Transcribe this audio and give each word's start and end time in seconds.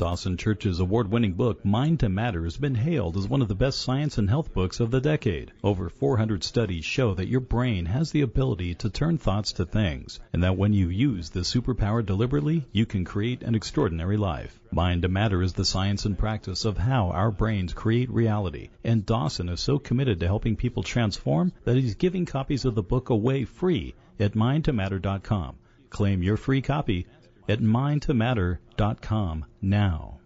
Dawson 0.00 0.38
Church's 0.38 0.80
award 0.80 1.10
winning 1.10 1.34
book, 1.34 1.62
Mind 1.62 2.00
to 2.00 2.08
Matter, 2.08 2.44
has 2.44 2.56
been 2.56 2.74
hailed 2.74 3.18
as 3.18 3.28
one 3.28 3.42
of 3.42 3.48
the 3.48 3.54
best 3.54 3.80
science 3.80 4.16
and 4.16 4.30
health 4.30 4.54
books 4.54 4.80
of 4.80 4.90
the 4.90 4.98
decade. 4.98 5.52
Over 5.62 5.90
400 5.90 6.42
studies 6.42 6.86
show 6.86 7.12
that 7.12 7.28
your 7.28 7.40
brain 7.40 7.84
has 7.84 8.10
the 8.10 8.22
ability 8.22 8.76
to 8.76 8.88
turn 8.88 9.18
thoughts 9.18 9.52
to 9.52 9.66
things, 9.66 10.18
and 10.32 10.42
that 10.42 10.56
when 10.56 10.72
you 10.72 10.88
use 10.88 11.28
this 11.28 11.52
superpower 11.52 12.02
deliberately, 12.02 12.64
you 12.72 12.86
can 12.86 13.04
create 13.04 13.42
an 13.42 13.54
extraordinary 13.54 14.16
life. 14.16 14.58
Mind 14.72 15.02
to 15.02 15.08
Matter 15.08 15.42
is 15.42 15.52
the 15.52 15.66
science 15.66 16.06
and 16.06 16.16
practice 16.16 16.64
of 16.64 16.78
how 16.78 17.10
our 17.10 17.30
brains 17.30 17.74
create 17.74 18.08
reality, 18.08 18.70
and 18.82 19.04
Dawson 19.04 19.50
is 19.50 19.60
so 19.60 19.78
committed 19.78 20.20
to 20.20 20.26
helping 20.26 20.56
people 20.56 20.82
transform 20.82 21.52
that 21.64 21.76
he's 21.76 21.94
giving 21.94 22.24
copies 22.24 22.64
of 22.64 22.74
the 22.74 22.82
book 22.82 23.10
away 23.10 23.44
free 23.44 23.94
at 24.18 24.32
mindtomatter.com. 24.32 25.56
Claim 25.90 26.22
your 26.22 26.38
free 26.38 26.62
copy 26.62 27.04
at 27.50 27.58
mindtomatter.com 27.58 29.44
now. 29.60 30.20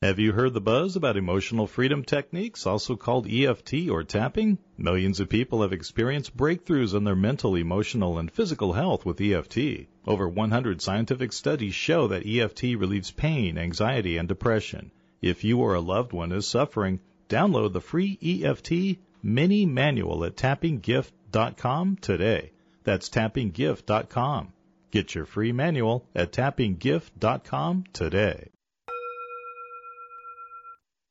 Have 0.00 0.20
you 0.20 0.32
heard 0.32 0.54
the 0.54 0.60
buzz 0.60 0.94
about 0.94 1.16
emotional 1.16 1.66
freedom 1.66 2.04
techniques, 2.04 2.64
also 2.64 2.94
called 2.94 3.26
EFT 3.28 3.88
or 3.88 4.04
tapping? 4.04 4.58
Millions 4.78 5.18
of 5.18 5.28
people 5.28 5.62
have 5.62 5.72
experienced 5.72 6.36
breakthroughs 6.36 6.94
in 6.94 7.02
their 7.02 7.16
mental, 7.16 7.56
emotional, 7.56 8.18
and 8.18 8.30
physical 8.30 8.72
health 8.72 9.04
with 9.04 9.20
EFT. 9.20 9.86
Over 10.06 10.28
100 10.28 10.80
scientific 10.80 11.32
studies 11.32 11.74
show 11.74 12.06
that 12.08 12.26
EFT 12.26 12.62
relieves 12.76 13.10
pain, 13.10 13.58
anxiety, 13.58 14.16
and 14.16 14.28
depression. 14.28 14.92
If 15.20 15.42
you 15.42 15.58
or 15.58 15.74
a 15.74 15.80
loved 15.80 16.12
one 16.12 16.30
is 16.30 16.46
suffering, 16.46 17.00
download 17.28 17.72
the 17.72 17.80
free 17.80 18.16
EFT 18.22 18.98
mini 19.24 19.66
manual 19.66 20.24
at 20.24 20.36
tappinggift.com 20.36 21.96
today. 21.96 22.52
That's 22.84 23.08
tappinggift.com. 23.08 24.52
Get 24.90 25.14
your 25.14 25.24
free 25.24 25.52
manual 25.52 26.06
at 26.14 26.32
tappinggift.com 26.32 27.84
today. 27.92 28.50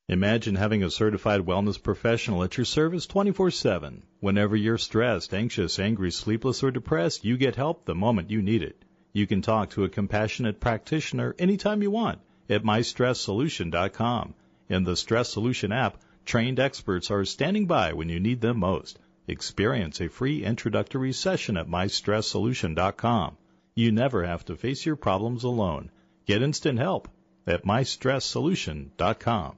Imagine 0.07 0.55
having 0.55 0.83
a 0.83 0.89
certified 0.89 1.41
wellness 1.41 1.81
professional 1.81 2.43
at 2.43 2.57
your 2.57 2.65
service 2.65 3.07
24 3.07 3.51
7. 3.51 4.03
Whenever 4.19 4.55
you're 4.55 4.77
stressed, 4.77 5.33
anxious, 5.33 5.79
angry, 5.79 6.11
sleepless, 6.11 6.63
or 6.63 6.71
depressed, 6.71 7.23
you 7.23 7.37
get 7.37 7.55
help 7.55 7.85
the 7.85 7.95
moment 7.95 8.29
you 8.29 8.41
need 8.41 8.61
it. 8.61 8.83
You 9.13 9.25
can 9.25 9.41
talk 9.41 9.69
to 9.71 9.85
a 9.85 9.89
compassionate 9.89 10.59
practitioner 10.59 11.33
anytime 11.39 11.81
you 11.81 11.91
want 11.91 12.19
at 12.49 12.63
mystresssolution.com. 12.63 14.35
In 14.67 14.83
the 14.83 14.95
Stress 14.95 15.29
Solution 15.29 15.71
app, 15.71 15.97
trained 16.25 16.59
experts 16.59 17.09
are 17.09 17.23
standing 17.23 17.65
by 17.65 17.93
when 17.93 18.09
you 18.09 18.19
need 18.19 18.41
them 18.41 18.59
most. 18.59 18.99
Experience 19.27 20.01
a 20.01 20.09
free 20.09 20.43
introductory 20.43 21.13
session 21.13 21.57
at 21.57 21.67
mystresssolution.com. 21.67 23.37
You 23.75 23.91
never 23.91 24.25
have 24.25 24.43
to 24.45 24.55
face 24.55 24.85
your 24.85 24.95
problems 24.95 25.43
alone. 25.43 25.91
Get 26.25 26.41
instant 26.41 26.79
help 26.79 27.07
at 27.47 27.63
mystresssolution.com. 27.63 29.57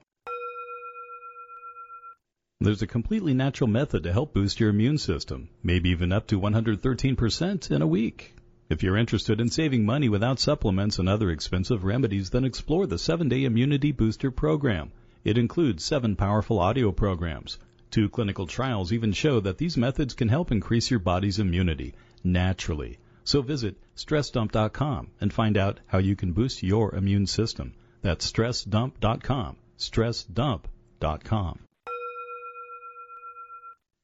There's 2.60 2.82
a 2.82 2.86
completely 2.86 3.34
natural 3.34 3.68
method 3.68 4.04
to 4.04 4.12
help 4.12 4.32
boost 4.32 4.60
your 4.60 4.70
immune 4.70 4.98
system, 4.98 5.48
maybe 5.62 5.90
even 5.90 6.12
up 6.12 6.26
to 6.28 6.40
113% 6.40 7.70
in 7.70 7.82
a 7.82 7.86
week. 7.86 8.34
If 8.70 8.82
you're 8.82 8.96
interested 8.96 9.40
in 9.40 9.50
saving 9.50 9.84
money 9.84 10.08
without 10.08 10.40
supplements 10.40 10.98
and 10.98 11.08
other 11.08 11.30
expensive 11.30 11.84
remedies, 11.84 12.30
then 12.30 12.44
explore 12.44 12.86
the 12.86 12.96
7-Day 12.96 13.44
Immunity 13.44 13.92
Booster 13.92 14.30
program. 14.30 14.92
It 15.24 15.36
includes 15.36 15.84
7 15.84 16.16
powerful 16.16 16.58
audio 16.58 16.90
programs, 16.92 17.58
Two 17.94 18.08
clinical 18.08 18.48
trials 18.48 18.92
even 18.92 19.12
show 19.12 19.38
that 19.38 19.58
these 19.58 19.76
methods 19.76 20.14
can 20.14 20.28
help 20.28 20.50
increase 20.50 20.90
your 20.90 20.98
body's 20.98 21.38
immunity 21.38 21.94
naturally. 22.24 22.98
So 23.22 23.40
visit 23.40 23.76
stressdump.com 23.94 25.12
and 25.20 25.32
find 25.32 25.56
out 25.56 25.78
how 25.86 25.98
you 25.98 26.16
can 26.16 26.32
boost 26.32 26.64
your 26.64 26.92
immune 26.92 27.28
system. 27.28 27.72
That's 28.02 28.28
stressdump.com. 28.32 29.58
Stressdump.com. 29.78 31.58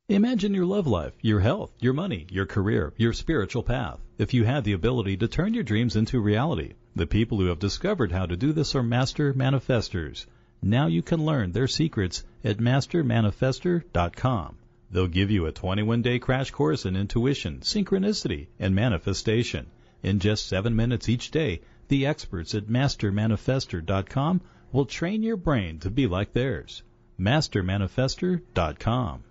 Imagine 0.09 0.55
your 0.55 0.67
love 0.67 0.87
life, 0.87 1.15
your 1.21 1.41
health, 1.41 1.72
your 1.81 1.93
money, 1.93 2.28
your 2.31 2.47
career, 2.47 2.95
your 2.97 3.12
spiritual 3.12 3.65
path. 3.65 3.99
If 4.19 4.33
you 4.33 4.45
had 4.45 4.62
the 4.62 4.75
ability 4.75 5.17
to 5.17 5.27
turn 5.27 5.53
your 5.53 5.65
dreams 5.65 5.97
into 5.97 6.21
reality, 6.21 6.75
the 6.95 7.09
people 7.09 7.39
who 7.39 7.47
have 7.47 7.59
discovered 7.59 8.12
how 8.12 8.27
to 8.27 8.37
do 8.37 8.53
this 8.53 8.77
are 8.77 8.84
master 8.84 9.34
manifestors. 9.34 10.27
Now 10.62 10.87
you 10.87 11.03
can 11.03 11.25
learn 11.25 11.53
their 11.53 11.69
secrets 11.69 12.25
at 12.44 12.59
mastermanifester.com. 12.59 14.56
They'll 14.91 15.06
give 15.06 15.31
you 15.31 15.47
a 15.47 15.53
21 15.53 16.03
day 16.03 16.19
crash 16.19 16.50
course 16.50 16.84
in 16.84 16.97
intuition, 16.97 17.60
synchronicity, 17.60 18.48
and 18.59 18.75
manifestation. 18.75 19.66
In 20.03 20.19
just 20.19 20.47
seven 20.47 20.75
minutes 20.75 21.09
each 21.09 21.31
day, 21.31 21.60
the 21.88 22.06
experts 22.06 22.54
at 22.54 22.66
mastermanifester.com 22.66 24.41
will 24.72 24.87
train 24.87 25.22
your 25.22 25.37
brain 25.37 25.78
to 25.81 25.91
be 25.91 26.06
like 26.06 26.32
theirs. 26.32 26.82
mastermanifester.com. 27.19 29.25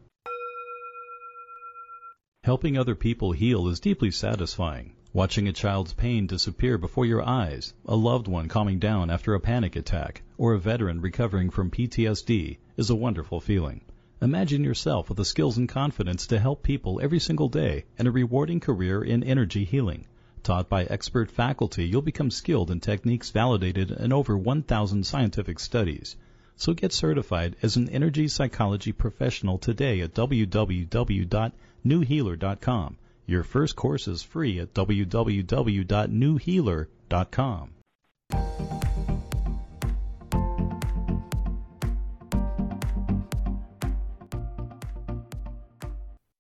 Helping 2.43 2.77
other 2.77 2.95
people 2.95 3.33
heal 3.33 3.67
is 3.67 3.79
deeply 3.79 4.11
satisfying. 4.11 4.93
Watching 5.11 5.47
a 5.47 5.53
child's 5.53 5.93
pain 5.93 6.27
disappear 6.27 6.77
before 6.77 7.03
your 7.03 7.27
eyes, 7.27 7.73
a 7.83 7.95
loved 7.95 8.27
one 8.27 8.47
calming 8.47 8.77
down 8.77 9.09
after 9.09 9.33
a 9.33 9.39
panic 9.39 9.75
attack, 9.75 10.21
or 10.37 10.53
a 10.53 10.59
veteran 10.59 11.01
recovering 11.01 11.49
from 11.49 11.71
PTSD 11.71 12.59
is 12.77 12.91
a 12.91 12.95
wonderful 12.95 13.39
feeling. 13.39 13.81
Imagine 14.21 14.63
yourself 14.63 15.09
with 15.09 15.17
the 15.17 15.25
skills 15.25 15.57
and 15.57 15.67
confidence 15.67 16.27
to 16.27 16.37
help 16.37 16.61
people 16.61 16.99
every 17.01 17.17
single 17.17 17.49
day 17.49 17.85
and 17.97 18.07
a 18.07 18.11
rewarding 18.11 18.59
career 18.59 19.01
in 19.01 19.23
energy 19.23 19.65
healing. 19.65 20.05
Taught 20.43 20.69
by 20.69 20.83
expert 20.83 21.31
faculty, 21.31 21.87
you'll 21.87 22.03
become 22.03 22.29
skilled 22.29 22.69
in 22.69 22.79
techniques 22.79 23.31
validated 23.31 23.89
in 23.89 24.13
over 24.13 24.37
1,000 24.37 25.07
scientific 25.07 25.59
studies. 25.59 26.17
So 26.55 26.75
get 26.75 26.93
certified 26.93 27.55
as 27.63 27.77
an 27.77 27.89
energy 27.89 28.27
psychology 28.27 28.91
professional 28.91 29.57
today 29.57 30.01
at 30.01 30.13
www.newhealer.com 30.13 32.97
your 33.29 33.43
first 33.43 33.75
course 33.75 34.07
is 34.07 34.23
free 34.23 34.59
at 34.59 34.73
www.newhealer.com. 34.73 37.71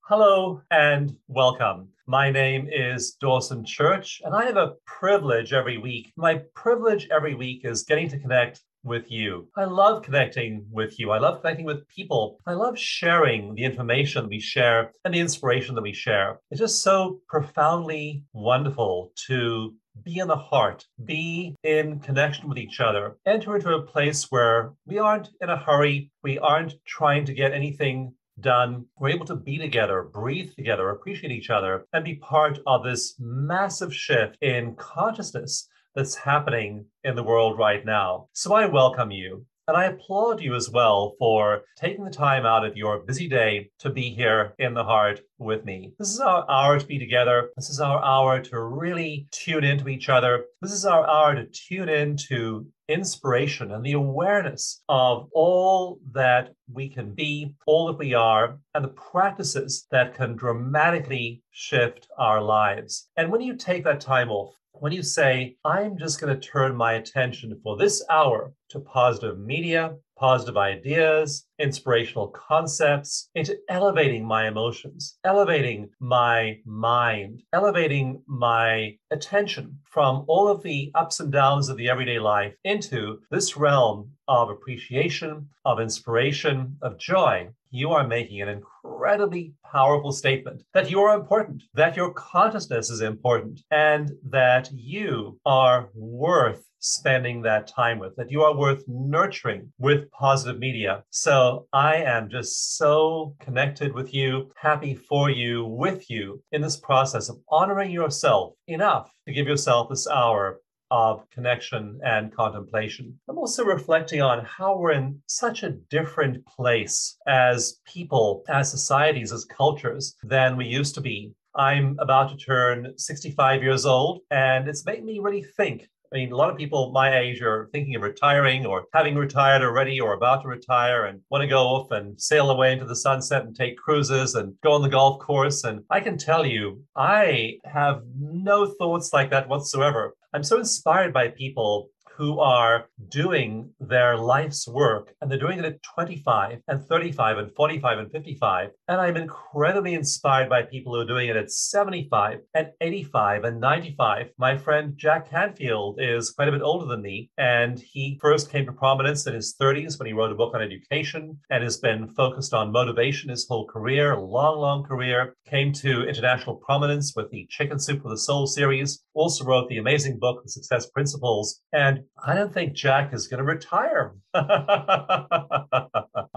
Hello 0.01 0.61
and 0.71 1.15
welcome. 1.27 1.89
My 2.07 2.31
name 2.31 2.67
is 2.71 3.11
Dawson 3.11 3.63
Church, 3.63 4.23
and 4.25 4.33
I 4.33 4.45
have 4.45 4.57
a 4.57 4.73
privilege 4.87 5.53
every 5.53 5.77
week. 5.77 6.11
My 6.17 6.41
privilege 6.55 7.07
every 7.11 7.35
week 7.35 7.61
is 7.63 7.83
getting 7.83 8.09
to 8.09 8.17
connect 8.17 8.61
with 8.83 9.11
you. 9.11 9.47
I 9.57 9.65
love 9.65 10.03
connecting 10.03 10.65
with 10.71 10.99
you. 10.99 11.11
I 11.11 11.19
love 11.19 11.41
connecting 11.41 11.65
with 11.65 11.87
people. 11.87 12.39
I 12.45 12.53
love 12.53 12.77
sharing 12.77 13.55
the 13.55 13.63
information 13.63 14.27
we 14.27 14.39
share 14.39 14.91
and 15.03 15.13
the 15.13 15.19
inspiration 15.19 15.75
that 15.75 15.81
we 15.81 15.93
share. 15.93 16.39
It's 16.51 16.59
just 16.59 16.81
so 16.81 17.19
profoundly 17.27 18.23
wonderful 18.33 19.11
to 19.27 19.75
be 20.03 20.19
in 20.19 20.27
the 20.27 20.35
heart, 20.35 20.85
be 21.03 21.55
in 21.63 21.99
connection 21.99 22.47
with 22.47 22.57
each 22.57 22.79
other, 22.79 23.17
enter 23.25 23.55
into 23.55 23.73
a 23.73 23.81
place 23.81 24.27
where 24.29 24.73
we 24.85 24.97
aren't 24.97 25.29
in 25.41 25.49
a 25.49 25.57
hurry, 25.57 26.11
we 26.23 26.39
aren't 26.39 26.75
trying 26.85 27.25
to 27.25 27.33
get 27.33 27.53
anything 27.53 28.13
done. 28.39 28.85
We're 28.97 29.09
able 29.09 29.25
to 29.25 29.35
be 29.35 29.57
together, 29.57 30.03
breathe 30.03 30.53
together, 30.55 30.89
appreciate 30.89 31.31
each 31.31 31.49
other, 31.49 31.85
and 31.91 32.05
be 32.05 32.15
part 32.15 32.59
of 32.65 32.83
this 32.83 33.15
massive 33.19 33.93
shift 33.93 34.37
in 34.41 34.75
consciousness 34.75 35.67
that's 35.95 36.15
happening 36.15 36.85
in 37.03 37.15
the 37.15 37.23
world 37.23 37.57
right 37.57 37.85
now. 37.85 38.27
So 38.33 38.53
I 38.53 38.65
welcome 38.65 39.11
you. 39.11 39.45
And 39.69 39.77
I 39.77 39.85
applaud 39.85 40.41
you 40.41 40.55
as 40.55 40.71
well 40.71 41.13
for 41.19 41.61
taking 41.77 42.03
the 42.03 42.09
time 42.09 42.43
out 42.43 42.65
of 42.65 42.75
your 42.75 43.01
busy 43.05 43.27
day 43.27 43.69
to 43.77 43.91
be 43.91 44.09
here 44.09 44.55
in 44.57 44.73
the 44.73 44.83
heart 44.83 45.21
with 45.37 45.63
me. 45.63 45.93
This 45.99 46.09
is 46.09 46.19
our 46.19 46.43
hour 46.49 46.79
to 46.79 46.85
be 46.87 46.97
together. 46.97 47.51
This 47.55 47.69
is 47.69 47.79
our 47.79 48.03
hour 48.03 48.41
to 48.41 48.59
really 48.59 49.27
tune 49.29 49.63
into 49.63 49.87
each 49.87 50.09
other. 50.09 50.45
This 50.63 50.71
is 50.71 50.85
our 50.85 51.07
hour 51.07 51.35
to 51.35 51.45
tune 51.45 51.87
into 51.87 52.65
inspiration 52.87 53.71
and 53.71 53.85
the 53.85 53.91
awareness 53.91 54.81
of 54.89 55.29
all 55.33 55.99
that 56.13 56.49
we 56.73 56.89
can 56.89 57.13
be, 57.13 57.53
all 57.67 57.85
that 57.85 57.99
we 57.99 58.15
are, 58.15 58.57
and 58.73 58.83
the 58.83 58.89
practices 59.11 59.85
that 59.91 60.15
can 60.15 60.35
dramatically 60.35 61.43
shift 61.51 62.07
our 62.17 62.41
lives. 62.41 63.07
And 63.17 63.31
when 63.31 63.41
you 63.41 63.55
take 63.55 63.83
that 63.83 64.01
time 64.01 64.31
off, 64.31 64.55
when 64.79 64.93
you 64.93 65.03
say, 65.03 65.57
I'm 65.65 65.97
just 65.97 66.21
going 66.21 66.33
to 66.33 66.47
turn 66.47 66.75
my 66.75 66.93
attention 66.93 67.59
for 67.61 67.75
this 67.75 68.03
hour 68.09 68.53
to 68.69 68.79
positive 68.79 69.37
media, 69.37 69.95
positive 70.17 70.57
ideas, 70.57 71.45
inspirational 71.59 72.29
concepts, 72.29 73.29
into 73.35 73.57
elevating 73.69 74.25
my 74.25 74.47
emotions, 74.47 75.17
elevating 75.25 75.89
my 75.99 76.59
mind, 76.65 77.41
elevating 77.51 78.21
my 78.27 78.97
attention 79.11 79.77
from 79.83 80.23
all 80.27 80.47
of 80.47 80.63
the 80.63 80.91
ups 80.95 81.19
and 81.19 81.31
downs 81.31 81.67
of 81.67 81.77
the 81.77 81.89
everyday 81.89 82.19
life 82.19 82.53
into 82.63 83.19
this 83.31 83.57
realm 83.57 84.11
of 84.27 84.49
appreciation, 84.49 85.49
of 85.65 85.79
inspiration, 85.79 86.77
of 86.81 86.97
joy. 86.97 87.49
You 87.71 87.91
are 87.91 88.07
making 88.07 88.41
an 88.41 88.49
incredibly 88.49 89.53
powerful 89.71 90.11
statement 90.11 90.63
that 90.73 90.89
you 90.89 91.01
are 91.01 91.15
important, 91.15 91.63
that 91.75 91.95
your 91.95 92.11
consciousness 92.13 92.89
is 92.89 93.01
important, 93.01 93.61
and 93.69 94.11
that 94.29 94.69
you 94.73 95.39
are 95.45 95.89
worth 95.93 96.65
spending 96.79 97.41
that 97.43 97.67
time 97.67 97.99
with, 97.99 98.15
that 98.15 98.31
you 98.31 98.41
are 98.41 98.55
worth 98.55 98.83
nurturing 98.87 99.71
with 99.77 100.09
positive 100.11 100.59
media. 100.59 101.03
So 101.11 101.67
I 101.71 101.97
am 101.97 102.29
just 102.29 102.77
so 102.77 103.35
connected 103.39 103.93
with 103.93 104.13
you, 104.13 104.49
happy 104.55 104.95
for 104.95 105.29
you, 105.29 105.65
with 105.65 106.09
you 106.09 106.41
in 106.51 106.61
this 106.61 106.77
process 106.77 107.29
of 107.29 107.37
honoring 107.49 107.91
yourself 107.91 108.53
enough 108.67 109.11
to 109.27 109.33
give 109.33 109.45
yourself 109.45 109.89
this 109.89 110.07
hour 110.07 110.59
of 110.91 111.29
connection 111.29 111.99
and 112.03 112.35
contemplation. 112.35 113.19
I'm 113.27 113.37
also 113.37 113.63
reflecting 113.63 114.21
on 114.21 114.45
how 114.45 114.77
we're 114.77 114.91
in 114.91 115.21
such 115.27 115.63
a 115.63 115.71
different 115.71 116.45
place 116.45 117.17
as 117.27 117.79
people, 117.85 118.43
as 118.49 118.71
societies, 118.71 119.31
as 119.31 119.45
cultures 119.45 120.15
than 120.23 120.57
we 120.57 120.65
used 120.65 120.95
to 120.95 121.01
be. 121.01 121.31
I'm 121.55 121.97
about 121.99 122.29
to 122.29 122.37
turn 122.37 122.93
65 122.97 123.63
years 123.63 123.85
old, 123.85 124.21
and 124.31 124.67
it's 124.69 124.85
made 124.85 125.03
me 125.03 125.19
really 125.19 125.43
think 125.43 125.87
I 126.11 126.15
mean, 126.15 126.31
a 126.31 126.35
lot 126.35 126.49
of 126.49 126.57
people 126.57 126.91
my 126.91 127.19
age 127.19 127.41
are 127.43 127.69
thinking 127.71 127.95
of 127.95 128.01
retiring 128.01 128.65
or 128.65 128.85
having 128.93 129.15
retired 129.15 129.61
already 129.61 129.99
or 129.99 130.13
about 130.13 130.41
to 130.41 130.47
retire 130.47 131.05
and 131.05 131.21
want 131.29 131.43
to 131.43 131.47
go 131.47 131.59
off 131.59 131.91
and 131.91 132.19
sail 132.19 132.49
away 132.49 132.71
into 132.73 132.85
the 132.85 132.95
sunset 132.95 133.43
and 133.43 133.55
take 133.55 133.77
cruises 133.77 134.33
and 134.33 134.55
go 134.63 134.71
on 134.71 134.81
the 134.81 134.89
golf 134.89 135.19
course. 135.19 135.63
And 135.65 135.83
I 135.91 135.99
can 135.99 136.17
tell 136.17 136.47
you, 136.47 136.81
I 136.95 137.59
have 137.63 138.01
no 138.17 138.65
thoughts 138.65 139.13
like 139.13 139.29
that 139.29 139.47
whatsoever. 139.47 140.15
I'm 140.31 140.43
so 140.43 140.59
inspired 140.59 141.11
by 141.11 141.29
people 141.29 141.89
who 142.19 142.37
are 142.41 142.89
doing 143.07 143.71
their 143.79 144.17
life's 144.17 144.67
work 144.67 145.15
and 145.21 145.31
they're 145.31 145.39
doing 145.39 145.57
it 145.57 145.63
at 145.63 145.81
25 145.81 146.59
and 146.67 146.85
35 146.85 147.37
and 147.37 147.55
45 147.55 147.97
and 147.97 148.11
55. 148.11 148.71
And 148.89 148.99
I'm 148.99 149.15
incredibly 149.15 149.93
inspired 149.93 150.49
by 150.49 150.63
people 150.63 150.93
who 150.93 150.99
are 150.99 151.07
doing 151.07 151.29
it 151.29 151.37
at 151.37 151.49
75 151.49 152.39
and 152.53 152.67
85 152.81 153.45
and 153.45 153.61
95. 153.61 154.31
My 154.37 154.57
friend 154.57 154.95
Jack 154.97 155.29
Canfield 155.29 155.99
is 156.01 156.31
quite 156.31 156.49
a 156.49 156.51
bit 156.51 156.61
older 156.61 156.87
than 156.87 157.01
me, 157.01 157.31
and 157.37 157.79
he 157.79 158.19
first 158.21 158.51
came 158.51 158.65
to 158.65 158.73
prominence 158.73 159.25
in 159.25 159.33
his 159.33 159.55
30s 159.59 159.97
when 159.97 160.07
he 160.07 160.13
wrote 160.13 160.33
a 160.33 160.35
book 160.35 160.53
on 160.53 160.61
education 160.61 161.39
and 161.49 161.63
has 161.63 161.77
been 161.77 162.09
focused 162.15 162.53
on 162.53 162.73
motivation 162.73 163.29
his 163.29 163.47
whole 163.47 163.65
career, 163.65 164.17
long, 164.17 164.59
long 164.59 164.83
career. 164.83 165.35
Came 165.47 165.71
to 165.73 166.03
international 166.03 166.57
prominence 166.57 167.13
with 167.15 167.31
the 167.31 167.47
Chicken 167.49 167.79
Soup 167.79 168.01
for 168.01 168.09
the 168.09 168.17
Soul 168.17 168.45
series, 168.45 169.05
also 169.19 169.43
wrote 169.43 169.67
the 169.67 169.77
amazing 169.77 170.17
book, 170.17 170.41
The 170.43 170.49
Success 170.49 170.89
Principles. 170.89 171.61
And 171.73 172.03
I 172.25 172.33
don't 172.33 172.53
think 172.53 172.73
Jack 172.73 173.13
is 173.13 173.27
going 173.27 173.39
to 173.39 173.43
retire. 173.43 174.15
I 174.33 175.25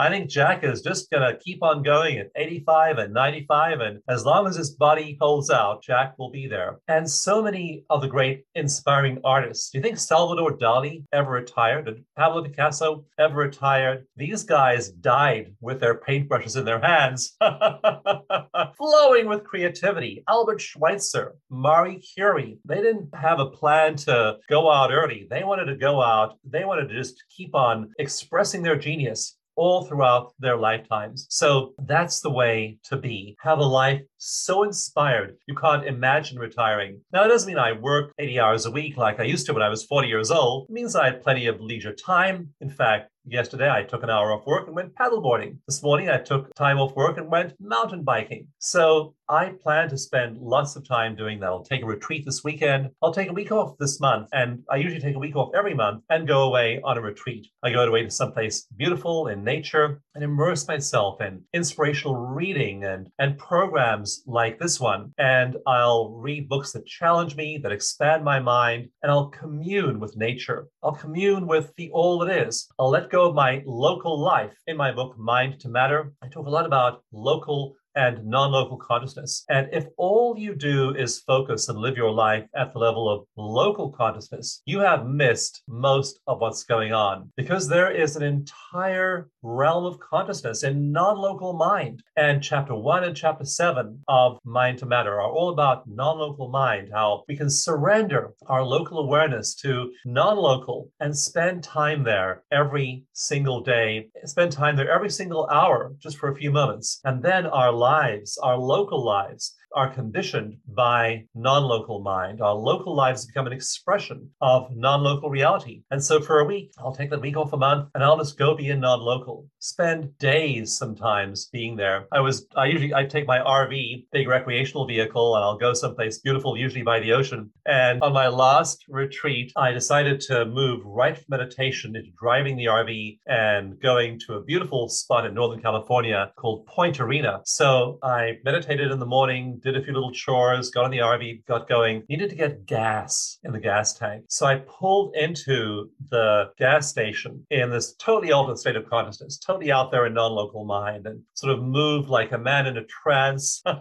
think 0.08 0.29
Jack 0.29 0.64
is 0.64 0.82
just 0.82 1.08
going 1.11 1.23
to 1.23 1.38
keep 1.38 1.62
on 1.62 1.84
going 1.84 2.19
at 2.19 2.31
85 2.34 2.99
and 2.99 3.14
95. 3.14 3.81
And 3.81 4.00
as 4.08 4.25
long 4.25 4.49
as 4.49 4.56
his 4.56 4.70
body 4.70 5.17
holds 5.20 5.49
out, 5.49 5.82
Jack 5.82 6.19
will 6.19 6.31
be 6.31 6.49
there. 6.49 6.81
And 6.88 7.08
so 7.08 7.40
many 7.40 7.84
of 7.88 8.00
the 8.00 8.08
great 8.08 8.44
inspiring 8.56 9.20
artists. 9.25 9.70
Do 9.70 9.78
you 9.78 9.82
think 9.82 9.99
Salvador 9.99 10.58
Dali 10.58 11.05
ever 11.12 11.31
retired? 11.31 11.85
Did 11.85 12.05
Pablo 12.17 12.43
Picasso 12.43 13.05
ever 13.17 13.37
retired? 13.37 14.06
These 14.17 14.43
guys 14.43 14.90
died 14.90 15.55
with 15.61 15.78
their 15.78 16.00
paintbrushes 16.00 16.58
in 16.58 16.64
their 16.64 16.81
hands, 16.81 17.37
flowing 18.76 19.28
with 19.28 19.44
creativity. 19.44 20.25
Albert 20.28 20.61
Schweitzer, 20.61 21.37
Marie 21.49 22.00
Curie, 22.00 22.58
they 22.72 22.80
didn't 22.80 23.14
have 23.14 23.38
a 23.38 23.50
plan 23.50 23.96
to 23.96 24.38
go 24.48 24.70
out 24.70 24.90
early. 24.92 25.26
They 25.28 25.44
wanted 25.44 25.66
to 25.66 25.76
go 25.76 26.00
out, 26.00 26.38
they 26.42 26.64
wanted 26.64 26.88
to 26.88 26.94
just 26.94 27.22
keep 27.28 27.54
on 27.54 27.92
expressing 27.98 28.62
their 28.62 28.76
genius 28.76 29.36
all 29.56 29.84
throughout 29.84 30.32
their 30.38 30.56
lifetimes. 30.56 31.26
So 31.28 31.74
that's 31.82 32.20
the 32.20 32.30
way 32.30 32.78
to 32.84 32.96
be. 32.96 33.36
Have 33.40 33.58
a 33.58 33.64
life 33.64 34.00
so 34.16 34.62
inspired 34.62 35.36
you 35.46 35.54
can't 35.54 35.86
imagine 35.86 36.38
retiring. 36.38 37.00
Now, 37.12 37.24
it 37.24 37.28
doesn't 37.28 37.46
mean 37.46 37.58
I 37.58 37.72
work 37.72 38.12
80 38.19 38.40
hours 38.40 38.66
a 38.66 38.70
week 38.70 38.96
like 38.96 39.20
I 39.20 39.25
used 39.25 39.44
to 39.46 39.52
when 39.52 39.62
I 39.62 39.68
was 39.68 39.84
40 39.84 40.08
years 40.08 40.30
old. 40.30 40.68
It 40.68 40.72
means 40.72 40.96
I 40.96 41.06
had 41.06 41.22
plenty 41.22 41.46
of 41.46 41.60
leisure 41.60 41.94
time. 41.94 42.54
In 42.60 42.70
fact, 42.70 43.10
Yesterday, 43.24 43.70
I 43.70 43.84
took 43.84 44.02
an 44.02 44.10
hour 44.10 44.32
off 44.32 44.46
work 44.46 44.66
and 44.66 44.74
went 44.74 44.96
paddleboarding. 44.96 45.58
This 45.69 45.80
morning, 45.80 46.10
I 46.10 46.19
took 46.19 46.52
time 46.56 46.78
off 46.78 46.96
work 46.96 47.19
and 47.19 47.30
went 47.30 47.54
mountain 47.60 48.02
biking. 48.02 48.48
So 48.58 49.14
I 49.28 49.54
plan 49.62 49.88
to 49.90 49.96
spend 49.96 50.38
lots 50.38 50.74
of 50.74 50.86
time 50.86 51.14
doing 51.14 51.38
that. 51.38 51.46
I'll 51.46 51.62
take 51.62 51.82
a 51.82 51.86
retreat 51.86 52.24
this 52.24 52.42
weekend. 52.42 52.90
I'll 53.00 53.14
take 53.14 53.30
a 53.30 53.32
week 53.32 53.52
off 53.52 53.78
this 53.78 54.00
month. 54.00 54.28
And 54.32 54.64
I 54.69 54.76
usually 54.76 55.00
take 55.00 55.14
a 55.14 55.20
week 55.20 55.36
off 55.36 55.54
every 55.56 55.72
month 55.72 56.02
and 56.10 56.26
go 56.26 56.42
away 56.42 56.80
on 56.82 56.98
a 56.98 57.00
retreat. 57.00 57.46
I 57.62 57.70
go 57.70 57.84
away 57.84 58.02
to 58.02 58.10
someplace 58.10 58.66
beautiful 58.76 59.28
in 59.28 59.44
nature 59.44 60.02
and 60.16 60.25
immerse 60.25 60.66
myself 60.66 61.20
in 61.20 61.44
inspirational 61.54 62.16
reading 62.16 62.84
and, 62.84 63.08
and 63.20 63.38
programs 63.38 64.25
like 64.26 64.58
this 64.58 64.80
one. 64.80 65.14
And 65.16 65.56
I'll 65.66 66.10
read 66.10 66.48
books 66.48 66.72
that 66.72 66.86
challenge 66.86 67.36
me, 67.36 67.58
that 67.62 67.72
expand 67.72 68.25
my 68.25 68.40
mind, 68.40 68.88
and 69.02 69.12
I'll 69.12 69.28
commune 69.28 70.00
with 70.00 70.16
nature. 70.16 70.66
I'll 70.82 70.92
commune 70.92 71.46
with 71.46 71.72
the 71.76 71.90
all 71.92 72.18
that 72.18 72.48
is. 72.48 72.68
I'll 72.78 72.90
let 72.90 73.12
go 73.12 73.29
of 73.29 73.35
my 73.35 73.62
local 73.67 74.19
life. 74.19 74.55
In 74.67 74.79
my 74.79 74.91
book, 74.91 75.19
Mind 75.19 75.61
to 75.61 75.69
Matter, 75.69 76.14
I 76.23 76.29
talk 76.29 76.47
a 76.47 76.50
lot 76.50 76.64
about 76.64 77.05
local 77.12 77.76
and 77.94 78.24
non 78.24 78.52
local 78.52 78.76
consciousness. 78.76 79.44
And 79.48 79.68
if 79.72 79.86
all 79.96 80.34
you 80.38 80.54
do 80.54 80.94
is 80.94 81.20
focus 81.20 81.68
and 81.68 81.78
live 81.78 81.96
your 81.96 82.10
life 82.10 82.44
at 82.56 82.72
the 82.72 82.78
level 82.78 83.08
of 83.08 83.26
local 83.36 83.90
consciousness, 83.90 84.62
you 84.66 84.80
have 84.80 85.06
missed 85.06 85.62
most 85.68 86.20
of 86.26 86.40
what's 86.40 86.64
going 86.64 86.92
on 86.92 87.30
because 87.36 87.68
there 87.68 87.90
is 87.90 88.16
an 88.16 88.22
entire 88.22 89.28
realm 89.42 89.84
of 89.84 89.98
consciousness 90.00 90.62
in 90.62 90.92
non 90.92 91.16
local 91.18 91.52
mind. 91.52 92.02
And 92.16 92.42
chapter 92.42 92.75
one 92.75 93.04
and 93.04 93.16
chapter 93.16 93.44
seven 93.44 94.02
of 94.08 94.38
Mind 94.44 94.78
to 94.78 94.87
Matter 94.87 95.20
are 95.20 95.30
all 95.30 95.50
about 95.50 95.88
non 95.88 96.18
local 96.18 96.49
mind, 96.49 96.90
how 96.92 97.25
we 97.28 97.37
can 97.37 97.50
surrender 97.50 98.32
our 98.46 98.64
local 98.64 98.99
awareness 98.99 99.54
to 99.56 99.92
non 100.04 100.37
local 100.37 100.90
and 101.00 101.16
spend 101.16 101.62
time 101.62 102.04
there 102.04 102.42
every 102.50 103.04
single 103.12 103.61
day, 103.62 104.08
spend 104.25 104.52
time 104.52 104.76
there 104.76 104.90
every 104.90 105.11
single 105.11 105.49
hour 105.50 105.94
just 105.99 106.18
for 106.18 106.30
a 106.30 106.34
few 106.34 106.50
moments. 106.50 107.00
And 107.04 107.22
then 107.22 107.46
our 107.46 107.72
lives, 107.90 108.38
our 108.42 108.56
local 108.56 109.00
lives, 109.04 109.44
are 109.75 109.93
conditioned 109.93 110.57
by 110.75 111.25
non 111.35 111.64
local 111.64 112.00
mind. 112.00 112.41
Our 112.41 112.55
local 112.55 112.95
lives 112.95 113.26
become 113.26 113.47
an 113.47 113.52
expression 113.52 114.29
of 114.41 114.69
non 114.75 115.02
local 115.02 115.31
reality. 115.31 115.83
And 115.91 116.02
so 116.02 116.21
for 116.21 116.41
a 116.41 116.45
week, 116.45 116.73
I'll 116.79 116.95
take 116.95 117.11
that 117.11 117.21
week 117.21 117.37
off 117.37 117.52
a 117.52 117.57
month 117.57 117.88
and 117.95 118.02
I'll 118.02 118.19
just 118.19 118.38
go 118.38 118.55
be 118.55 118.69
in 118.69 118.81
non 118.81 119.00
local. 119.00 119.47
Spend 119.59 120.17
days 120.19 120.76
sometimes 120.76 121.49
being 121.52 121.76
there. 121.76 122.07
I 122.12 122.21
was, 122.21 122.47
I 122.57 122.67
usually, 122.67 122.95
I 122.95 123.05
take 123.05 123.26
my 123.26 123.38
RV, 123.38 124.07
big 124.12 124.29
recreational 124.29 124.87
vehicle, 124.87 125.37
and 125.37 125.45
I'll 125.45 125.59
go 125.59 125.73
someplace 125.75 126.19
beautiful, 126.19 126.57
usually 126.57 126.83
by 126.83 127.00
the 127.00 127.12
ocean. 127.12 127.50
And 127.67 128.02
on 128.02 128.12
my 128.12 128.29
last 128.29 128.85
retreat, 128.88 129.52
I 129.57 129.73
decided 129.73 130.21
to 130.23 130.45
move 130.47 130.81
right 130.85 131.17
from 131.17 131.25
meditation 131.29 131.97
into 131.97 132.11
driving 132.21 132.57
the 132.57 132.67
RV 132.67 133.19
and 133.26 133.81
going 133.81 134.19
to 134.26 134.35
a 134.35 134.43
beautiful 134.43 134.88
spot 134.88 135.26
in 135.26 135.35
Northern 135.35 135.61
California 135.61 136.33
called 136.37 136.67
Point 136.67 137.00
Arena. 137.00 137.41
So 137.45 137.99
I 138.02 138.38
meditated 138.45 138.91
in 138.91 138.99
the 138.99 139.07
morning, 139.07 139.61
did 139.62 139.76
a 139.76 139.83
few 139.83 139.92
little 139.92 140.12
chores, 140.12 140.71
got 140.71 140.85
on 140.85 140.90
the 140.90 140.99
RV, 140.99 141.47
got 141.47 141.69
going, 141.69 142.04
needed 142.09 142.31
to 142.31 142.37
get 142.37 142.66
gas 142.66 143.38
in 143.45 143.52
the 143.52 143.61
gas 143.61 143.95
tank. 143.95 144.25
So 144.28 144.47
I 144.47 144.57
pulled 144.57 145.14
into 145.16 145.90
the 146.11 146.50
gas 146.59 146.88
station 146.88 147.47
in 147.50 147.71
this 147.71 147.95
totally 147.95 148.33
altered 148.33 148.59
state 148.59 148.76
of 148.76 148.88
consciousness, 148.88 149.38
totally 149.38 149.73
out 149.73 149.90
there 149.90 150.07
in 150.07 150.14
non 150.14 150.33
local 150.33 150.64
mind, 150.64 151.07
and 151.07 151.21
sort 151.35 151.52
of 151.52 151.62
moved 151.62 152.09
like 152.09 152.33
a 152.33 152.38
man 152.38 152.66
in 152.66 152.76
a 152.76 152.85
trance. 152.85 153.62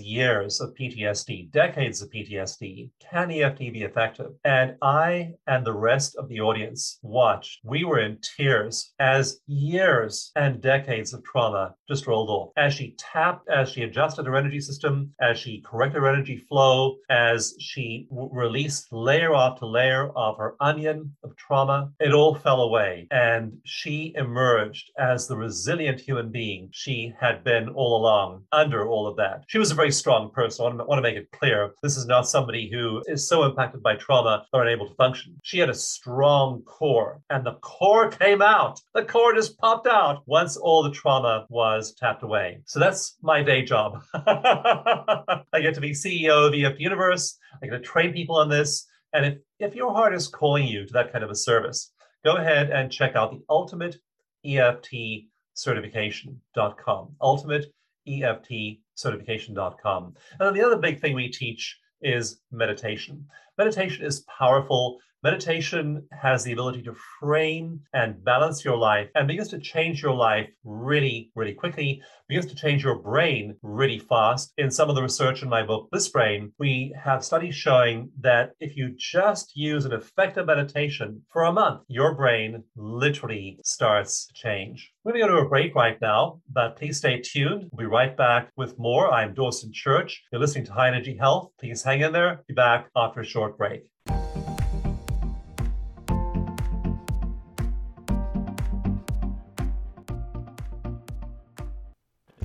years 0.00 0.60
of 0.60 0.74
PTSD, 0.74 1.52
decades 1.52 2.02
of 2.02 2.10
PTSD. 2.10 2.90
Can 2.98 3.30
EFT 3.30 3.58
be 3.58 3.82
effective? 3.82 4.07
And 4.44 4.76
I 4.82 5.34
and 5.46 5.64
the 5.64 5.72
rest 5.72 6.16
of 6.16 6.28
the 6.28 6.40
audience 6.40 6.98
watched. 7.02 7.60
We 7.64 7.84
were 7.84 8.00
in 8.00 8.18
tears 8.36 8.92
as 8.98 9.40
years 9.46 10.30
and 10.36 10.60
decades 10.60 11.12
of 11.12 11.24
trauma 11.24 11.74
just 11.88 12.06
rolled 12.06 12.30
off. 12.30 12.52
As 12.56 12.74
she 12.74 12.94
tapped, 12.98 13.48
as 13.48 13.70
she 13.70 13.82
adjusted 13.82 14.26
her 14.26 14.36
energy 14.36 14.60
system, 14.60 15.12
as 15.20 15.38
she 15.38 15.62
corrected 15.62 16.02
her 16.02 16.08
energy 16.08 16.44
flow, 16.48 16.96
as 17.10 17.54
she 17.58 18.06
w- 18.10 18.30
released 18.32 18.92
layer 18.92 19.34
after 19.34 19.66
layer 19.66 20.10
of 20.10 20.36
her 20.38 20.54
onion 20.60 21.16
of 21.24 21.36
trauma, 21.36 21.90
it 22.00 22.12
all 22.12 22.34
fell 22.34 22.60
away. 22.62 23.06
And 23.10 23.52
she 23.64 24.12
emerged 24.16 24.90
as 24.98 25.26
the 25.26 25.36
resilient 25.36 26.00
human 26.00 26.30
being 26.30 26.68
she 26.72 27.12
had 27.20 27.44
been 27.44 27.68
all 27.70 28.00
along 28.00 28.44
under 28.52 28.88
all 28.88 29.06
of 29.06 29.16
that. 29.16 29.44
She 29.48 29.58
was 29.58 29.70
a 29.70 29.74
very 29.74 29.90
strong 29.90 30.30
person. 30.30 30.80
I 30.80 30.84
want 30.84 30.98
to 30.98 31.02
make 31.02 31.16
it 31.16 31.30
clear 31.32 31.72
this 31.82 31.96
is 31.96 32.06
not 32.06 32.28
somebody 32.28 32.70
who 32.70 33.02
is 33.06 33.28
so 33.28 33.44
impacted 33.44 33.82
by 33.82 33.96
trauma 33.98 34.46
they're 34.52 34.62
unable 34.62 34.88
to 34.88 34.94
function. 34.94 35.38
She 35.42 35.58
had 35.58 35.70
a 35.70 35.74
strong 35.74 36.62
core, 36.62 37.20
and 37.30 37.44
the 37.44 37.54
core 37.54 38.10
came 38.10 38.42
out. 38.42 38.80
The 38.94 39.04
core 39.04 39.34
just 39.34 39.58
popped 39.58 39.86
out 39.86 40.22
once 40.26 40.56
all 40.56 40.82
the 40.82 40.90
trauma 40.90 41.46
was 41.48 41.94
tapped 41.94 42.22
away. 42.22 42.60
So 42.66 42.78
that's 42.78 43.16
my 43.22 43.42
day 43.42 43.62
job. 43.62 44.02
I 44.14 45.60
get 45.60 45.74
to 45.74 45.80
be 45.80 45.90
CEO 45.90 46.48
of 46.48 46.54
EFT 46.54 46.80
Universe. 46.80 47.38
I 47.62 47.66
get 47.66 47.72
to 47.72 47.80
train 47.80 48.12
people 48.12 48.36
on 48.36 48.48
this. 48.48 48.86
And 49.12 49.24
if, 49.24 49.38
if 49.58 49.74
your 49.74 49.92
heart 49.92 50.14
is 50.14 50.28
calling 50.28 50.66
you 50.66 50.86
to 50.86 50.92
that 50.92 51.12
kind 51.12 51.24
of 51.24 51.30
a 51.30 51.34
service, 51.34 51.92
go 52.24 52.36
ahead 52.36 52.70
and 52.70 52.92
check 52.92 53.16
out 53.16 53.30
the 53.30 53.42
ultimate 53.48 53.96
EFT 54.44 55.26
certification.com. 55.54 57.16
Ultimate 57.20 57.66
EFT 58.06 58.78
certification.com. 58.94 60.14
And 60.38 60.40
then 60.40 60.54
the 60.54 60.64
other 60.64 60.78
big 60.78 61.00
thing 61.00 61.14
we 61.14 61.28
teach 61.28 61.78
is 62.02 62.40
meditation. 62.50 63.26
Meditation 63.56 64.04
is 64.04 64.20
powerful. 64.38 64.98
Meditation 65.24 66.06
has 66.12 66.44
the 66.44 66.52
ability 66.52 66.80
to 66.80 66.94
frame 67.18 67.80
and 67.92 68.24
balance 68.24 68.64
your 68.64 68.76
life 68.76 69.08
and 69.16 69.26
begins 69.26 69.48
to 69.48 69.58
change 69.58 70.00
your 70.00 70.14
life 70.14 70.48
really, 70.62 71.32
really 71.34 71.54
quickly, 71.54 72.00
begins 72.28 72.46
to 72.46 72.54
change 72.54 72.84
your 72.84 72.94
brain 72.94 73.56
really 73.62 73.98
fast. 73.98 74.52
In 74.58 74.70
some 74.70 74.88
of 74.88 74.94
the 74.94 75.02
research 75.02 75.42
in 75.42 75.48
my 75.48 75.64
book, 75.64 75.90
Bliss 75.90 76.08
Brain, 76.08 76.52
we 76.60 76.94
have 77.02 77.24
studies 77.24 77.56
showing 77.56 78.12
that 78.20 78.52
if 78.60 78.76
you 78.76 78.94
just 78.96 79.56
use 79.56 79.84
an 79.84 79.92
effective 79.92 80.46
meditation 80.46 81.22
for 81.32 81.42
a 81.42 81.52
month, 81.52 81.82
your 81.88 82.14
brain 82.14 82.62
literally 82.76 83.58
starts 83.64 84.26
to 84.26 84.34
change. 84.34 84.92
We're 85.02 85.14
going 85.14 85.22
to 85.22 85.32
go 85.32 85.40
to 85.40 85.46
a 85.46 85.48
break 85.48 85.74
right 85.74 86.00
now, 86.00 86.40
but 86.48 86.76
please 86.76 86.98
stay 86.98 87.20
tuned. 87.20 87.68
We'll 87.72 87.88
be 87.88 87.92
right 87.92 88.16
back 88.16 88.52
with 88.56 88.78
more. 88.78 89.12
I'm 89.12 89.34
Dawson 89.34 89.72
Church. 89.72 90.22
You're 90.30 90.40
listening 90.40 90.66
to 90.66 90.72
High 90.72 90.88
Energy 90.88 91.16
Health. 91.16 91.50
Please 91.58 91.82
hang 91.82 92.02
in 92.02 92.12
there. 92.12 92.44
Be 92.46 92.54
back 92.54 92.88
after 92.94 93.18
a 93.18 93.24
short 93.24 93.58
break. 93.58 93.90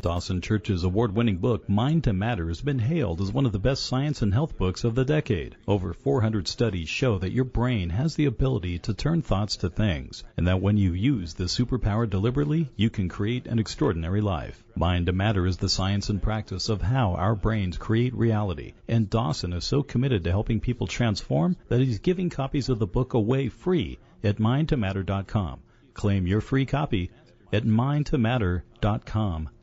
Dawson 0.03 0.41
Church's 0.41 0.83
award 0.83 1.15
winning 1.15 1.37
book, 1.37 1.69
Mind 1.69 2.03
to 2.03 2.11
Matter, 2.11 2.49
has 2.49 2.59
been 2.59 2.79
hailed 2.79 3.21
as 3.21 3.31
one 3.31 3.45
of 3.45 3.53
the 3.53 3.57
best 3.57 3.85
science 3.85 4.21
and 4.21 4.33
health 4.33 4.57
books 4.57 4.83
of 4.83 4.95
the 4.95 5.05
decade. 5.05 5.55
Over 5.65 5.93
400 5.93 6.45
studies 6.45 6.89
show 6.89 7.17
that 7.19 7.31
your 7.31 7.45
brain 7.45 7.89
has 7.89 8.15
the 8.15 8.25
ability 8.25 8.79
to 8.79 8.93
turn 8.93 9.21
thoughts 9.21 9.55
to 9.55 9.69
things, 9.69 10.25
and 10.35 10.45
that 10.45 10.61
when 10.61 10.75
you 10.75 10.91
use 10.91 11.35
the 11.35 11.45
superpower 11.45 12.09
deliberately, 12.09 12.69
you 12.75 12.89
can 12.89 13.07
create 13.07 13.47
an 13.47 13.59
extraordinary 13.59 14.19
life. 14.19 14.61
Mind 14.75 15.05
to 15.05 15.13
Matter 15.13 15.45
is 15.45 15.55
the 15.55 15.69
science 15.69 16.09
and 16.09 16.21
practice 16.21 16.67
of 16.67 16.81
how 16.81 17.13
our 17.13 17.33
brains 17.33 17.77
create 17.77 18.13
reality, 18.13 18.73
and 18.89 19.09
Dawson 19.09 19.53
is 19.53 19.63
so 19.63 19.83
committed 19.83 20.25
to 20.25 20.31
helping 20.31 20.59
people 20.59 20.85
transform 20.85 21.55
that 21.69 21.79
he's 21.79 21.99
giving 21.99 22.29
copies 22.29 22.67
of 22.67 22.77
the 22.77 22.85
book 22.85 23.13
away 23.13 23.47
free 23.47 23.99
at 24.21 24.35
mindtomatter.com. 24.35 25.61
Claim 25.93 26.27
your 26.27 26.41
free 26.41 26.65
copy 26.65 27.09
at 27.53 27.63
mindtomatter.com 27.63 28.63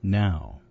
now. 0.03 0.63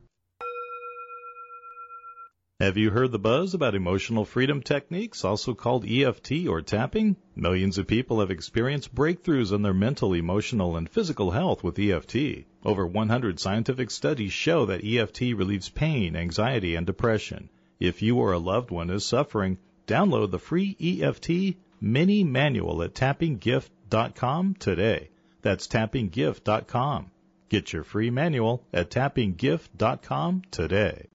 Have 2.60 2.78
you 2.78 2.90
heard 2.90 3.12
the 3.12 3.20
buzz 3.20 3.54
about 3.54 3.76
emotional 3.76 4.26
freedom 4.26 4.64
techniques, 4.64 5.24
also 5.24 5.54
called 5.54 5.86
EFT 5.86 6.48
or 6.48 6.64
tapping? 6.64 7.16
Millions 7.36 7.78
of 7.78 7.86
people 7.86 8.22
have 8.22 8.32
experienced 8.32 8.96
breakthroughs 8.96 9.54
in 9.54 9.62
their 9.62 9.76
mental, 9.76 10.14
emotional, 10.14 10.78
and 10.78 10.90
physical 10.90 11.30
health 11.30 11.64
with 11.64 11.78
EFT. 11.78 12.48
Over 12.66 12.88
100 12.88 13.40
scientific 13.40 13.92
studies 13.92 14.34
show 14.34 14.66
that 14.66 14.84
EFT 14.84 15.22
relieves 15.36 15.70
pain, 15.70 16.16
anxiety, 16.16 16.74
and 16.74 16.88
depression. 16.88 17.50
If 17.80 18.02
you 18.02 18.18
or 18.18 18.34
a 18.34 18.40
loved 18.40 18.72
one 18.72 18.90
is 18.90 19.06
suffering, 19.06 19.60
download 19.86 20.32
the 20.32 20.40
free 20.40 20.76
EFT 20.82 21.56
mini 21.80 22.24
manual 22.24 22.82
at 22.82 22.96
tappinggift.com 22.96 24.56
today. 24.56 25.12
That's 25.44 25.68
tappinggift.com. 25.68 27.12
Get 27.50 27.74
your 27.74 27.84
free 27.84 28.12
manual 28.12 28.64
at 28.72 28.92
tappinggift.com 28.92 30.44
today. 30.52 31.08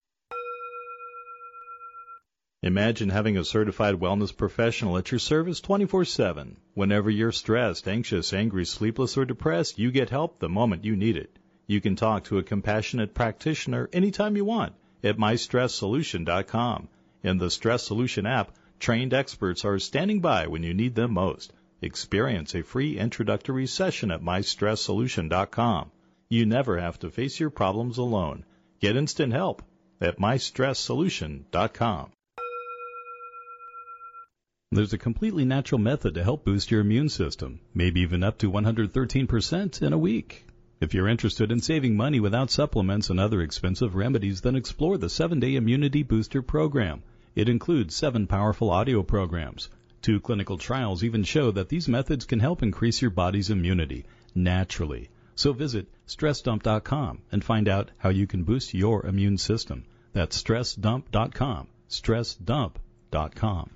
Imagine 2.61 3.11
having 3.11 3.37
a 3.37 3.45
certified 3.45 3.97
wellness 3.97 4.37
professional 4.37 4.99
at 4.99 5.13
your 5.13 5.19
service 5.19 5.61
24 5.61 6.07
7. 6.07 6.57
Whenever 6.75 7.09
you're 7.09 7.31
stressed, 7.31 7.87
anxious, 7.87 8.33
angry, 8.33 8.65
sleepless, 8.65 9.17
or 9.17 9.25
depressed, 9.25 9.79
you 9.79 9.93
get 9.93 10.11
help 10.11 10.41
the 10.41 10.49
moment 10.49 10.85
you 10.85 10.97
need 10.97 11.17
it. 11.17 11.39
You 11.67 11.81
can 11.81 11.95
talk 11.95 12.25
to 12.25 12.39
a 12.39 12.43
compassionate 12.43 13.15
practitioner 13.15 13.89
anytime 13.93 14.35
you 14.37 14.45
want 14.45 14.73
at 15.05 15.19
mystresssolution.com. 15.19 16.89
In 17.23 17.39
the 17.39 17.51
Stress 17.51 17.85
Solution 17.85 18.27
app, 18.27 18.57
trained 18.81 19.15
experts 19.15 19.65
are 19.65 19.79
standing 19.79 20.21
by 20.21 20.49
when 20.49 20.63
you 20.63 20.75
need 20.75 20.95
them 20.95 21.13
most. 21.13 21.53
Experience 21.81 22.55
a 22.55 22.63
free 22.63 22.99
introductory 22.99 23.67
session 23.67 24.11
at 24.11 24.23
mystresssolution.com. 24.23 25.91
You 26.35 26.47
never 26.47 26.81
have 26.81 26.99
to 26.99 27.11
face 27.11 27.39
your 27.39 27.51
problems 27.51 27.97
alone. 27.97 28.45
Get 28.81 28.97
instant 28.97 29.33
help 29.33 29.63
at 30.01 30.19
mystresssolution.com. 30.19 32.11
There's 34.73 34.93
a 34.93 34.99
completely 34.99 35.45
natural 35.45 35.81
method 35.81 36.15
to 36.15 36.25
help 36.25 36.45
boost 36.45 36.73
your 36.73 36.81
immune 36.81 37.09
system, 37.09 37.61
maybe 37.73 38.01
even 38.01 38.25
up 38.25 38.39
to 38.39 38.51
113% 38.51 39.81
in 39.81 39.93
a 39.93 39.97
week. 39.97 40.45
If 40.81 40.93
you're 40.93 41.07
interested 41.07 41.53
in 41.53 41.61
saving 41.61 41.97
money 41.97 42.19
without 42.19 42.51
supplements 42.51 43.11
and 43.11 43.21
other 43.21 43.41
expensive 43.41 43.95
remedies, 43.95 44.41
then 44.41 44.57
explore 44.57 44.99
the 44.99 45.07
7-Day 45.07 45.55
Immunity 45.55 46.03
Booster 46.03 46.43
program. 46.43 47.05
It 47.37 47.49
includes 47.49 47.95
7 47.95 48.27
powerful 48.27 48.71
audio 48.71 49.05
programs. 49.05 49.69
Two 50.03 50.19
clinical 50.19 50.59
trials 50.59 51.05
even 51.05 51.23
show 51.23 51.53
that 51.53 51.69
these 51.69 51.89
methods 51.89 52.25
can 52.25 52.41
help 52.41 52.61
increase 52.61 53.01
your 53.01 53.13
body's 53.13 53.51
immunity 53.51 54.05
naturally. 54.35 55.11
So 55.37 55.53
visit 55.53 55.87
stressdump.com 56.07 57.23
and 57.33 57.45
find 57.45 57.69
out 57.69 57.91
how 57.99 58.11
you 58.11 58.27
can 58.27 58.45
boost 58.45 58.75
your 58.75 59.07
immune 59.07 59.39
system. 59.39 59.85
That's 60.13 60.43
stressdump.com. 60.43 61.69
stressdump.com. 61.89 63.71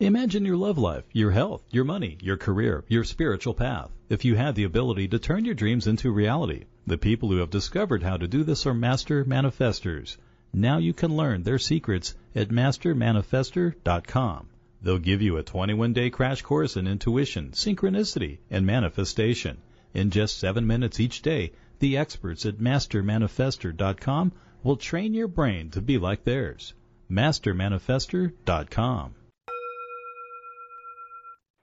Imagine 0.00 0.46
your 0.46 0.56
love 0.56 0.78
life, 0.78 1.04
your 1.12 1.30
health, 1.30 1.62
your 1.70 1.84
money, 1.84 2.16
your 2.22 2.38
career, 2.38 2.82
your 2.88 3.04
spiritual 3.04 3.52
path. 3.52 3.90
If 4.08 4.24
you 4.24 4.34
had 4.34 4.54
the 4.54 4.64
ability 4.64 5.08
to 5.08 5.18
turn 5.18 5.44
your 5.44 5.54
dreams 5.54 5.86
into 5.86 6.10
reality, 6.10 6.64
the 6.86 6.96
people 6.96 7.28
who 7.28 7.36
have 7.36 7.50
discovered 7.50 8.02
how 8.02 8.16
to 8.16 8.26
do 8.26 8.42
this 8.42 8.66
are 8.66 8.72
master 8.72 9.26
manifestors. 9.26 10.16
Now 10.54 10.78
you 10.78 10.94
can 10.94 11.14
learn 11.14 11.42
their 11.42 11.58
secrets 11.58 12.14
at 12.34 12.48
mastermanifester.com. 12.48 14.48
They'll 14.82 14.98
give 14.98 15.20
you 15.20 15.36
a 15.36 15.42
21 15.42 15.92
day 15.92 16.08
crash 16.08 16.40
course 16.40 16.76
in 16.76 16.86
intuition, 16.86 17.50
synchronicity, 17.50 18.38
and 18.50 18.64
manifestation. 18.64 19.58
In 19.92 20.10
just 20.10 20.38
seven 20.38 20.66
minutes 20.66 20.98
each 20.98 21.20
day, 21.20 21.52
the 21.80 21.98
experts 21.98 22.46
at 22.46 22.58
mastermanifester.com 22.58 24.32
will 24.62 24.76
train 24.76 25.12
your 25.12 25.28
brain 25.28 25.70
to 25.70 25.80
be 25.80 25.98
like 25.98 26.24
theirs. 26.24 26.72
mastermanifester.com. 27.10 29.14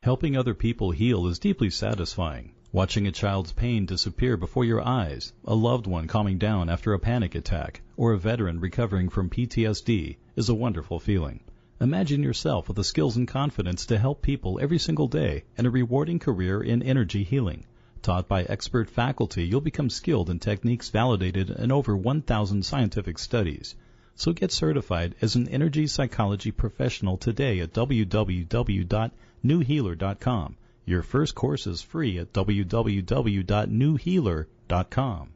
Helping 0.03 0.38
other 0.38 0.53
people 0.53 0.91
heal 0.91 1.27
is 1.27 1.39
deeply 1.39 1.71
satisfying. 1.71 2.53
Watching 2.71 3.08
a 3.08 3.12
child's 3.12 3.51
pain 3.51 3.88
disappear 3.88 4.38
before 4.38 4.65
your 4.65 4.88
eyes, 4.88 5.34
a 5.45 5.56
loved 5.56 5.88
one 5.88 6.08
calming 6.08 6.38
down 6.38 6.69
after 6.69 6.93
a 6.93 6.99
panic 6.99 7.34
attack, 7.34 7.82
or 7.95 8.13
a 8.13 8.19
veteran 8.19 8.60
recovering 8.60 9.10
from 9.10 9.30
PTSD 9.30 10.17
is 10.36 10.49
a 10.49 10.53
wonderful 10.53 10.99
feeling. 10.99 11.39
Imagine 11.79 12.23
yourself 12.23 12.67
with 12.67 12.75
the 12.75 12.83
skills 12.83 13.17
and 13.17 13.27
confidence 13.27 13.85
to 13.85 13.99
help 13.99 14.23
people 14.23 14.59
every 14.59 14.79
single 14.79 15.07
day 15.07 15.43
and 15.57 15.67
a 15.67 15.69
rewarding 15.69 16.17
career 16.17 16.59
in 16.61 16.81
energy 16.81 17.23
healing. 17.23 17.65
Taught 18.01 18.27
by 18.27 18.41
expert 18.43 18.89
faculty, 18.89 19.45
you'll 19.45 19.61
become 19.61 19.91
skilled 19.91 20.31
in 20.31 20.39
techniques 20.39 20.89
validated 20.89 21.51
in 21.51 21.71
over 21.71 21.95
1,000 21.95 22.65
scientific 22.65 23.19
studies. 23.19 23.75
So 24.15 24.33
get 24.33 24.51
certified 24.51 25.13
as 25.21 25.35
an 25.35 25.47
energy 25.49 25.85
psychology 25.85 26.49
professional 26.49 27.17
today 27.17 27.59
at 27.59 27.73
www.newhealer.com. 27.73 30.57
Your 30.85 31.03
first 31.03 31.35
course 31.35 31.67
is 31.67 31.83
free 31.83 32.17
at 32.17 32.33
www.newhealer.com. 32.33 35.29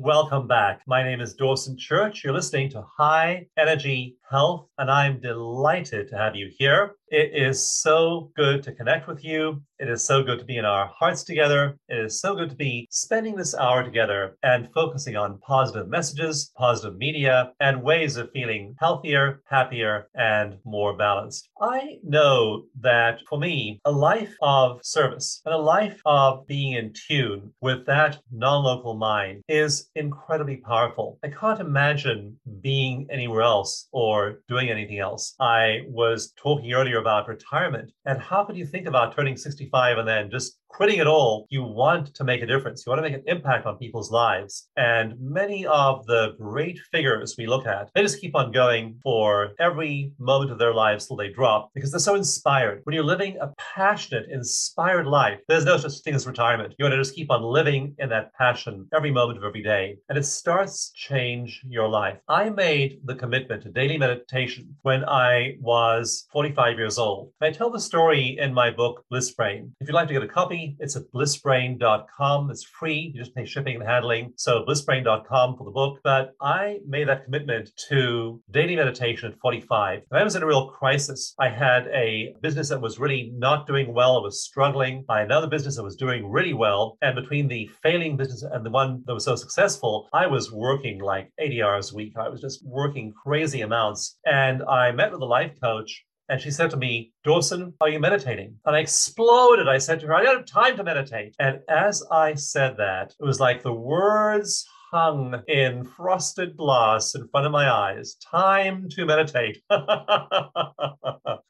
Welcome 0.00 0.46
back. 0.46 0.82
My 0.86 1.02
name 1.02 1.20
is 1.20 1.34
Dawson 1.34 1.76
Church. 1.76 2.22
You're 2.22 2.32
listening 2.32 2.70
to 2.70 2.82
High 2.82 3.48
Energy 3.56 4.14
Health, 4.30 4.66
and 4.76 4.90
I'm 4.90 5.20
delighted 5.20 6.08
to 6.08 6.18
have 6.18 6.36
you 6.36 6.50
here. 6.58 6.96
It 7.10 7.30
is 7.32 7.80
so 7.80 8.30
good 8.36 8.62
to 8.64 8.72
connect 8.72 9.08
with 9.08 9.24
you. 9.24 9.62
It 9.78 9.88
is 9.88 10.04
so 10.04 10.22
good 10.22 10.38
to 10.40 10.44
be 10.44 10.58
in 10.58 10.66
our 10.66 10.90
hearts 10.98 11.24
together. 11.24 11.78
It 11.88 11.98
is 11.98 12.20
so 12.20 12.34
good 12.34 12.50
to 12.50 12.56
be 12.56 12.86
spending 12.90 13.34
this 13.34 13.54
hour 13.54 13.82
together 13.82 14.36
and 14.42 14.68
focusing 14.74 15.16
on 15.16 15.38
positive 15.38 15.88
messages, 15.88 16.52
positive 16.56 16.98
media, 16.98 17.52
and 17.60 17.82
ways 17.82 18.16
of 18.16 18.30
feeling 18.32 18.74
healthier, 18.78 19.40
happier, 19.46 20.08
and 20.14 20.58
more 20.66 20.94
balanced. 20.96 21.48
I 21.62 21.98
know 22.02 22.64
that 22.80 23.20
for 23.28 23.38
me, 23.38 23.80
a 23.86 23.92
life 23.92 24.34
of 24.42 24.80
service 24.82 25.40
and 25.46 25.54
a 25.54 25.58
life 25.58 26.00
of 26.04 26.46
being 26.46 26.72
in 26.72 26.92
tune 27.08 27.54
with 27.62 27.86
that 27.86 28.18
non 28.30 28.64
local 28.64 28.94
mind 28.94 29.42
is 29.48 29.88
incredibly 29.94 30.56
powerful. 30.56 31.18
I 31.24 31.28
can't 31.28 31.60
imagine 31.60 32.38
being 32.60 33.06
anywhere 33.10 33.42
else 33.42 33.88
or 33.92 34.17
doing 34.48 34.70
anything 34.70 34.98
else. 34.98 35.34
I 35.40 35.82
was 35.88 36.32
talking 36.36 36.72
earlier 36.72 36.98
about 36.98 37.28
retirement 37.28 37.92
and 38.04 38.20
how 38.20 38.44
could 38.44 38.56
you 38.56 38.66
think 38.66 38.86
about 38.86 39.14
turning 39.14 39.36
65 39.36 39.98
and 39.98 40.08
then 40.08 40.30
just 40.30 40.58
quitting 40.68 40.98
it 40.98 41.06
all, 41.06 41.46
you 41.50 41.62
want 41.62 42.14
to 42.14 42.24
make 42.24 42.42
a 42.42 42.46
difference. 42.46 42.84
You 42.86 42.90
want 42.90 43.04
to 43.04 43.10
make 43.10 43.18
an 43.18 43.24
impact 43.26 43.66
on 43.66 43.78
people's 43.78 44.10
lives. 44.10 44.68
And 44.76 45.14
many 45.20 45.66
of 45.66 46.06
the 46.06 46.34
great 46.38 46.78
figures 46.92 47.34
we 47.36 47.46
look 47.46 47.66
at, 47.66 47.90
they 47.94 48.02
just 48.02 48.20
keep 48.20 48.36
on 48.36 48.52
going 48.52 48.98
for 49.02 49.52
every 49.58 50.12
moment 50.18 50.52
of 50.52 50.58
their 50.58 50.74
lives 50.74 51.06
till 51.06 51.16
they 51.16 51.30
drop 51.30 51.70
because 51.74 51.90
they're 51.90 51.98
so 52.00 52.14
inspired. 52.14 52.82
When 52.84 52.94
you're 52.94 53.04
living 53.04 53.38
a 53.40 53.52
passionate, 53.58 54.30
inspired 54.30 55.06
life, 55.06 55.40
there's 55.48 55.64
no 55.64 55.78
such 55.78 55.98
thing 56.00 56.14
as 56.14 56.26
retirement. 56.26 56.74
You 56.78 56.84
want 56.84 56.92
to 56.92 56.98
just 56.98 57.14
keep 57.14 57.30
on 57.30 57.42
living 57.42 57.94
in 57.98 58.08
that 58.10 58.32
passion 58.34 58.86
every 58.94 59.10
moment 59.10 59.38
of 59.38 59.44
every 59.44 59.62
day. 59.62 59.96
And 60.08 60.18
it 60.18 60.24
starts 60.24 60.90
change 60.94 61.62
your 61.66 61.88
life. 61.88 62.18
I 62.28 62.50
made 62.50 63.00
the 63.04 63.14
commitment 63.14 63.62
to 63.62 63.70
daily 63.70 63.98
meditation 63.98 64.76
when 64.82 65.04
I 65.04 65.56
was 65.60 66.26
45 66.32 66.78
years 66.78 66.98
old. 66.98 67.32
I 67.40 67.50
tell 67.50 67.70
the 67.70 67.80
story 67.80 68.38
in 68.38 68.52
my 68.52 68.70
book, 68.70 69.04
Bliss 69.10 69.30
Brain. 69.32 69.74
If 69.80 69.88
you'd 69.88 69.94
like 69.94 70.08
to 70.08 70.14
get 70.14 70.22
a 70.22 70.28
copy, 70.28 70.57
it's 70.78 70.96
at 70.96 71.10
blissbrain.com. 71.14 72.50
It's 72.50 72.64
free. 72.64 73.12
You 73.14 73.20
just 73.20 73.34
pay 73.34 73.44
shipping 73.44 73.76
and 73.76 73.84
handling. 73.84 74.32
So 74.36 74.64
blissbrain.com 74.66 75.56
for 75.56 75.64
the 75.64 75.70
book. 75.70 75.98
But 76.02 76.34
I 76.40 76.78
made 76.86 77.08
that 77.08 77.24
commitment 77.24 77.70
to 77.88 78.40
daily 78.50 78.76
meditation 78.76 79.32
at 79.32 79.38
45. 79.38 80.02
And 80.10 80.20
I 80.20 80.24
was 80.24 80.36
in 80.36 80.42
a 80.42 80.46
real 80.46 80.68
crisis. 80.68 81.34
I 81.38 81.48
had 81.48 81.86
a 81.88 82.34
business 82.42 82.68
that 82.70 82.80
was 82.80 82.98
really 82.98 83.32
not 83.36 83.66
doing 83.66 83.92
well. 83.92 84.18
I 84.18 84.22
was 84.22 84.42
struggling. 84.42 85.04
Had 85.08 85.26
another 85.26 85.46
business 85.46 85.76
that 85.76 85.84
was 85.84 85.96
doing 85.96 86.30
really 86.30 86.54
well. 86.54 86.98
And 87.02 87.14
between 87.14 87.48
the 87.48 87.68
failing 87.82 88.16
business 88.16 88.42
and 88.42 88.64
the 88.64 88.70
one 88.70 89.02
that 89.06 89.14
was 89.14 89.24
so 89.24 89.36
successful, 89.36 90.08
I 90.12 90.26
was 90.26 90.52
working 90.52 91.00
like 91.00 91.30
80 91.38 91.62
hours 91.62 91.92
a 91.92 91.96
week. 91.96 92.14
I 92.18 92.28
was 92.28 92.40
just 92.40 92.64
working 92.64 93.12
crazy 93.12 93.60
amounts. 93.60 94.18
And 94.26 94.62
I 94.62 94.92
met 94.92 95.12
with 95.12 95.20
a 95.20 95.26
life 95.26 95.52
coach 95.62 96.04
and 96.28 96.40
she 96.40 96.50
said 96.50 96.70
to 96.70 96.76
me, 96.76 97.12
Dawson, 97.24 97.74
are 97.80 97.88
you 97.88 98.00
meditating? 98.00 98.56
And 98.66 98.76
I 98.76 98.80
exploded. 98.80 99.68
I 99.68 99.78
said 99.78 100.00
to 100.00 100.06
her, 100.08 100.14
I 100.14 100.22
don't 100.22 100.38
have 100.38 100.46
time 100.46 100.76
to 100.76 100.84
meditate. 100.84 101.34
And 101.38 101.60
as 101.68 102.02
I 102.10 102.34
said 102.34 102.76
that, 102.76 103.14
it 103.18 103.24
was 103.24 103.40
like 103.40 103.62
the 103.62 103.72
words 103.72 104.66
hung 104.90 105.42
in 105.48 105.84
frosted 105.84 106.56
glass 106.56 107.14
in 107.14 107.28
front 107.28 107.46
of 107.46 107.52
my 107.52 107.70
eyes. 107.70 108.16
Time 108.30 108.88
to 108.90 109.04
meditate. 109.04 109.62
and 109.70 109.84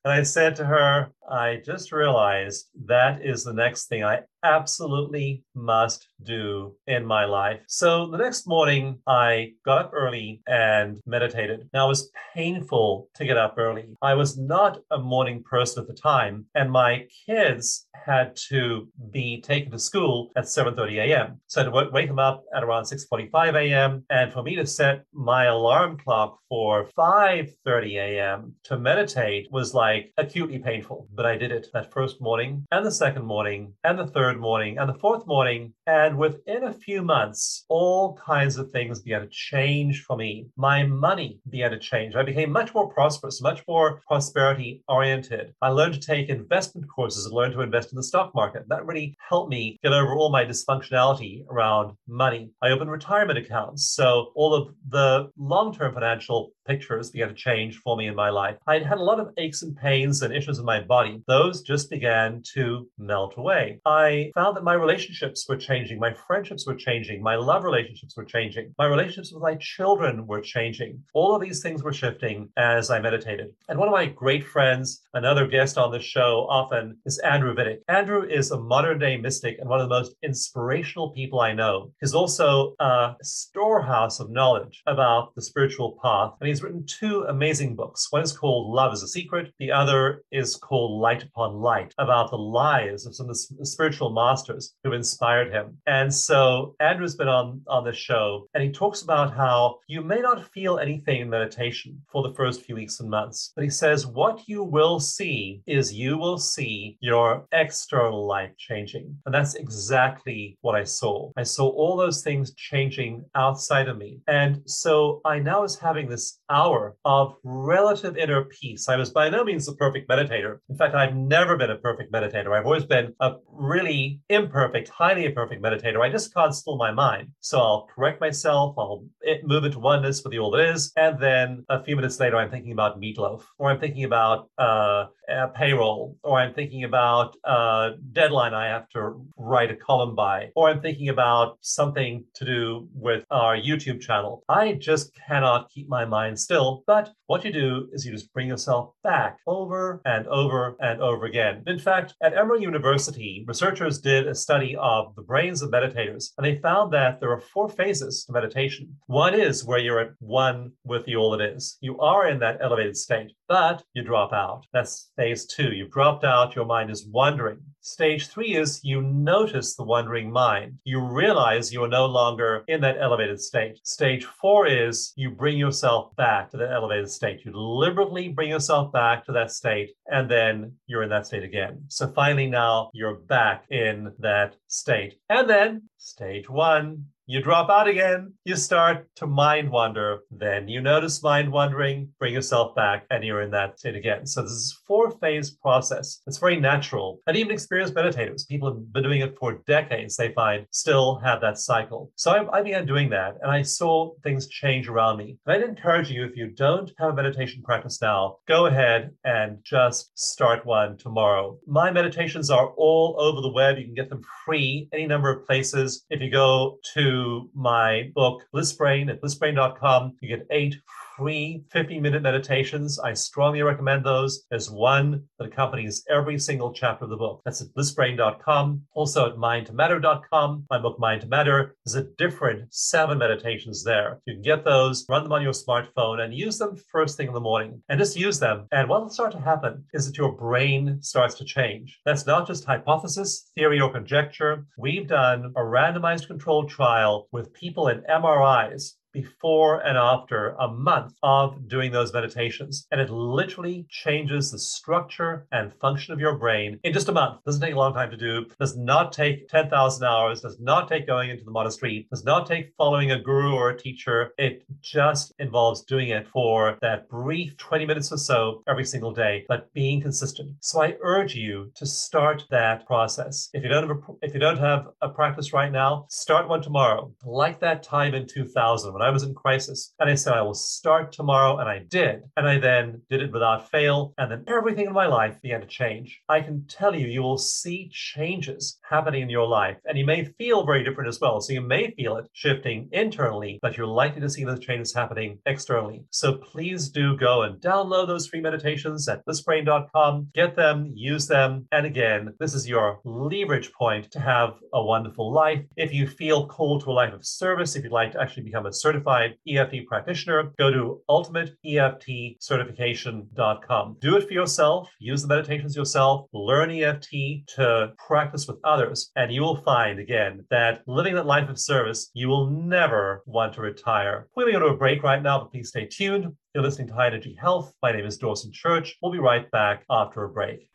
I 0.05 0.23
said 0.23 0.57
to 0.57 0.65
her, 0.65 1.13
I 1.31 1.61
just 1.65 1.93
realized 1.93 2.69
that 2.87 3.25
is 3.25 3.45
the 3.45 3.53
next 3.53 3.87
thing 3.87 4.03
I 4.03 4.21
absolutely 4.43 5.45
must 5.55 6.09
do 6.23 6.75
in 6.87 7.05
my 7.05 7.25
life. 7.25 7.61
So 7.69 8.11
the 8.11 8.19
next 8.19 8.47
morning, 8.47 8.99
I 9.07 9.53
got 9.65 9.79
up 9.79 9.91
early 9.93 10.43
and 10.47 10.99
meditated. 11.07 11.69
Now, 11.73 11.87
it 11.87 11.89
was 11.89 12.11
painful 12.35 13.09
to 13.15 13.25
get 13.25 13.37
up 13.37 13.55
early. 13.59 13.97
I 14.01 14.15
was 14.15 14.39
not 14.39 14.81
a 14.91 14.99
morning 14.99 15.43
person 15.43 15.83
at 15.83 15.89
the 15.89 15.95
time, 15.95 16.47
and 16.55 16.71
my 16.71 17.07
kids 17.27 17.87
had 17.93 18.37
to 18.49 18.89
be 19.11 19.41
taken 19.41 19.71
to 19.73 19.79
school 19.79 20.31
at 20.37 20.45
7.30 20.45 21.09
a.m. 21.09 21.41
So 21.47 21.61
I 21.61 21.65
had 21.65 21.71
to 21.71 21.91
wake 21.93 22.09
them 22.09 22.19
up 22.19 22.45
at 22.55 22.65
around 22.65 22.85
6.45 22.85 23.28
a.m. 23.35 24.05
And 24.11 24.33
for 24.33 24.43
me 24.43 24.57
to 24.57 24.67
set 24.67 25.05
my 25.13 25.45
alarm 25.45 25.99
clock 25.99 26.39
for 26.49 26.89
5.30 26.99 27.95
a.m. 27.97 28.55
to 28.65 28.79
meditate 28.79 29.49
was 29.51 29.75
like 29.75 30.13
acutely 30.17 30.59
painful. 30.59 31.09
But 31.15 31.27
I 31.27 31.37
did 31.37 31.53
it 31.53 31.69
that 31.73 31.93
first 31.93 32.21
morning 32.21 32.67
and 32.71 32.85
the 32.85 32.91
second 32.91 33.25
morning 33.25 33.75
and 33.85 33.99
the 33.99 34.07
third 34.07 34.39
morning 34.41 34.79
and 34.79 34.89
the 34.89 34.99
fourth 34.99 35.27
morning. 35.27 35.75
And 35.87 36.17
within 36.17 36.65
a 36.65 36.73
few 36.73 37.03
months, 37.03 37.65
all 37.69 38.15
kinds 38.17 38.57
of 38.57 38.71
things 38.71 39.01
began 39.01 39.23
to 39.23 39.29
change 39.29 40.05
for 40.05 40.17
me. 40.17 40.47
My 40.57 40.85
money 40.85 41.41
began 41.51 41.71
to 41.73 41.79
change. 41.79 42.15
I 42.15 42.23
became 42.23 42.51
much 42.51 42.75
more 42.75 42.89
prosperous, 42.89 43.43
much 43.43 43.63
more 43.69 44.01
prosperity 44.07 44.83
oriented. 44.89 45.55
I 45.63 45.69
learned 45.69 45.95
to 45.95 46.01
take 46.01 46.29
investment 46.29 46.89
courses 46.89 47.27
and 47.27 47.35
learn 47.35 47.53
to 47.53 47.61
invest 47.61 47.93
in 47.93 47.97
the 47.97 48.03
stock 48.03 48.35
market. 48.35 48.69
That 48.69 48.87
really 48.87 49.17
helped 49.29 49.51
me 49.51 49.79
get 49.83 49.93
over 49.93 50.15
all 50.15 50.31
my 50.31 50.45
dysfunctionality 50.45 51.45
around 51.51 51.97
money. 52.07 52.51
I 52.63 52.71
opened 52.71 52.91
retirement 52.91 53.18
accounts. 53.23 53.91
So 53.95 54.33
all 54.35 54.55
of 54.55 54.75
the 54.89 55.31
long 55.37 55.75
term 55.75 55.95
financial 55.95 56.53
pictures 56.67 57.11
began 57.11 57.29
to 57.29 57.35
change 57.35 57.79
for 57.79 57.97
me 57.97 58.07
in 58.07 58.15
my 58.15 58.29
life. 58.31 58.57
I 58.67 58.79
had 58.79 58.99
a 58.99 59.03
lot 59.03 59.19
of 59.19 59.33
aches 59.39 59.63
and 59.63 59.77
pains 59.77 60.23
and 60.23 60.35
issues 60.35 60.59
in 60.59 60.65
my 60.65 60.81
body. 60.81 61.23
Those 61.27 61.63
just 61.63 61.91
began 61.91 62.43
to 62.55 62.87
melt 62.99 63.35
away. 63.37 63.81
I 63.87 64.31
found 64.35 64.57
that 64.57 64.65
my 64.65 64.75
relationships 64.75 65.47
were 65.49 65.57
changing, 65.57 65.99
my 65.99 66.15
friendships 66.27 66.67
were 66.67 66.75
changing, 66.75 67.23
my 67.23 67.37
love 67.37 67.65
relationships 67.65 68.17
were 68.17 68.25
changing, 68.25 68.75
my 68.79 68.87
relationships 68.87 69.33
with 69.33 69.43
my 69.43 69.57
children 69.57 70.27
were 70.27 70.43
changing. 70.43 71.03
All 71.15 71.35
of 71.35 71.41
these 71.41 71.63
things 71.63 71.83
were 71.83 71.93
shifting 71.93 72.51
as 72.57 72.91
I 72.91 73.01
meditated. 73.01 73.49
And 73.69 73.79
one 73.79 73.89
of 73.89 73.93
my 73.93 74.07
great 74.07 74.47
friends, 74.47 75.03
another 75.15 75.47
guest 75.47 75.79
on 75.79 75.91
the 75.91 76.01
show 76.01 76.47
often, 76.51 76.99
is 77.07 77.19
Andrew 77.21 77.55
Vidich. 77.55 77.81
Andrew 77.89 78.23
is 78.23 78.51
a 78.51 78.61
modern 78.61 78.99
day 78.99 79.17
mystic 79.17 79.57
and 79.59 79.69
one 79.69 79.81
of 79.81 79.89
the 79.89 79.95
most 79.95 80.15
inspirational 80.23 81.11
people 81.13 81.41
I 81.41 81.55
know. 81.55 81.93
He's 82.01 82.15
also 82.15 82.75
a 83.21 83.25
storehouse 83.25 84.21
of 84.21 84.31
knowledge 84.31 84.83
about 84.87 85.35
the 85.35 85.43
spiritual 85.43 85.99
path. 86.03 86.35
And 86.41 86.49
he's 86.49 86.63
written 86.63 86.85
two 86.87 87.25
amazing 87.29 87.77
books. 87.77 88.09
One 88.11 88.23
is 88.23 88.37
called 88.37 88.73
Love 88.73 88.93
is 88.93 89.03
a 89.03 89.09
Secret. 89.09 89.53
The 89.59 89.73
other 89.73 90.23
is 90.31 90.57
called 90.57 91.01
Light 91.01 91.23
Upon 91.23 91.55
Light, 91.57 91.95
about 91.99 92.31
the 92.31 92.37
lives 92.37 93.07
of 93.07 93.15
some 93.15 93.29
of 93.29 93.37
the 93.59 93.67
spiritual 93.67 94.11
masters 94.11 94.75
who 94.85 94.93
inspired 94.93 95.53
him. 95.53 95.79
And 95.87 96.13
so 96.13 96.75
Andrew's 96.81 97.17
been 97.17 97.29
on, 97.29 97.63
on 97.67 97.85
this 97.85 97.97
show, 97.97 98.49
and 98.55 98.63
he 98.63 98.71
talks 98.71 99.03
about 99.03 99.35
how 99.35 99.79
you 99.87 100.03
may 100.03 100.21
not 100.21 100.53
feel 100.53 100.79
anything 100.79 101.21
in 101.21 101.31
meditation 101.31 102.01
for 102.11 102.23
the 102.23 102.35
first 102.35 102.63
few 102.63 102.75
weeks 102.75 103.01
and 103.01 103.11
months, 103.11 103.53
but 103.55 103.65
he 103.65 103.71
says 103.71 104.07
what 104.07 104.49
you 104.49 104.63
will 104.63 105.01
see 105.01 105.63
is 105.67 105.93
you 105.93 106.19
will 106.19 106.39
see 106.39 106.97
your 107.01 107.47
external 107.53 108.27
life 108.27 108.51
changing. 108.57 109.17
And 109.27 109.35
that's 109.35 109.55
exactly 109.55 110.59
what 110.61 110.75
I 110.75 110.85
saw. 110.85 111.31
I 111.37 111.43
saw 111.43 111.69
all 111.69 111.97
those 111.97 112.23
things 112.23 112.55
changing 112.55 112.98
outside 113.35 113.89
of 113.89 113.97
me. 113.97 114.21
And 114.27 114.63
so 114.67 115.21
I 115.25 115.39
now 115.39 115.63
was 115.63 115.79
having 115.79 116.09
this 116.09 116.41
hour 116.51 116.97
of 117.05 117.37
relative 117.45 118.17
inner 118.17 118.45
peace. 118.45 118.89
I 118.89 118.97
was 118.97 119.11
by 119.11 119.29
no 119.29 119.45
means 119.45 119.69
a 119.69 119.75
perfect 119.75 120.09
meditator. 120.09 120.59
In 120.69 120.77
fact, 120.77 120.95
I've 120.95 121.15
never 121.15 121.57
been 121.57 121.71
a 121.71 121.77
perfect 121.77 122.13
meditator. 122.13 122.59
I've 122.59 122.67
always 122.67 122.85
been 122.85 123.15
a 123.21 123.35
really 123.51 124.21
imperfect, 124.29 124.89
highly 124.89 125.27
imperfect 125.27 125.63
meditator. 125.63 126.01
I 126.01 126.11
just 126.11 126.35
can't 126.35 126.55
still 126.55 126.77
my 126.77 126.93
mind. 126.93 127.29
So 127.41 127.59
I'll 127.59 127.89
correct 127.95 128.21
myself, 128.21 128.75
I'll 128.79 129.05
move 129.45 129.65
into 129.65 129.79
oneness 129.79 130.23
with 130.23 130.33
the 130.33 130.39
all 130.39 130.51
that 130.53 130.69
is, 130.75 130.93
and 130.97 131.19
then 131.21 131.65
a 131.69 131.83
few 131.83 131.97
minutes 131.97 132.19
later, 132.21 132.37
I'm 132.37 132.51
thinking 132.51 132.73
about 132.73 133.01
meatloaf, 133.01 133.43
or 133.59 133.71
I'm 133.71 133.81
thinking 133.81 134.05
about 134.05 134.51
uh, 134.59 135.07
payroll, 135.55 136.17
or 136.23 136.39
I'm 136.39 136.55
thinking 136.55 136.85
about 136.85 137.37
a 137.45 137.91
deadline 138.13 138.55
I 138.55 138.67
have 138.67 138.89
to 138.91 139.25
write 139.37 139.71
a 139.71 139.77
column 139.77 140.15
by, 140.15 140.51
or 140.57 140.71
I'm 140.71 140.81
thinking 140.81 141.09
about 141.09 141.59
something 141.61 142.25
to 142.35 142.45
do 142.45 142.88
with 142.95 143.25
our 143.31 143.57
YouTube 143.57 144.01
channel. 144.01 144.43
I 144.49 144.73
just 144.73 145.13
cannot 145.27 145.71
keep 145.71 145.89
my 145.89 146.05
mind 146.05 146.39
still. 146.39 146.83
But 146.87 147.13
what 147.27 147.45
you 147.45 147.53
do 147.53 147.89
is 147.93 148.05
you 148.05 148.13
just 148.13 148.33
bring 148.33 148.49
yourself 148.49 148.93
back 149.03 149.39
over 149.47 150.01
and 150.05 150.27
over 150.29 150.77
and 150.81 151.01
over 151.01 151.27
again. 151.27 151.63
In 151.67 151.79
fact, 151.79 152.15
at 152.23 152.37
Emory 152.37 152.63
University, 152.63 153.45
researchers 153.47 154.01
did 154.01 154.27
a 154.27 154.35
study 154.35 154.77
of 154.77 155.15
the 155.15 155.23
brains 155.23 155.63
of 155.63 155.71
meditators, 155.71 156.31
and 156.37 156.45
they 156.47 156.57
found 156.57 156.93
that 156.93 157.21
there 157.21 157.31
are 157.31 157.41
four 157.41 157.69
phases 157.69 158.25
to 158.25 158.33
meditation. 158.33 158.97
One 159.07 159.35
is 159.35 159.65
where 159.65 159.79
you're 159.79 160.01
at 160.01 160.13
one 160.21 160.73
with 160.85 161.05
the 161.05 161.17
all 161.17 161.31
that 161.33 161.41
is. 161.41 161.77
You 161.81 161.99
are 162.01 162.29
in 162.29 162.39
that 162.41 162.59
elevated 162.61 162.97
state, 162.97 163.33
but 163.49 163.83
you 163.95 164.03
drop 164.03 164.33
out. 164.33 164.65
That's 164.73 165.11
phase 165.17 165.47
two. 165.47 165.73
You've 165.73 165.91
dropped 165.91 166.25
out, 166.25 166.57
your 166.57 166.67
mind 166.67 166.91
is 166.91 167.07
wandering. 167.07 167.61
Stage 167.89 168.29
three 168.29 168.55
is 168.55 168.81
you 168.85 169.01
notice 169.01 169.75
the 169.75 169.83
wandering 169.83 170.31
mind. 170.31 170.79
You 170.85 171.01
realize 171.01 171.73
you 171.73 171.83
are 171.83 171.89
no 171.89 172.05
longer 172.05 172.63
in 172.69 172.83
that 172.83 172.99
elevated 173.01 173.41
state. 173.41 173.81
Stage 173.83 174.27
four 174.27 174.67
is 174.67 175.15
you 175.17 175.31
bring 175.31 175.57
yourself 175.57 176.15
back 176.15 176.51
to 176.51 176.59
that 176.59 176.71
elevated 176.71 177.11
state. 177.11 177.47
You 177.47 177.51
deliberately 177.51 178.29
bring 178.29 178.51
yourself 178.51 178.93
back 178.93 179.25
to 179.25 179.33
that 179.33 179.51
state, 179.53 179.95
and 180.07 180.31
then 180.31 180.75
you're 180.87 181.03
in 181.03 181.09
that 181.09 181.27
state 181.27 181.45
again. 181.45 181.83
So 181.89 182.09
finally, 182.09 182.47
now 182.47 182.91
you're 182.93 183.21
back 183.21 183.65
in 183.71 184.13
that 184.19 184.55
state. 184.67 185.19
And 185.31 185.49
then 185.49 185.89
stage 185.97 186.51
one, 186.51 187.07
you 187.31 187.43
drop 187.43 187.69
out 187.69 187.87
again, 187.87 188.33
you 188.45 188.57
start 188.57 189.07
to 189.17 189.27
mind 189.27 189.71
wander, 189.71 190.21
then 190.31 190.67
you 190.67 190.81
notice 190.81 191.23
mind 191.23 191.53
wandering, 191.53 192.09
bring 192.19 192.33
yourself 192.33 192.75
back, 192.75 193.05
and 193.11 193.23
you're 193.23 193.43
in 193.43 193.51
that 193.51 193.79
state 193.79 193.97
again. 193.97 194.27
So 194.27 194.41
this 194.41 194.51
is 194.51 194.81
four 194.87 195.11
phase 195.11 195.51
process. 195.51 196.23
It's 196.27 196.39
very 196.39 196.59
natural. 196.59 197.21
And 197.27 197.37
even 197.37 197.53
experienced 197.53 197.93
meditators, 197.93 198.49
people 198.49 198.73
have 198.73 198.93
been 198.95 199.03
doing 199.03 199.21
it 199.21 199.37
for 199.39 199.61
decades, 199.67 200.17
they 200.17 200.33
find 200.33 200.65
still 200.71 201.19
have 201.19 201.43
that 201.43 201.59
cycle. 201.59 202.11
So 202.17 202.31
I, 202.31 202.61
I 202.61 202.63
began 202.63 202.87
doing 202.87 203.11
that 203.11 203.37
and 203.43 203.51
I 203.51 203.61
saw 203.61 204.15
things 204.23 204.49
change 204.49 204.89
around 204.89 205.19
me. 205.19 205.37
And 205.45 205.55
I'd 205.55 205.69
encourage 205.69 206.11
you, 206.11 206.25
if 206.25 206.35
you 206.35 206.47
don't 206.47 206.91
have 206.99 207.11
a 207.11 207.15
meditation 207.15 207.63
practice 207.63 208.01
now, 208.01 208.37
go 208.49 208.67
ahead 208.67 209.11
and 209.25 209.59
just 209.65 210.19
start 210.19 210.65
one 210.65 210.97
tomorrow. 210.97 211.59
My 211.67 211.91
meditations 211.91 212.49
are 212.49 212.69
all 212.79 213.17
over 213.19 213.43
the 213.43 213.53
web. 213.53 213.77
You 213.77 213.85
can 213.85 213.95
get 213.95 214.09
them 214.09 214.23
free 214.47 214.89
any 214.95 215.07
number 215.07 215.31
of 215.31 215.47
places. 215.47 216.07
If 216.09 216.23
you 216.23 216.31
go 216.31 216.79
to 216.95 217.18
my 217.55 218.11
book, 218.15 218.45
Bliss 218.53 218.73
Brain, 218.73 219.09
at 219.11 219.21
blissbrain.com. 219.21 220.17
You 220.21 220.37
get 220.37 220.47
eight 220.51 220.77
free 221.19 221.65
15 221.73 222.01
minute 222.01 222.23
meditations. 222.23 223.01
I 223.01 223.13
strongly 223.13 223.61
recommend 223.63 224.05
those. 224.05 224.45
There's 224.51 224.71
one 224.71 225.25
that 225.39 225.49
accompanies 225.49 226.05
every 226.09 226.39
single 226.39 226.73
chapter 226.73 227.05
of 227.05 227.11
the 227.11 227.17
book. 227.17 227.43
That's 227.45 227.61
at 227.61 227.75
blissbrain.com. 227.77 228.83
Also 228.93 229.27
at 229.27 229.37
mindtomatter.com. 229.37 230.67
My 230.71 230.79
book, 230.79 230.99
Mind 231.01 231.23
to 231.23 231.27
Matter, 231.27 231.75
there's 231.85 231.97
a 231.97 232.09
different 232.19 232.73
seven 232.73 233.19
meditations 233.19 233.83
there. 233.83 234.21
You 234.27 234.35
can 234.35 234.43
get 234.43 234.65
those, 234.65 235.05
run 235.09 235.25
them 235.25 235.33
on 235.33 235.43
your 235.43 235.53
smartphone, 235.53 236.21
and 236.21 236.33
use 236.33 236.57
them 236.57 236.77
first 236.91 237.17
thing 237.17 237.27
in 237.27 237.35
the 237.35 237.41
morning. 237.41 237.83
And 237.89 237.99
just 237.99 238.17
use 238.17 238.39
them. 238.39 238.69
And 238.71 238.89
what 238.89 239.03
will 239.03 239.11
start 239.11 239.33
to 239.33 239.41
happen 239.41 239.85
is 239.93 240.07
that 240.07 240.17
your 240.17 240.33
brain 240.33 240.99
starts 241.03 241.35
to 241.37 241.45
change. 241.45 241.99
That's 242.05 242.27
not 242.27 242.47
just 242.47 242.65
hypothesis, 242.65 243.51
theory, 243.57 243.81
or 243.81 243.93
conjecture. 243.93 244.67
We've 244.79 245.09
done 245.09 245.53
a 245.57 245.61
randomized 245.61 246.29
controlled 246.29 246.71
trial 246.71 247.08
with 247.33 247.53
people 247.53 247.89
in 247.89 248.03
MRIs 248.03 248.95
before 249.13 249.81
and 249.81 249.97
after 249.97 250.51
a 250.61 250.69
month 250.69 251.15
of 251.23 251.69
doing 251.69 251.93
those 251.93 252.13
meditations. 252.13 252.87
And 252.91 253.01
it 253.01 253.11
literally 253.11 253.87
changes 253.89 254.51
the 254.51 254.59
structure 254.59 255.47
and 255.53 255.73
function 255.75 256.13
of 256.13 256.21
your 256.21 256.37
brain 256.37 256.79
in 256.85 256.93
just 256.93 257.09
a 257.09 257.13
month. 257.13 257.45
Doesn't 257.45 257.61
take 257.61 257.75
a 257.75 257.79
long 257.79 257.95
time 257.95 258.11
to 258.11 258.17
do, 258.17 258.47
does 258.59 258.77
not 258.77 259.13
take 259.13 259.49
10,000 259.49 260.05
hours, 260.05 260.41
does 260.41 260.59
not 260.61 260.89
take 260.89 261.07
going 261.07 261.31
into 261.31 261.45
the 261.45 261.51
monastery, 261.51 262.07
does 262.11 262.25
not 262.25 262.47
take 262.47 262.73
following 262.77 263.13
a 263.13 263.21
guru 263.21 263.55
or 263.55 263.71
a 263.71 263.79
teacher. 263.79 264.33
It 264.39 264.65
just 264.81 265.33
involves 265.39 265.83
doing 265.83 266.09
it 266.11 266.27
for 266.29 266.79
that 266.83 267.09
brief 267.09 267.57
20 267.57 267.87
minutes 267.87 268.13
or 268.13 268.19
so 268.19 268.63
every 268.69 268.85
single 268.85 269.13
day, 269.13 269.45
but 269.49 269.73
being 269.73 270.01
consistent. 270.01 270.53
So 270.61 270.83
I 270.83 270.97
urge 271.03 271.35
you 271.35 271.71
to 271.77 271.87
start 271.87 272.45
that 272.51 272.87
process. 272.87 273.49
If 273.53 273.63
you 273.63 273.69
don't 273.69 273.89
have 273.89 273.97
a, 273.97 274.01
if 274.23 274.35
you 274.35 274.41
don't 274.41 274.59
have 274.59 274.89
a 275.01 275.09
practice 275.09 275.53
right 275.53 275.73
now, 275.73 276.07
start 276.09 276.49
one 276.49 276.63
tomorrow. 276.63 277.13
Like 277.25 277.61
that 277.61 277.83
time 277.83 278.15
in 278.15 278.27
2000 278.27 278.98
when 278.99 279.07
I 279.07 279.11
was 279.11 279.23
in 279.23 279.35
crisis. 279.35 279.95
And 280.01 280.11
I 280.11 280.15
said, 280.17 280.35
I 280.35 280.43
will 280.43 280.55
start 280.55 281.13
tomorrow. 281.13 281.59
And 281.59 281.69
I 281.69 281.85
did. 281.89 282.23
And 282.37 282.49
I 282.49 282.59
then 282.59 283.01
did 283.09 283.23
it 283.23 283.33
without 283.33 283.71
fail. 283.71 284.13
And 284.19 284.31
then 284.31 284.45
everything 284.49 284.87
in 284.87 284.93
my 284.93 285.07
life 285.07 285.41
began 285.41 285.61
to 285.61 285.67
change. 285.67 286.21
I 286.29 286.41
can 286.41 286.65
tell 286.67 286.95
you, 286.95 287.07
you 287.07 287.23
will 287.23 287.39
see 287.39 287.89
changes 287.93 288.79
happening 288.89 289.23
in 289.23 289.31
your 289.31 289.47
life. 289.47 289.77
And 289.85 289.97
you 289.97 290.05
may 290.05 290.25
feel 290.25 290.67
very 290.67 290.83
different 290.83 291.09
as 291.09 291.21
well. 291.21 291.41
So 291.41 291.53
you 291.53 291.61
may 291.61 291.93
feel 291.93 292.17
it 292.17 292.29
shifting 292.33 292.89
internally, 292.93 293.59
but 293.63 293.77
you're 293.77 293.87
likely 293.87 294.21
to 294.21 294.31
see 294.31 294.45
those 294.45 294.61
changes 294.61 294.93
happening 294.93 295.39
externally. 295.47 296.05
So 296.11 296.35
please 296.35 296.89
do 296.89 297.17
go 297.17 297.43
and 297.43 297.61
download 297.61 298.09
those 298.09 298.27
free 298.27 298.41
meditations 298.41 299.09
at 299.09 299.25
blissbrain.com. 299.27 300.29
Get 300.35 300.57
them, 300.57 300.91
use 300.95 301.29
them. 301.29 301.69
And 301.71 301.87
again, 301.87 302.35
this 302.41 302.55
is 302.55 302.69
your 302.69 302.99
leverage 303.05 303.73
point 303.73 304.11
to 304.11 304.21
have 304.21 304.55
a 304.75 304.83
wonderful 304.83 305.33
life. 305.33 305.65
If 305.77 305.93
you 305.93 306.09
feel 306.09 306.49
called 306.49 306.83
to 306.83 306.91
a 306.91 306.93
life 306.93 307.13
of 307.13 307.25
service, 307.25 307.77
if 307.77 307.85
you'd 307.85 307.93
like 307.93 308.13
to 308.13 308.21
actually 308.21 308.43
become 308.43 308.67
a 308.67 308.73
certified 308.89 309.37
EFT 309.47 309.87
practitioner, 309.87 310.51
go 310.59 310.71
to 310.71 311.03
ultimateeftcertification.com. 311.11 313.97
Do 314.01 314.17
it 314.17 314.27
for 314.27 314.33
yourself, 314.33 314.89
use 314.99 315.21
the 315.21 315.29
meditations 315.29 315.77
yourself, 315.77 316.27
learn 316.33 316.71
EFT 316.71 317.11
to 317.57 317.93
practice 317.99 318.49
with 318.49 318.57
others, 318.65 319.11
and 319.15 319.31
you 319.31 319.43
will 319.43 319.61
find 319.63 319.99
again 319.99 320.47
that 320.51 320.81
living 320.87 321.15
that 321.17 321.27
life 321.27 321.51
of 321.51 321.61
service, 321.61 322.11
you 322.15 322.29
will 322.29 322.49
never 322.49 323.23
want 323.27 323.53
to 323.55 323.61
retire. 323.61 324.27
We're 324.35 324.45
going 324.45 324.55
to 324.55 324.61
go 324.61 324.69
to 324.69 324.73
a 324.73 324.79
break 324.79 325.03
right 325.03 325.23
now, 325.23 325.41
but 325.41 325.53
please 325.53 325.69
stay 325.69 325.87
tuned. 325.87 326.35
You're 326.55 326.65
listening 326.65 326.89
to 326.89 326.95
High 326.95 327.09
Energy 327.09 327.37
Health. 327.39 327.75
My 327.83 327.93
name 327.93 328.07
is 328.07 328.17
Dawson 328.17 328.53
Church. 328.53 328.97
We'll 329.03 329.13
be 329.13 329.19
right 329.19 329.51
back 329.51 329.85
after 329.91 330.25
a 330.25 330.31
break. 330.31 330.71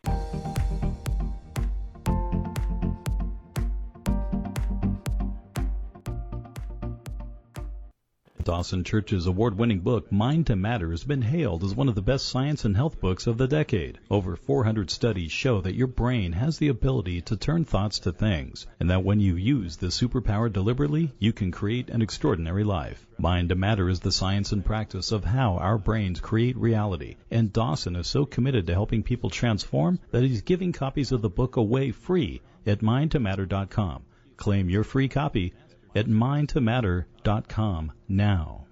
Dawson 8.53 8.83
Church's 8.83 9.25
award 9.25 9.57
winning 9.57 9.79
book, 9.79 10.11
Mind 10.11 10.45
to 10.45 10.55
Matter, 10.55 10.91
has 10.91 11.03
been 11.03 11.23
hailed 11.23 11.63
as 11.63 11.73
one 11.73 11.89
of 11.89 11.95
the 11.95 12.03
best 12.03 12.27
science 12.27 12.65
and 12.65 12.75
health 12.75 13.01
books 13.01 13.25
of 13.25 13.39
the 13.39 13.47
decade. 13.47 13.97
Over 14.11 14.35
400 14.35 14.91
studies 14.91 15.31
show 15.31 15.59
that 15.61 15.73
your 15.73 15.87
brain 15.87 16.33
has 16.33 16.59
the 16.59 16.67
ability 16.67 17.21
to 17.21 17.35
turn 17.35 17.65
thoughts 17.65 17.97
to 18.01 18.11
things, 18.11 18.67
and 18.79 18.91
that 18.91 19.03
when 19.03 19.19
you 19.19 19.35
use 19.37 19.77
this 19.77 19.99
superpower 19.99 20.53
deliberately, 20.53 21.11
you 21.17 21.33
can 21.33 21.49
create 21.49 21.89
an 21.89 22.03
extraordinary 22.03 22.63
life. 22.63 23.07
Mind 23.17 23.49
to 23.49 23.55
Matter 23.55 23.89
is 23.89 24.01
the 24.01 24.11
science 24.11 24.51
and 24.51 24.63
practice 24.63 25.11
of 25.11 25.25
how 25.25 25.57
our 25.57 25.79
brains 25.79 26.19
create 26.19 26.55
reality, 26.55 27.15
and 27.31 27.51
Dawson 27.51 27.95
is 27.95 28.05
so 28.05 28.23
committed 28.23 28.67
to 28.67 28.73
helping 28.73 29.01
people 29.01 29.31
transform 29.31 29.97
that 30.11 30.21
he's 30.21 30.43
giving 30.43 30.73
copies 30.73 31.11
of 31.11 31.23
the 31.23 31.27
book 31.27 31.55
away 31.55 31.89
free 31.89 32.39
at 32.67 32.81
mindtomatter.com. 32.81 34.03
Claim 34.35 34.69
your 34.69 34.83
free 34.83 35.07
copy 35.07 35.53
at 35.95 36.07
mindtomatter.com 36.07 37.91
now. 38.07 38.63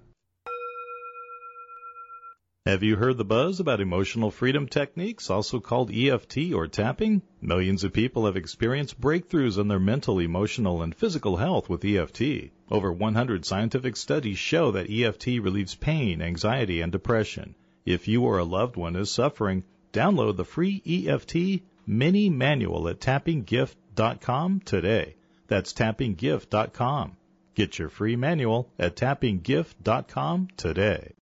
Have 2.64 2.84
you 2.84 2.94
heard 2.94 3.18
the 3.18 3.24
buzz 3.24 3.58
about 3.58 3.80
emotional 3.80 4.30
freedom 4.30 4.68
techniques, 4.68 5.30
also 5.30 5.58
called 5.58 5.90
EFT 5.90 6.52
or 6.54 6.68
tapping? 6.68 7.22
Millions 7.40 7.82
of 7.82 7.92
people 7.92 8.26
have 8.26 8.36
experienced 8.36 9.00
breakthroughs 9.00 9.58
in 9.58 9.66
their 9.66 9.80
mental, 9.80 10.20
emotional, 10.20 10.80
and 10.80 10.94
physical 10.94 11.36
health 11.36 11.68
with 11.68 11.84
EFT. 11.84 12.52
Over 12.70 12.92
100 12.92 13.44
scientific 13.44 13.96
studies 13.96 14.38
show 14.38 14.70
that 14.70 14.88
EFT 14.88 15.42
relieves 15.42 15.74
pain, 15.74 16.22
anxiety, 16.22 16.80
and 16.80 16.92
depression. 16.92 17.56
If 17.84 18.06
you 18.06 18.22
or 18.22 18.38
a 18.38 18.44
loved 18.44 18.76
one 18.76 18.94
is 18.94 19.10
suffering, 19.10 19.64
download 19.92 20.36
the 20.36 20.44
free 20.44 20.80
EFT 20.86 21.64
mini 21.84 22.30
manual 22.30 22.88
at 22.88 23.00
tappinggift.com 23.00 24.60
today. 24.60 25.16
That's 25.52 25.74
tappinggift.com. 25.74 27.18
Get 27.54 27.78
your 27.78 27.90
free 27.90 28.16
manual 28.16 28.70
at 28.78 28.96
tappinggift.com 28.96 30.48
today. 30.56 31.12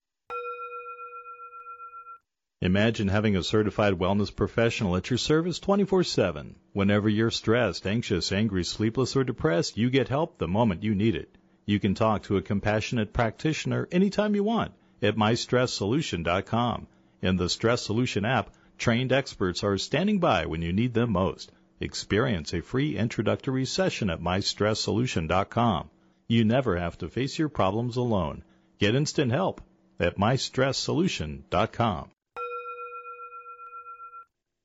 Imagine 2.60 3.08
having 3.08 3.34
a 3.34 3.42
certified 3.42 3.94
wellness 3.94 4.32
professional 4.32 4.94
at 4.94 5.10
your 5.10 5.18
service 5.18 5.58
24 5.58 6.04
7. 6.04 6.54
Whenever 6.72 7.08
you're 7.08 7.32
stressed, 7.32 7.88
anxious, 7.88 8.30
angry, 8.30 8.62
sleepless, 8.62 9.16
or 9.16 9.24
depressed, 9.24 9.76
you 9.76 9.90
get 9.90 10.06
help 10.06 10.38
the 10.38 10.46
moment 10.46 10.84
you 10.84 10.94
need 10.94 11.16
it. 11.16 11.36
You 11.66 11.80
can 11.80 11.96
talk 11.96 12.22
to 12.24 12.36
a 12.36 12.42
compassionate 12.42 13.12
practitioner 13.12 13.88
anytime 13.90 14.36
you 14.36 14.44
want 14.44 14.70
at 15.02 15.16
mystresssolution.com. 15.16 16.86
In 17.20 17.36
the 17.36 17.48
Stress 17.48 17.82
Solution 17.82 18.24
app, 18.24 18.54
trained 18.78 19.10
experts 19.10 19.64
are 19.64 19.76
standing 19.76 20.20
by 20.20 20.46
when 20.46 20.62
you 20.62 20.72
need 20.72 20.94
them 20.94 21.10
most. 21.10 21.50
Experience 21.82 22.52
a 22.52 22.60
free 22.60 22.94
introductory 22.94 23.64
session 23.64 24.10
at 24.10 24.20
mystresssolution.com. 24.20 25.88
You 26.28 26.44
never 26.44 26.76
have 26.76 26.98
to 26.98 27.08
face 27.08 27.38
your 27.38 27.48
problems 27.48 27.96
alone. 27.96 28.44
Get 28.78 28.94
instant 28.94 29.32
help 29.32 29.62
at 29.98 30.18
mystresssolution.com. 30.18 32.10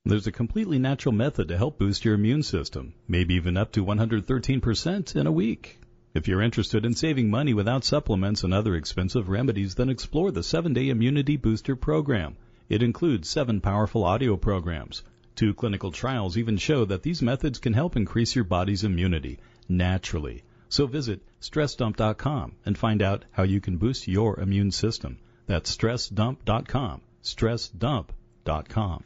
There's 0.03 0.27
a 0.27 0.31
completely 0.33 0.77
natural 0.77 1.15
method 1.15 1.47
to 1.47 1.57
help 1.57 1.79
boost 1.79 2.03
your 2.03 2.15
immune 2.15 2.43
system, 2.43 2.93
maybe 3.07 3.35
even 3.35 3.55
up 3.55 3.71
to 3.71 3.85
113% 3.85 5.15
in 5.15 5.25
a 5.25 5.31
week. 5.31 5.79
If 6.13 6.27
you're 6.27 6.41
interested 6.41 6.85
in 6.85 6.95
saving 6.95 7.29
money 7.29 7.53
without 7.53 7.85
supplements 7.85 8.43
and 8.43 8.53
other 8.53 8.75
expensive 8.75 9.29
remedies, 9.29 9.75
then 9.75 9.87
explore 9.87 10.31
the 10.31 10.41
7-Day 10.41 10.89
Immunity 10.89 11.37
Booster 11.37 11.77
program. 11.77 12.35
It 12.67 12.83
includes 12.83 13.29
seven 13.29 13.61
powerful 13.61 14.03
audio 14.03 14.35
programs 14.35 15.01
Two 15.35 15.53
clinical 15.53 15.91
trials 15.91 16.37
even 16.37 16.57
show 16.57 16.85
that 16.85 17.03
these 17.03 17.21
methods 17.21 17.59
can 17.59 17.73
help 17.73 17.95
increase 17.95 18.35
your 18.35 18.45
body's 18.45 18.85
immunity 18.85 19.39
naturally. 19.67 20.43
So 20.69 20.87
visit 20.87 21.21
stressdump.com 21.41 22.53
and 22.65 22.77
find 22.77 23.01
out 23.01 23.25
how 23.31 23.43
you 23.43 23.59
can 23.59 23.77
boost 23.77 24.07
your 24.07 24.39
immune 24.39 24.71
system. 24.71 25.19
That's 25.45 25.75
stressdump.com. 25.75 27.01
Stressdump.com. 27.23 29.03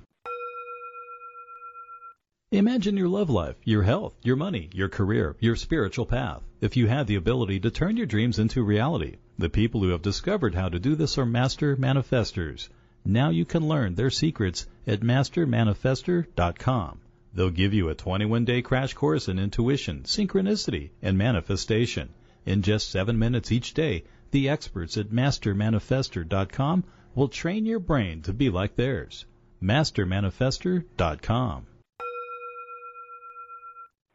Imagine 2.51 2.97
your 2.97 3.09
love 3.09 3.29
life, 3.29 3.55
your 3.63 3.83
health, 3.83 4.15
your 4.23 4.35
money, 4.35 4.69
your 4.73 4.89
career, 4.89 5.35
your 5.39 5.55
spiritual 5.55 6.07
path. 6.07 6.41
If 6.61 6.77
you 6.77 6.87
had 6.87 7.05
the 7.05 7.15
ability 7.15 7.59
to 7.59 7.71
turn 7.71 7.95
your 7.95 8.07
dreams 8.07 8.39
into 8.39 8.63
reality, 8.63 9.17
the 9.37 9.49
people 9.49 9.81
who 9.81 9.89
have 9.89 10.01
discovered 10.01 10.55
how 10.55 10.69
to 10.69 10.79
do 10.79 10.95
this 10.95 11.17
are 11.17 11.25
master 11.25 11.77
manifestors. 11.77 12.67
Now 13.05 13.29
you 13.29 13.45
can 13.45 13.67
learn 13.67 13.95
their 13.95 14.09
secrets 14.09 14.67
at 14.85 15.01
mastermanifestor.com. 15.01 16.99
They'll 17.33 17.49
give 17.49 17.73
you 17.73 17.89
a 17.89 17.95
21 17.95 18.45
day 18.45 18.61
crash 18.61 18.93
course 18.93 19.27
in 19.27 19.39
intuition, 19.39 20.03
synchronicity, 20.03 20.91
and 21.01 21.17
manifestation. 21.17 22.09
In 22.45 22.61
just 22.61 22.89
seven 22.89 23.19
minutes 23.19 23.51
each 23.51 23.73
day, 23.73 24.03
the 24.31 24.49
experts 24.49 24.97
at 24.97 25.09
mastermanifestor.com 25.09 26.83
will 27.15 27.27
train 27.27 27.65
your 27.65 27.79
brain 27.79 28.21
to 28.23 28.33
be 28.33 28.49
like 28.49 28.75
theirs. 28.75 29.25
mastermanifestor.com. 29.61 31.65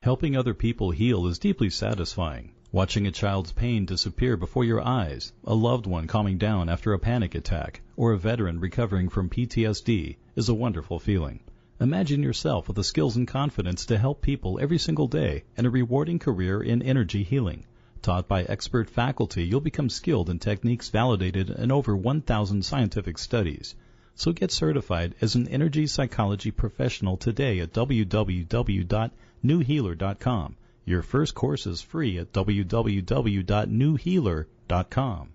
Helping 0.03 0.37
other 0.37 0.55
people 0.55 0.91
heal 0.91 1.27
is 1.27 1.39
deeply 1.39 1.71
satisfying. 1.71 2.54
Watching 2.75 3.07
a 3.07 3.13
child's 3.13 3.53
pain 3.53 3.87
disappear 3.87 4.37
before 4.37 4.65
your 4.65 4.85
eyes, 4.85 5.33
a 5.45 5.55
loved 5.55 5.87
one 5.87 6.09
calming 6.09 6.39
down 6.39 6.69
after 6.69 6.93
a 6.93 6.99
panic 6.99 7.37
attack, 7.37 7.83
or 7.97 8.11
a 8.11 8.19
veteran 8.19 8.59
recovering 8.59 9.09
from 9.09 9.31
PTSD 9.31 10.17
is 10.35 10.49
a 10.49 10.55
wonderful 10.55 10.99
feeling. 10.99 11.39
Imagine 11.81 12.21
yourself 12.21 12.67
with 12.67 12.75
the 12.75 12.83
skills 12.83 13.15
and 13.15 13.29
confidence 13.29 13.87
to 13.87 13.97
help 13.97 14.23
people 14.23 14.59
every 14.61 14.79
single 14.79 15.07
day 15.07 15.45
and 15.57 15.69
a 15.69 15.71
rewarding 15.71 16.19
career 16.19 16.61
in 16.61 16.83
energy 16.83 17.23
healing. 17.23 17.65
Taught 18.03 18.27
by 18.27 18.43
expert 18.43 18.91
faculty, 18.91 19.47
you'll 19.47 19.61
become 19.61 19.89
skilled 19.89 20.29
in 20.29 20.41
techniques 20.41 20.89
validated 20.89 21.51
in 21.51 21.71
over 21.71 21.97
1,000 21.97 22.65
scientific 22.65 23.19
studies. 23.19 23.77
So 24.17 24.33
get 24.33 24.51
certified 24.51 25.15
as 25.21 25.37
an 25.37 25.47
energy 25.47 25.87
psychology 25.87 26.51
professional 26.51 27.19
today 27.19 27.61
at 27.61 27.73
www.newhealer.com 27.73 30.57
your 30.85 31.03
first 31.03 31.35
course 31.35 31.67
is 31.67 31.81
free 31.81 32.19
at 32.19 32.33
www.newhealer.com. 32.33 35.29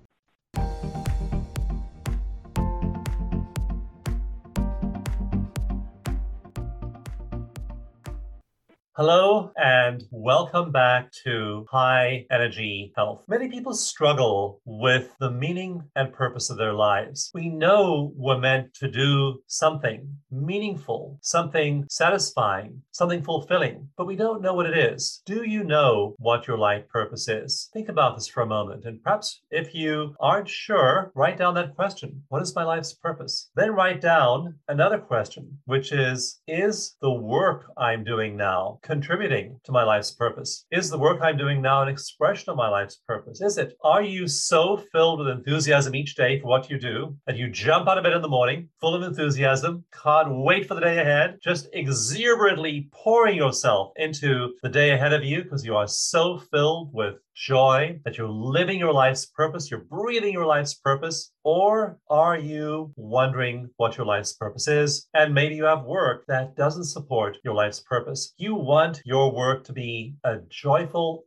Hello 9.00 9.54
and 9.56 10.04
welcome 10.12 10.74
back 10.74 11.10
to 11.24 11.66
High 11.72 12.26
Energy 12.30 12.92
Health. 12.98 13.24
Many 13.30 13.48
people 13.48 13.74
struggle 13.74 14.60
with 14.66 15.16
the 15.22 15.32
meaning 15.32 15.84
and 15.96 16.12
purpose 16.12 16.50
of 16.50 16.58
their 16.58 16.74
lives. 16.74 17.32
We 17.34 17.48
know 17.48 18.12
we're 18.18 18.40
meant 18.40 18.74
to 18.74 18.92
do 18.92 19.40
something 19.48 20.18
meaningful, 20.30 21.18
something 21.22 21.88
satisfying, 21.90 22.82
something 22.92 23.24
fulfilling, 23.24 23.88
but 23.96 24.06
we 24.06 24.18
don't 24.18 24.42
know 24.42 24.54
what 24.54 24.66
it 24.66 24.78
is. 24.78 25.22
Do 25.26 25.44
you 25.50 25.64
know 25.64 26.14
what 26.18 26.46
your 26.46 26.58
life 26.58 26.84
purpose 26.90 27.30
is? 27.30 27.70
Think 27.72 27.88
about 27.88 28.18
this 28.18 28.28
for 28.28 28.42
a 28.42 28.46
moment. 28.46 28.84
And 28.84 29.02
perhaps 29.02 29.42
if 29.50 29.74
you 29.74 30.14
aren't 30.20 30.50
sure, 30.50 31.14
write 31.16 31.38
down 31.38 31.54
that 31.54 31.74
question 31.78 32.24
What 32.28 32.42
is 32.42 32.54
my 32.54 32.66
life's 32.66 32.94
purpose? 32.94 33.50
Then 33.56 33.72
write 33.72 34.02
down 34.02 34.56
another 34.68 34.98
question, 34.98 35.58
which 35.64 35.94
is 35.94 36.42
Is 36.50 36.98
the 37.02 37.14
work 37.14 37.72
I'm 37.78 38.04
doing 38.04 38.36
now 38.36 38.80
contributing 38.90 39.60
to 39.64 39.72
my 39.72 39.84
life's 39.84 40.10
purpose? 40.10 40.66
Is 40.72 40.90
the 40.90 40.98
work 40.98 41.22
I'm 41.22 41.38
doing 41.38 41.62
now 41.62 41.84
an 41.84 41.90
expression 41.90 42.50
of 42.50 42.58
my 42.58 42.68
life's 42.68 43.00
purpose? 43.08 43.40
Is 43.40 43.60
it? 43.60 43.78
Are 43.84 44.02
you 44.02 44.28
so 44.28 44.78
filled 44.92 45.20
with 45.20 45.28
enthusiasm 45.28 45.94
each 45.94 46.16
day 46.16 46.40
for 46.40 46.48
what 46.48 46.72
you 46.72 46.80
do 46.80 47.16
that 47.28 47.38
you 47.38 47.50
jump 47.50 47.88
out 47.88 48.00
of 48.00 48.04
bed 48.04 48.14
in 48.14 48.24
the 48.24 48.28
morning 48.28 48.68
full 48.82 48.96
of 48.96 49.04
enthusiasm, 49.04 49.86
can't 50.04 50.42
wait 50.44 50.68
for 50.68 50.74
the 50.74 50.82
day 50.82 50.98
ahead, 50.98 51.38
just 51.44 51.70
exuberantly 51.74 52.90
pouring 52.92 53.38
yourself 53.38 53.92
into 53.98 54.56
the 54.64 54.70
day 54.70 54.90
ahead 54.92 55.14
of 55.14 55.24
you 55.24 55.44
because 55.44 55.64
you 55.64 55.76
are 55.76 55.88
so 55.88 56.40
filled 56.52 56.92
with 56.92 57.16
joy, 57.36 57.98
that 58.04 58.18
you're 58.18 58.28
living 58.28 58.80
your 58.80 58.92
life's 58.92 59.26
purpose, 59.26 59.72
you're 59.72 59.80
breathing 59.82 60.34
your 60.34 60.46
life's 60.46 60.74
purpose? 60.74 61.32
Or 61.44 61.98
are 62.10 62.38
you 62.38 62.92
wondering 62.96 63.70
what 63.78 63.98
your 63.98 64.06
life's 64.06 64.34
purpose 64.34 64.68
is? 64.68 65.08
And 65.14 65.34
maybe 65.34 65.56
you 65.56 65.66
have 65.66 65.84
work 65.84 66.26
that 66.28 66.56
doesn't 66.56 66.86
support 66.86 67.38
your 67.44 67.54
life's 67.54 67.80
purpose. 67.80 68.34
You 68.38 68.56
want 68.56 69.02
your 69.06 69.32
work 69.32 69.64
to 69.66 69.74
be 69.74 70.16
a 70.24 70.38
joyful 70.50 71.24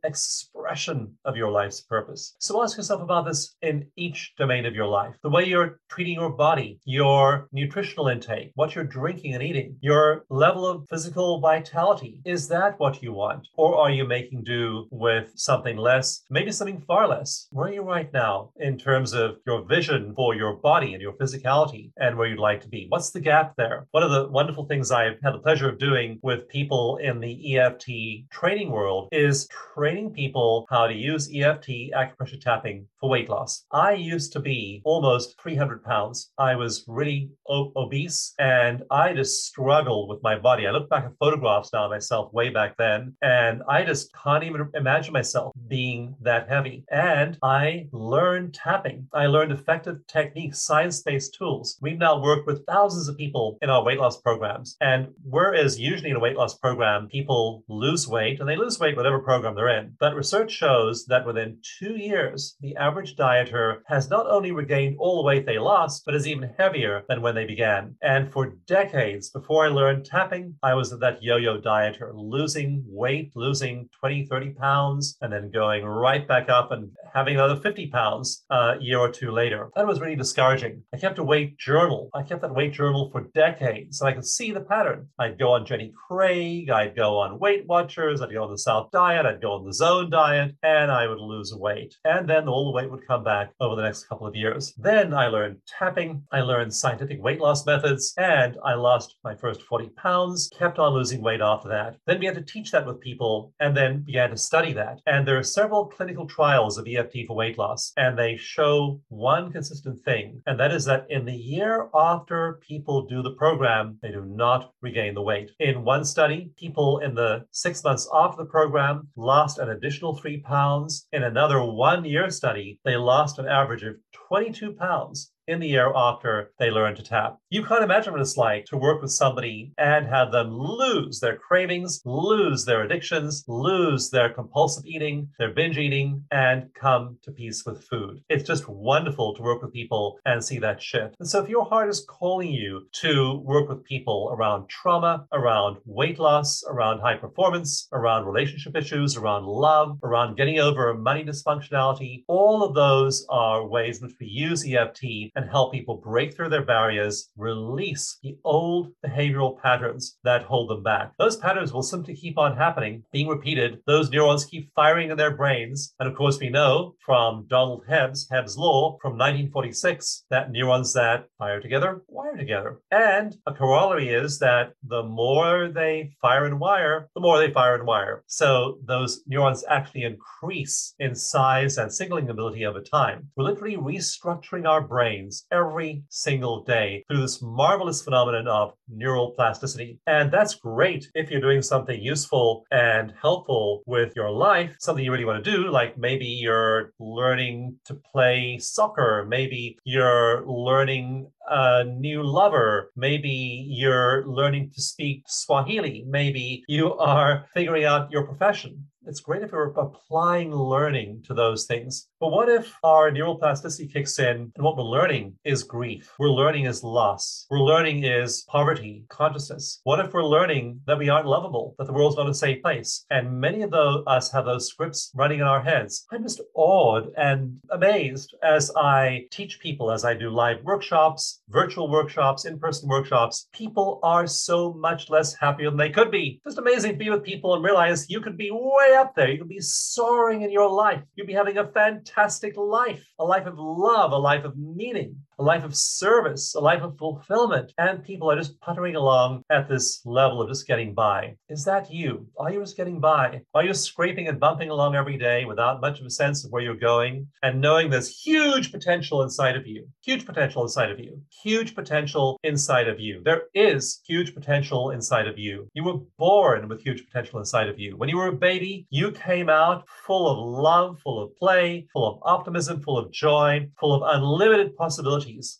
expression 0.63 1.13
of 1.25 1.35
your 1.35 1.51
life's 1.51 1.81
purpose. 1.81 2.35
So 2.39 2.63
ask 2.63 2.77
yourself 2.77 3.01
about 3.01 3.25
this 3.25 3.55
in 3.61 3.85
each 3.95 4.33
domain 4.37 4.65
of 4.65 4.75
your 4.75 4.87
life 4.87 5.15
the 5.23 5.29
way 5.29 5.45
you're 5.45 5.79
treating 5.89 6.15
your 6.15 6.31
body, 6.31 6.79
your 6.85 7.47
nutritional 7.51 8.07
intake, 8.07 8.51
what 8.55 8.75
you're 8.75 8.83
drinking 8.83 9.33
and 9.33 9.43
eating, 9.43 9.77
your 9.81 10.25
level 10.29 10.65
of 10.65 10.87
physical 10.89 11.39
vitality. 11.39 12.21
Is 12.25 12.47
that 12.47 12.79
what 12.79 13.03
you 13.03 13.13
want? 13.13 13.47
Or 13.55 13.77
are 13.77 13.91
you 13.91 14.05
making 14.07 14.43
do 14.43 14.87
with 14.91 15.31
something 15.35 15.77
less? 15.77 16.23
maybe 16.29 16.51
something 16.51 16.81
far 16.81 17.07
less. 17.07 17.47
Where 17.51 17.69
are 17.69 17.73
you 17.73 17.83
right 17.83 18.11
now 18.11 18.51
in 18.57 18.77
terms 18.77 19.13
of 19.13 19.37
your 19.45 19.63
vision 19.63 20.13
for 20.15 20.35
your 20.35 20.55
body 20.55 20.93
and 20.93 21.01
your 21.01 21.13
physicality 21.13 21.91
and 21.97 22.17
where 22.17 22.27
you'd 22.27 22.39
like 22.39 22.61
to 22.61 22.67
be? 22.67 22.87
What's 22.89 23.11
the 23.11 23.19
gap 23.19 23.53
there? 23.55 23.87
One 23.91 24.03
of 24.03 24.11
the 24.11 24.27
wonderful 24.29 24.65
things 24.65 24.91
I've 24.91 25.19
had 25.23 25.33
the 25.33 25.39
pleasure 25.39 25.69
of 25.69 25.77
doing 25.77 26.19
with 26.23 26.49
people 26.49 26.97
in 26.97 27.19
the 27.19 27.57
EFT 27.57 28.29
training 28.31 28.71
world 28.71 29.09
is 29.11 29.47
training 29.75 30.11
people 30.11 30.52
how 30.69 30.87
to 30.87 30.93
use 30.93 31.29
EFT 31.33 31.69
acupressure 31.95 32.39
tapping 32.39 32.87
for 32.99 33.09
weight 33.09 33.29
loss. 33.29 33.65
I 33.71 33.93
used 33.93 34.33
to 34.33 34.39
be 34.39 34.81
almost 34.85 35.39
300 35.41 35.83
pounds. 35.83 36.31
I 36.37 36.55
was 36.55 36.83
really 36.87 37.29
o- 37.47 37.71
obese 37.75 38.33
and 38.39 38.83
I 38.91 39.13
just 39.13 39.45
struggled 39.45 40.09
with 40.09 40.21
my 40.23 40.37
body. 40.37 40.67
I 40.67 40.71
look 40.71 40.89
back 40.89 41.05
at 41.05 41.17
photographs 41.19 41.71
now 41.73 41.85
of 41.85 41.91
myself 41.91 42.33
way 42.33 42.49
back 42.49 42.77
then 42.77 43.15
and 43.21 43.61
I 43.69 43.83
just 43.83 44.09
can't 44.13 44.43
even 44.43 44.69
imagine 44.73 45.13
myself 45.13 45.53
being 45.67 46.15
that 46.21 46.49
heavy. 46.49 46.85
And 46.91 47.37
I 47.43 47.87
learned 47.91 48.53
tapping. 48.53 49.07
I 49.13 49.25
learned 49.27 49.51
effective 49.51 49.97
techniques, 50.07 50.61
science 50.61 51.01
based 51.01 51.35
tools. 51.37 51.77
We've 51.81 51.97
now 51.97 52.21
worked 52.21 52.47
with 52.47 52.65
thousands 52.65 53.07
of 53.07 53.17
people 53.17 53.57
in 53.61 53.69
our 53.69 53.83
weight 53.83 53.99
loss 53.99 54.21
programs. 54.21 54.75
And 54.81 55.09
whereas 55.23 55.79
usually 55.79 56.09
in 56.11 56.15
a 56.15 56.19
weight 56.19 56.37
loss 56.37 56.57
program, 56.57 57.07
people 57.07 57.63
lose 57.67 58.07
weight 58.07 58.39
and 58.39 58.47
they 58.47 58.55
lose 58.55 58.79
weight 58.79 58.97
whatever 58.97 59.19
program 59.19 59.55
they're 59.55 59.79
in. 59.79 59.95
But 59.99 60.15
research 60.15 60.42
shows 60.51 61.05
that 61.05 61.25
within 61.25 61.59
two 61.79 61.95
years, 61.95 62.55
the 62.61 62.75
average 62.75 63.15
dieter 63.15 63.81
has 63.87 64.09
not 64.09 64.27
only 64.27 64.51
regained 64.51 64.97
all 64.99 65.17
the 65.17 65.25
weight 65.25 65.45
they 65.45 65.59
lost, 65.59 66.03
but 66.05 66.15
is 66.15 66.27
even 66.27 66.53
heavier 66.57 67.03
than 67.07 67.21
when 67.21 67.35
they 67.35 67.45
began. 67.45 67.95
And 68.01 68.31
for 68.31 68.55
decades 68.67 69.29
before 69.29 69.65
I 69.65 69.69
learned 69.69 70.05
tapping, 70.05 70.55
I 70.63 70.73
was 70.73 70.91
that 70.91 71.23
yo 71.23 71.37
yo 71.37 71.59
dieter, 71.59 72.11
losing 72.13 72.83
weight, 72.87 73.31
losing 73.35 73.89
20, 73.99 74.25
30 74.25 74.49
pounds, 74.51 75.17
and 75.21 75.31
then 75.31 75.51
going 75.51 75.85
right 75.85 76.27
back 76.27 76.49
up 76.49 76.71
and 76.71 76.91
having 77.13 77.35
another 77.35 77.55
50 77.55 77.87
pounds 77.87 78.45
a 78.49 78.75
year 78.79 78.99
or 78.99 79.09
two 79.09 79.31
later. 79.31 79.69
That 79.75 79.87
was 79.87 79.99
really 79.99 80.15
discouraging. 80.15 80.83
I 80.93 80.97
kept 80.97 81.19
a 81.19 81.23
weight 81.23 81.57
journal. 81.57 82.09
I 82.13 82.23
kept 82.23 82.41
that 82.41 82.55
weight 82.55 82.73
journal 82.73 83.09
for 83.11 83.27
decades 83.33 84.01
and 84.01 84.09
I 84.09 84.13
could 84.13 84.25
see 84.25 84.51
the 84.51 84.61
pattern. 84.61 85.07
I'd 85.19 85.39
go 85.39 85.53
on 85.53 85.65
Jenny 85.65 85.93
Craig, 86.07 86.69
I'd 86.69 86.95
go 86.95 87.19
on 87.19 87.39
Weight 87.39 87.65
Watchers, 87.67 88.21
I'd 88.21 88.33
go 88.33 88.43
on 88.43 88.51
the 88.51 88.57
South 88.57 88.91
Diet, 88.91 89.25
I'd 89.25 89.41
go 89.41 89.53
on 89.53 89.65
the 89.65 89.73
Zone 89.73 90.09
Diet 90.09 90.32
diet 90.33 90.55
and 90.63 90.91
I 90.91 91.07
would 91.07 91.19
lose 91.19 91.53
weight. 91.53 91.95
And 92.05 92.27
then 92.27 92.47
all 92.47 92.65
the 92.65 92.75
weight 92.75 92.89
would 92.89 93.07
come 93.07 93.23
back 93.23 93.51
over 93.59 93.75
the 93.75 93.83
next 93.83 94.05
couple 94.05 94.27
of 94.27 94.35
years. 94.35 94.73
Then 94.77 95.13
I 95.13 95.27
learned 95.27 95.57
tapping, 95.67 96.23
I 96.31 96.41
learned 96.41 96.73
scientific 96.73 97.21
weight 97.21 97.39
loss 97.39 97.65
methods, 97.65 98.13
and 98.17 98.57
I 98.65 98.73
lost 98.73 99.15
my 99.23 99.35
first 99.35 99.61
40 99.63 99.89
pounds, 99.89 100.49
kept 100.57 100.79
on 100.79 100.93
losing 100.93 101.21
weight 101.21 101.41
after 101.41 101.69
that. 101.69 101.97
Then 102.05 102.19
began 102.19 102.35
to 102.35 102.41
teach 102.41 102.71
that 102.71 102.85
with 102.85 102.99
people 102.99 103.53
and 103.59 103.75
then 103.75 104.03
began 104.03 104.29
to 104.31 104.37
study 104.37 104.73
that. 104.73 104.99
And 105.05 105.27
there 105.27 105.37
are 105.37 105.43
several 105.43 105.85
clinical 105.85 106.27
trials 106.27 106.77
of 106.77 106.87
EFT 106.87 107.27
for 107.27 107.35
weight 107.35 107.57
loss, 107.57 107.93
and 107.97 108.17
they 108.17 108.37
show 108.37 109.01
one 109.09 109.51
consistent 109.51 110.03
thing, 110.03 110.41
and 110.45 110.59
that 110.59 110.71
is 110.71 110.85
that 110.85 111.05
in 111.09 111.25
the 111.25 111.33
year 111.33 111.89
after 111.93 112.59
people 112.67 113.05
do 113.05 113.21
the 113.21 113.31
program, 113.31 113.97
they 114.01 114.11
do 114.11 114.25
not 114.25 114.71
regain 114.81 115.13
the 115.13 115.21
weight. 115.21 115.51
In 115.59 115.83
one 115.83 116.05
study, 116.05 116.51
people 116.57 116.99
in 116.99 117.13
the 117.13 117.45
six 117.51 117.83
months 117.83 118.07
after 118.13 118.43
the 118.43 118.49
program 118.49 119.07
lost 119.15 119.59
an 119.59 119.69
additional 119.69 120.12
three 120.15 120.39
pounds. 120.39 121.07
In 121.11 121.23
another 121.23 121.61
one 121.61 122.05
year 122.05 122.29
study, 122.29 122.79
they 122.85 122.95
lost 122.95 123.39
an 123.39 123.47
average 123.47 123.83
of 123.83 123.97
22 124.29 124.73
pounds 124.73 125.32
in 125.47 125.59
the 125.59 125.67
year 125.67 125.91
after 125.95 126.51
they 126.59 126.69
learn 126.69 126.95
to 126.95 127.03
tap. 127.03 127.37
You 127.49 127.63
can't 127.63 127.83
imagine 127.83 128.13
what 128.13 128.21
it's 128.21 128.37
like 128.37 128.65
to 128.65 128.77
work 128.77 129.01
with 129.01 129.11
somebody 129.11 129.73
and 129.77 130.07
have 130.07 130.31
them 130.31 130.57
lose 130.57 131.19
their 131.19 131.37
cravings, 131.37 132.01
lose 132.05 132.65
their 132.65 132.83
addictions, 132.83 133.43
lose 133.47 134.09
their 134.09 134.29
compulsive 134.29 134.85
eating, 134.85 135.29
their 135.37 135.51
binge 135.51 135.77
eating, 135.77 136.23
and 136.31 136.69
come 136.73 137.17
to 137.23 137.31
peace 137.31 137.63
with 137.65 137.83
food. 137.83 138.21
It's 138.29 138.47
just 138.47 138.69
wonderful 138.69 139.35
to 139.35 139.41
work 139.41 139.61
with 139.61 139.73
people 139.73 140.19
and 140.25 140.43
see 140.43 140.59
that 140.59 140.81
shift. 140.81 141.15
And 141.19 141.27
so 141.27 141.43
if 141.43 141.49
your 141.49 141.65
heart 141.65 141.89
is 141.89 142.05
calling 142.07 142.51
you 142.51 142.87
to 143.01 143.41
work 143.43 143.69
with 143.69 143.83
people 143.83 144.29
around 144.33 144.69
trauma, 144.69 145.25
around 145.31 145.77
weight 145.85 146.19
loss, 146.19 146.63
around 146.67 146.99
high 146.99 147.17
performance, 147.17 147.87
around 147.91 148.25
relationship 148.25 148.75
issues, 148.75 149.17
around 149.17 149.45
love, 149.45 149.99
around 150.03 150.37
getting 150.37 150.59
over 150.59 150.93
money 150.93 151.23
dysfunctionality, 151.23 152.23
all 152.27 152.63
of 152.63 152.73
those 152.73 153.25
are 153.29 153.67
ways 153.67 154.01
in 154.01 154.07
which 154.07 154.15
we 154.19 154.27
use 154.27 154.65
EFT 154.65 155.32
and 155.35 155.49
help 155.49 155.71
people 155.71 155.97
break 155.97 156.35
through 156.35 156.49
their 156.49 156.63
barriers, 156.65 157.29
release 157.37 158.17
the 158.23 158.37
old 158.43 158.91
behavioral 159.05 159.61
patterns 159.61 160.17
that 160.23 160.43
hold 160.43 160.69
them 160.69 160.83
back. 160.83 161.13
Those 161.17 161.37
patterns 161.37 161.73
will 161.73 161.83
simply 161.83 162.15
keep 162.15 162.37
on 162.37 162.57
happening, 162.57 163.03
being 163.11 163.27
repeated. 163.27 163.79
Those 163.85 164.09
neurons 164.09 164.45
keep 164.45 164.71
firing 164.75 165.11
in 165.11 165.17
their 165.17 165.35
brains. 165.35 165.93
And 165.99 166.09
of 166.09 166.15
course, 166.15 166.39
we 166.39 166.49
know 166.49 166.95
from 167.05 167.45
Donald 167.49 167.83
Hebb's, 167.87 168.27
Hebb's 168.31 168.57
Law 168.57 168.97
from 169.01 169.13
1946, 169.13 170.25
that 170.29 170.51
neurons 170.51 170.93
that 170.93 171.25
fire 171.37 171.61
together 171.61 172.01
wire 172.07 172.37
together. 172.37 172.79
And 172.91 173.35
a 173.45 173.53
corollary 173.53 174.09
is 174.09 174.39
that 174.39 174.73
the 174.83 175.03
more 175.03 175.69
they 175.69 176.15
fire 176.21 176.45
and 176.45 176.59
wire, 176.59 177.09
the 177.15 177.21
more 177.21 177.39
they 177.39 177.51
fire 177.51 177.75
and 177.75 177.85
wire. 177.85 178.23
So 178.27 178.77
those 178.85 179.21
neurons 179.27 179.63
actually 179.69 180.03
increase 180.03 180.93
in 180.99 181.15
size 181.15 181.77
and 181.77 181.93
signaling 181.93 182.29
ability 182.29 182.65
over 182.65 182.81
time. 182.81 183.29
We're 183.35 183.45
literally 183.45 183.77
restructuring 183.77 184.67
our 184.67 184.81
brain 184.81 185.22
brains 185.23 185.45
every 185.51 186.03
single 186.09 186.63
day 186.63 187.03
through 187.07 187.21
this 187.21 187.41
marvelous 187.41 188.01
phenomenon 188.01 188.47
of 188.47 188.73
neural 188.87 189.31
plasticity. 189.31 189.99
And 190.07 190.31
that's 190.31 190.55
great 190.55 191.09
if 191.15 191.29
you're 191.29 191.41
doing 191.41 191.61
something 191.61 192.01
useful 192.01 192.65
and 192.71 193.13
helpful 193.21 193.83
with 193.85 194.13
your 194.15 194.31
life, 194.31 194.75
something 194.79 195.03
you 195.03 195.11
really 195.11 195.25
want 195.25 195.43
to 195.43 195.51
do, 195.51 195.69
like 195.69 195.97
maybe 195.97 196.25
you're 196.25 196.93
learning 196.99 197.77
to 197.85 197.95
play 198.11 198.57
soccer, 198.59 199.25
maybe 199.27 199.77
you're 199.83 200.45
learning 200.45 201.31
a 201.49 201.83
new 201.83 202.23
lover. 202.23 202.91
Maybe 202.95 203.65
you're 203.67 204.25
learning 204.25 204.71
to 204.75 204.81
speak 204.81 205.23
Swahili. 205.27 206.05
Maybe 206.07 206.63
you 206.67 206.93
are 206.95 207.45
figuring 207.53 207.83
out 207.83 208.11
your 208.11 208.23
profession. 208.23 208.87
It's 209.05 209.19
great 209.19 209.43
if 209.43 209.51
we're 209.51 209.71
applying 209.71 210.53
learning 210.53 211.23
to 211.27 211.33
those 211.33 211.65
things. 211.65 212.07
But 212.21 212.31
what 212.31 212.47
if 212.47 212.73
our 212.83 213.11
neuroplasticity 213.11 213.91
kicks 213.91 214.17
in 214.17 214.51
and 214.55 214.63
what 214.63 214.77
we're 214.77 214.83
learning 214.83 215.35
is 215.43 215.63
grief? 215.63 216.13
We're 216.17 216.29
learning 216.29 216.65
is 216.65 216.83
loss. 216.83 217.45
We're 217.49 217.59
learning 217.59 218.05
is 218.05 218.43
poverty, 218.47 219.03
consciousness. 219.09 219.81
What 219.83 219.99
if 219.99 220.13
we're 220.13 220.23
learning 220.23 220.79
that 220.87 220.97
we 220.97 221.09
aren't 221.09 221.27
lovable, 221.27 221.75
that 221.77 221.87
the 221.87 221.93
world's 221.93 222.15
not 222.15 222.29
a 222.29 222.33
safe 222.33 222.61
place? 222.61 223.05
And 223.09 223.41
many 223.41 223.61
of 223.61 223.71
those, 223.71 224.03
us 224.07 224.31
have 224.31 224.45
those 224.45 224.69
scripts 224.69 225.11
running 225.13 225.39
in 225.39 225.45
our 225.45 225.61
heads. 225.61 226.05
I'm 226.11 226.23
just 226.23 226.41
awed 226.55 227.11
and 227.17 227.59
amazed 227.71 228.33
as 228.41 228.71
I 228.77 229.25
teach 229.31 229.59
people, 229.59 229.91
as 229.91 230.05
I 230.05 230.13
do 230.13 230.29
live 230.29 230.63
workshops, 230.63 231.41
virtual 231.49 231.89
workshops, 231.89 232.45
in 232.45 232.57
person 232.57 232.87
workshops. 232.87 233.49
People 233.53 233.99
are 234.01 234.27
so 234.27 234.71
much 234.73 235.09
less 235.09 235.33
happier 235.33 235.69
than 235.69 235.77
they 235.77 235.89
could 235.89 236.09
be. 236.09 236.39
Just 236.45 236.57
amazing 236.57 236.93
to 236.93 236.97
be 236.97 237.09
with 237.09 237.23
people 237.23 237.53
and 237.53 237.63
realize 237.63 238.09
you 238.09 238.21
could 238.21 238.37
be 238.37 238.49
way 238.49 238.92
up 238.95 239.15
there. 239.15 239.29
You'll 239.29 239.47
be 239.47 239.59
soaring 239.59 240.41
in 240.41 240.51
your 240.51 240.69
life. 240.69 241.01
You'll 241.15 241.27
be 241.27 241.33
having 241.33 241.57
a 241.57 241.67
fantastic 241.67 242.55
life, 242.57 243.05
a 243.19 243.23
life 243.23 243.45
of 243.45 243.57
love, 243.57 244.11
a 244.11 244.17
life 244.17 244.43
of 244.43 244.57
meaning 244.57 245.15
a 245.39 245.43
life 245.43 245.63
of 245.63 245.75
service, 245.75 246.55
a 246.55 246.59
life 246.59 246.81
of 246.81 246.97
fulfillment, 246.97 247.73
and 247.77 248.03
people 248.03 248.29
are 248.29 248.35
just 248.35 248.59
puttering 248.59 248.95
along 248.95 249.43
at 249.49 249.67
this 249.67 250.01
level 250.05 250.41
of 250.41 250.49
just 250.49 250.67
getting 250.67 250.93
by. 250.93 251.35
Is 251.49 251.65
that 251.65 251.91
you? 251.91 252.27
Are 252.37 252.51
you 252.51 252.59
just 252.59 252.77
getting 252.77 252.99
by? 252.99 253.41
Are 253.53 253.63
you 253.63 253.73
scraping 253.73 254.27
and 254.27 254.39
bumping 254.39 254.69
along 254.69 254.95
every 254.95 255.17
day 255.17 255.45
without 255.45 255.81
much 255.81 255.99
of 255.99 256.05
a 256.05 256.09
sense 256.09 256.45
of 256.45 256.51
where 256.51 256.61
you're 256.61 256.75
going 256.75 257.27
and 257.41 257.61
knowing 257.61 257.89
there's 257.89 258.21
huge 258.21 258.71
potential 258.71 259.23
inside 259.23 259.55
of 259.55 259.65
you? 259.65 259.87
Huge 260.03 260.25
potential 260.25 260.63
inside 260.63 260.91
of 260.91 260.99
you. 260.99 261.21
Huge 261.43 261.75
potential 261.75 262.39
inside 262.43 262.87
of 262.87 262.99
you. 262.99 263.21
There 263.23 263.43
is 263.53 264.01
huge 264.05 264.33
potential 264.33 264.91
inside 264.91 265.27
of 265.27 265.37
you. 265.37 265.69
You 265.73 265.83
were 265.83 265.99
born 266.17 266.67
with 266.67 266.81
huge 266.81 267.05
potential 267.05 267.39
inside 267.39 267.69
of 267.69 267.79
you. 267.79 267.97
When 267.97 268.09
you 268.09 268.17
were 268.17 268.27
a 268.27 268.33
baby, 268.33 268.85
you 268.89 269.11
came 269.11 269.49
out 269.49 269.87
full 270.05 270.27
of 270.27 270.37
love, 270.37 270.99
full 271.01 271.21
of 271.21 271.35
play, 271.37 271.87
full 271.93 272.07
of 272.07 272.19
optimism, 272.23 272.81
full 272.81 272.97
of 272.97 273.11
joy, 273.11 273.67
full 273.79 273.93
of 273.93 274.03
unlimited 274.15 274.75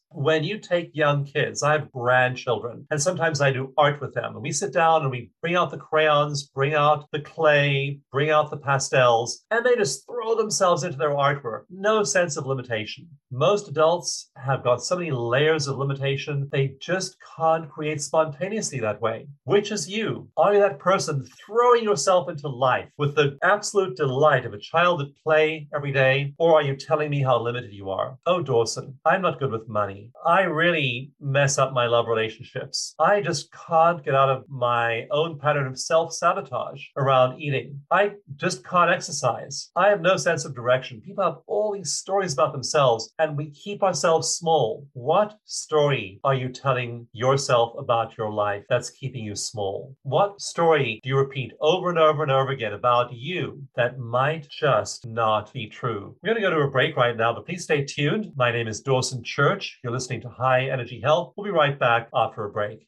when 0.10 0.44
you 0.44 0.58
take 0.60 0.92
young 0.94 1.26
kids, 1.26 1.64
I 1.64 1.74
have 1.74 1.92
grandchildren, 1.92 2.86
and 2.92 3.02
sometimes 3.02 3.42
I 3.42 3.52
do 3.52 3.74
art 3.78 4.02
with 4.02 4.14
them. 4.14 4.34
And 4.34 4.42
we 4.42 4.52
sit 4.52 4.74
down 4.74 5.02
and 5.02 5.12
we 5.12 5.32
bring 5.42 5.56
out 5.56 5.72
the 5.72 5.78
crayons, 5.78 6.44
bring 6.44 6.74
out 6.74 7.08
the 7.12 7.22
clay, 7.22 8.00
bring 8.12 8.30
out 8.30 8.52
the 8.52 8.58
pastels, 8.58 9.46
and 9.52 9.66
they 9.66 9.76
just 9.76 10.06
throw 10.06 10.36
themselves 10.36 10.84
into 10.84 10.98
their 10.98 11.16
artwork. 11.16 11.64
No 11.70 12.04
sense 12.04 12.38
of 12.38 12.46
limitation. 12.46 13.08
Most 13.32 13.68
adults 13.68 14.30
have 14.36 14.64
got 14.64 14.84
so 14.84 14.96
many 14.96 15.12
layers 15.12 15.68
of 15.68 15.78
limitation, 15.78 16.50
they 16.52 16.76
just 16.80 17.18
can't 17.36 17.70
create 17.70 18.02
spontaneously 18.02 18.80
that 18.80 19.02
way. 19.02 19.28
Which 19.46 19.72
is 19.72 19.90
you? 19.90 20.30
Are 20.38 20.54
you 20.54 20.60
that 20.60 20.80
person 20.80 21.26
throwing 21.46 21.84
yourself 21.84 22.30
into 22.30 22.48
life 22.48 22.90
with 22.98 23.16
the 23.16 23.38
absolute 23.42 23.98
delight 23.98 24.46
of 24.46 24.54
a 24.54 24.60
child 24.60 25.02
at 25.02 25.08
play 25.24 25.68
every 25.74 25.92
day? 25.92 26.34
Or 26.38 26.56
are 26.56 26.62
you 26.62 26.76
telling 26.76 27.10
me 27.10 27.22
how 27.22 27.42
limited 27.42 27.74
you 27.74 27.90
are? 27.90 28.18
Oh, 28.26 28.42
Dawson, 28.42 29.00
I'm 29.06 29.22
not 29.22 29.40
good 29.40 29.52
with 29.54 29.70
money. 29.70 30.12
I 30.26 30.42
really 30.42 31.12
mess 31.22 31.58
up 31.58 31.72
my 31.72 31.88
love 31.88 32.08
relationships. 32.08 32.96
I 33.00 33.22
just 33.22 33.50
can't 33.54 34.04
get 34.04 34.16
out 34.16 34.30
of 34.30 34.44
my 34.50 35.08
own 35.12 35.40
pattern 35.40 35.68
of 35.68 35.80
self 35.80 36.14
sabotage 36.14 36.84
around 36.98 37.40
eating. 37.40 37.80
I 37.90 38.14
just 38.36 38.66
can't 38.66 38.92
exercise. 38.92 39.72
I 39.76 39.88
have 39.88 40.02
no 40.02 40.18
sense 40.18 40.44
of 40.44 40.56
direction. 40.56 41.00
People 41.00 41.24
have 41.24 41.38
all 41.48 41.74
these 41.74 41.94
stories 41.94 42.34
about 42.34 42.52
themselves, 42.52 43.14
and 43.20 43.38
we 43.38 43.52
keep 43.52 43.84
ourselves 43.84 44.36
small. 44.36 44.86
What 44.94 45.38
story 45.46 46.20
are 46.24 46.34
you 46.34 46.50
telling 46.50 47.08
yourself 47.14 47.74
about 47.78 48.18
your 48.18 48.32
life 48.32 48.64
that's 48.70 48.90
keeping 48.90 49.24
you 49.24 49.36
small? 49.36 49.96
What 50.04 50.42
story 50.42 51.00
do 51.04 51.10
you 51.10 51.18
repeat 51.18 51.54
over 51.62 51.90
and 51.90 52.00
over 52.00 52.24
and 52.24 52.32
over 52.32 52.52
again 52.52 52.74
about 52.74 53.14
you 53.14 53.64
that 53.76 54.00
might 54.00 54.50
just 54.50 55.06
not 55.08 55.54
be 55.54 55.68
true? 55.68 56.16
We're 56.22 56.34
going 56.34 56.42
to 56.42 56.50
go 56.50 56.56
to 56.56 56.64
a 56.64 56.72
break 56.72 56.98
right 56.98 57.16
now, 57.16 57.34
but 57.34 57.46
please 57.46 57.64
stay 57.64 57.84
tuned. 57.84 58.32
My 58.36 58.52
name 58.52 58.68
is 58.68 58.82
Dawson 58.82 59.24
Church. 59.24 59.43
Church. 59.44 59.80
You're 59.84 59.92
listening 59.92 60.22
to 60.22 60.30
High 60.30 60.70
Energy 60.70 61.02
Health. 61.02 61.34
We'll 61.36 61.44
be 61.44 61.52
right 61.52 61.78
back 61.78 62.08
after 62.16 62.46
a 62.46 62.50
break. 62.50 62.88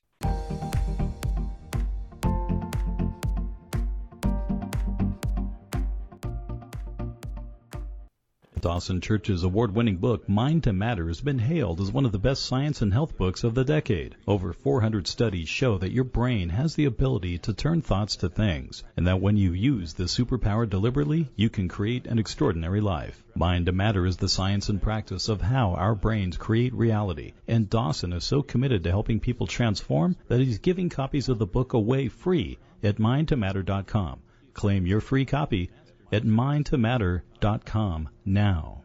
Dawson 8.65 8.99
Church's 8.99 9.43
award 9.43 9.75
winning 9.75 9.97
book, 9.97 10.27
Mind 10.27 10.63
to 10.63 10.73
Matter, 10.73 11.07
has 11.07 11.21
been 11.21 11.37
hailed 11.37 11.79
as 11.79 11.91
one 11.91 12.03
of 12.03 12.11
the 12.11 12.17
best 12.17 12.43
science 12.43 12.81
and 12.81 12.91
health 12.91 13.15
books 13.15 13.43
of 13.43 13.53
the 13.53 13.63
decade. 13.63 14.15
Over 14.25 14.53
400 14.53 15.05
studies 15.05 15.47
show 15.47 15.77
that 15.77 15.91
your 15.91 16.03
brain 16.03 16.49
has 16.49 16.73
the 16.73 16.85
ability 16.85 17.37
to 17.37 17.53
turn 17.53 17.83
thoughts 17.83 18.15
to 18.15 18.27
things, 18.27 18.83
and 18.97 19.05
that 19.05 19.21
when 19.21 19.37
you 19.37 19.53
use 19.53 19.93
this 19.93 20.17
superpower 20.17 20.67
deliberately, 20.67 21.29
you 21.35 21.47
can 21.47 21.67
create 21.67 22.07
an 22.07 22.17
extraordinary 22.17 22.81
life. 22.81 23.23
Mind 23.35 23.67
to 23.67 23.71
Matter 23.71 24.03
is 24.03 24.17
the 24.17 24.27
science 24.27 24.67
and 24.67 24.81
practice 24.81 25.29
of 25.29 25.41
how 25.41 25.75
our 25.75 25.93
brains 25.93 26.35
create 26.35 26.73
reality, 26.73 27.33
and 27.47 27.69
Dawson 27.69 28.13
is 28.13 28.23
so 28.23 28.41
committed 28.41 28.83
to 28.85 28.89
helping 28.89 29.19
people 29.19 29.45
transform 29.45 30.15
that 30.27 30.39
he's 30.39 30.57
giving 30.57 30.89
copies 30.89 31.29
of 31.29 31.37
the 31.37 31.45
book 31.45 31.73
away 31.73 32.07
free 32.07 32.57
at 32.81 32.97
mindtomatter.com. 32.97 34.21
Claim 34.55 34.87
your 34.87 35.01
free 35.01 35.25
copy 35.25 35.69
at 36.15 36.23
mindtomatter.com 36.23 38.07
now. 38.23 38.81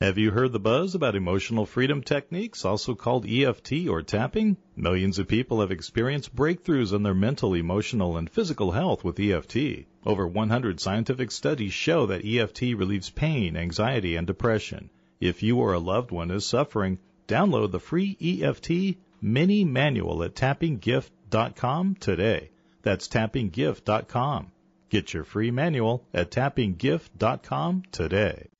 Have 0.00 0.18
you 0.18 0.30
heard 0.30 0.52
the 0.52 0.60
buzz 0.60 0.94
about 0.94 1.16
emotional 1.16 1.66
freedom 1.66 2.00
techniques, 2.00 2.64
also 2.64 2.94
called 2.94 3.26
EFT 3.26 3.88
or 3.88 4.02
tapping? 4.02 4.56
Millions 4.76 5.18
of 5.18 5.26
people 5.26 5.60
have 5.60 5.72
experienced 5.72 6.36
breakthroughs 6.36 6.92
in 6.92 7.02
their 7.02 7.14
mental, 7.14 7.54
emotional, 7.54 8.16
and 8.16 8.30
physical 8.30 8.70
health 8.70 9.02
with 9.02 9.18
EFT. 9.18 9.86
Over 10.06 10.28
100 10.28 10.78
scientific 10.78 11.32
studies 11.32 11.72
show 11.72 12.06
that 12.06 12.24
EFT 12.24 12.76
relieves 12.76 13.10
pain, 13.10 13.56
anxiety, 13.56 14.14
and 14.14 14.28
depression. 14.28 14.90
If 15.20 15.42
you 15.42 15.58
or 15.58 15.72
a 15.72 15.80
loved 15.80 16.12
one 16.12 16.30
is 16.30 16.46
suffering, 16.46 17.00
download 17.26 17.72
the 17.72 17.80
free 17.80 18.16
EFT 18.20 18.96
mini 19.20 19.64
manual 19.64 20.22
at 20.22 20.36
tappinggift.com 20.36 21.96
today. 21.96 22.50
That's 22.82 23.08
tappinggift.com. 23.08 24.51
Get 24.92 25.14
your 25.14 25.24
free 25.24 25.50
manual 25.50 26.06
at 26.12 26.30
tappinggift.com 26.30 27.84
today. 27.92 28.50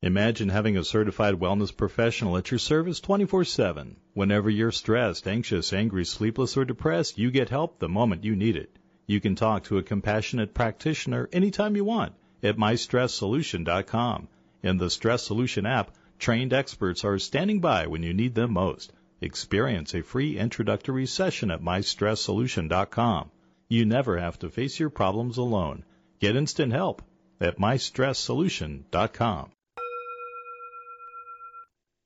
Imagine 0.00 0.48
having 0.48 0.78
a 0.78 0.82
certified 0.82 1.34
wellness 1.34 1.76
professional 1.76 2.38
at 2.38 2.50
your 2.50 2.56
service 2.58 3.00
24 3.00 3.44
7. 3.44 3.96
Whenever 4.14 4.48
you're 4.48 4.72
stressed, 4.72 5.28
anxious, 5.28 5.74
angry, 5.74 6.06
sleepless, 6.06 6.56
or 6.56 6.64
depressed, 6.64 7.18
you 7.18 7.30
get 7.30 7.50
help 7.50 7.78
the 7.78 7.86
moment 7.86 8.24
you 8.24 8.34
need 8.34 8.56
it. 8.56 8.78
You 9.06 9.20
can 9.20 9.34
talk 9.34 9.64
to 9.64 9.76
a 9.76 9.82
compassionate 9.82 10.54
practitioner 10.54 11.28
anytime 11.30 11.76
you 11.76 11.84
want 11.84 12.14
at 12.42 12.56
mystresssolution.com. 12.56 14.28
In 14.62 14.78
the 14.78 14.88
Stress 14.88 15.22
Solution 15.24 15.66
app, 15.66 15.94
trained 16.18 16.54
experts 16.54 17.04
are 17.04 17.18
standing 17.18 17.60
by 17.60 17.88
when 17.88 18.02
you 18.02 18.14
need 18.14 18.34
them 18.34 18.54
most. 18.54 18.90
Experience 19.20 19.94
a 19.94 20.00
free 20.00 20.38
introductory 20.38 21.04
session 21.04 21.50
at 21.50 21.60
mystresssolution.com. 21.60 23.30
You 23.68 23.84
never 23.84 24.16
have 24.18 24.38
to 24.40 24.48
face 24.48 24.78
your 24.78 24.90
problems 24.90 25.38
alone. 25.38 25.84
Get 26.20 26.36
instant 26.36 26.72
help 26.72 27.02
at 27.40 27.58
mystresssolution.com. 27.58 29.50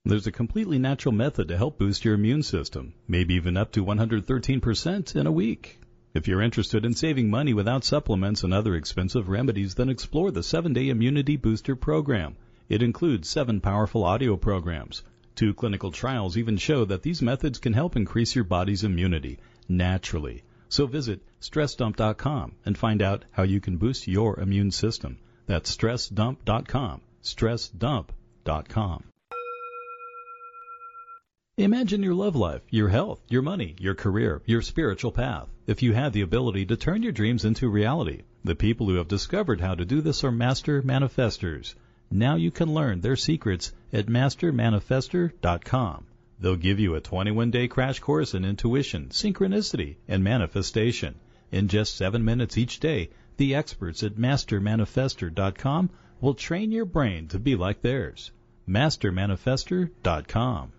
There's 0.07 0.27
a 0.27 0.33
completely 0.33 0.79
natural 0.79 1.13
method 1.13 1.49
to 1.49 1.59
help 1.59 1.79
boost 1.79 2.03
your 2.07 2.15
immune 2.15 2.43
system, 2.43 2.95
maybe 3.07 3.35
even 3.35 3.59
up 3.59 3.73
to 3.73 3.85
113% 3.85 5.17
in 5.17 5.27
a 5.27 5.33
week. 5.33 5.79
If 6.15 6.27
you're 6.27 6.41
interested 6.41 6.87
in 6.87 6.95
saving 6.95 7.29
money 7.29 7.53
without 7.53 7.85
supplements 7.85 8.43
and 8.43 8.55
other 8.55 8.75
expensive 8.75 9.29
remedies, 9.29 9.75
then 9.75 9.91
explore 9.91 10.31
the 10.31 10.41
7-Day 10.41 10.89
Immunity 10.89 11.37
Booster 11.37 11.77
program. 11.77 12.37
It 12.71 12.83
includes 12.83 13.29
seven 13.29 13.61
powerful 13.61 14.05
audio 14.05 14.39
programs. 14.39 15.03
Two 15.35 15.53
clinical 15.53 15.93
trials 15.93 16.39
even 16.39 16.57
show 16.57 16.87
that 16.87 17.03
these 17.03 17.21
methods 17.21 17.59
can 17.59 17.75
help 17.75 17.97
increase 17.97 18.35
your 18.35 18.45
body's 18.45 18.83
immunity 18.83 19.39
naturally. 19.69 20.43
So 20.71 20.87
visit 20.87 21.21
stressdump.com 21.41 22.53
and 22.65 22.77
find 22.77 23.03
out 23.03 23.25
how 23.31 23.43
you 23.43 23.61
can 23.61 23.77
boost 23.77 24.07
your 24.07 24.39
immune 24.39 24.71
system. 24.71 25.19
That's 25.47 25.75
stressdump.com. 25.77 27.01
stressdump.com. 27.23 29.05
Imagine 31.57 32.03
your 32.03 32.15
love 32.15 32.37
life, 32.37 32.63
your 32.71 32.89
health, 32.89 33.21
your 33.29 33.43
money, 33.43 33.75
your 33.79 33.95
career, 33.95 34.41
your 34.47 34.63
spiritual 34.63 35.13
path. 35.13 35.49
If 35.67 35.83
you 35.83 35.93
had 35.93 36.15
the 36.15 36.23
ability 36.23 36.67
to 36.67 36.77
turn 36.77 37.03
your 37.03 37.13
dreams 37.13 37.45
into 37.45 37.69
reality, 37.69 38.23
the 38.43 38.55
people 38.55 38.87
who 38.87 38.95
have 38.95 39.09
discovered 39.09 39.61
how 39.61 39.75
to 39.75 39.85
do 39.85 40.01
this 40.01 40.25
are 40.25 40.33
master 40.33 40.83
manifestors. 40.83 41.75
Now 42.11 42.37
you 42.37 42.51
can 42.51 42.73
learn 42.73 43.03
their 43.03 43.17
secrets 43.17 43.75
at 43.93 44.07
mastermanifestor.com. 44.07 46.07
They'll 46.41 46.57
give 46.57 46.81
you 46.81 46.95
a 46.95 47.03
21 47.03 47.51
day 47.51 47.69
crash 47.69 47.99
course 47.99 48.33
in 48.33 48.47
intuition, 48.47 49.11
synchronicity, 49.11 49.97
and 50.09 50.25
manifestation. 50.25 51.17
In 51.53 51.67
just 51.67 51.97
seven 51.97 52.25
minutes 52.25 52.57
each 52.57 52.79
day, 52.79 53.11
the 53.37 53.57
experts 53.57 54.05
at 54.05 54.15
mastermanifestor.com 54.15 55.91
will 56.21 56.35
train 56.35 56.71
your 56.71 56.85
brain 56.85 57.27
to 57.29 57.41
be 57.41 57.57
like 57.57 57.83
theirs. 57.83 58.31
mastermanifestor.com. 58.69 60.73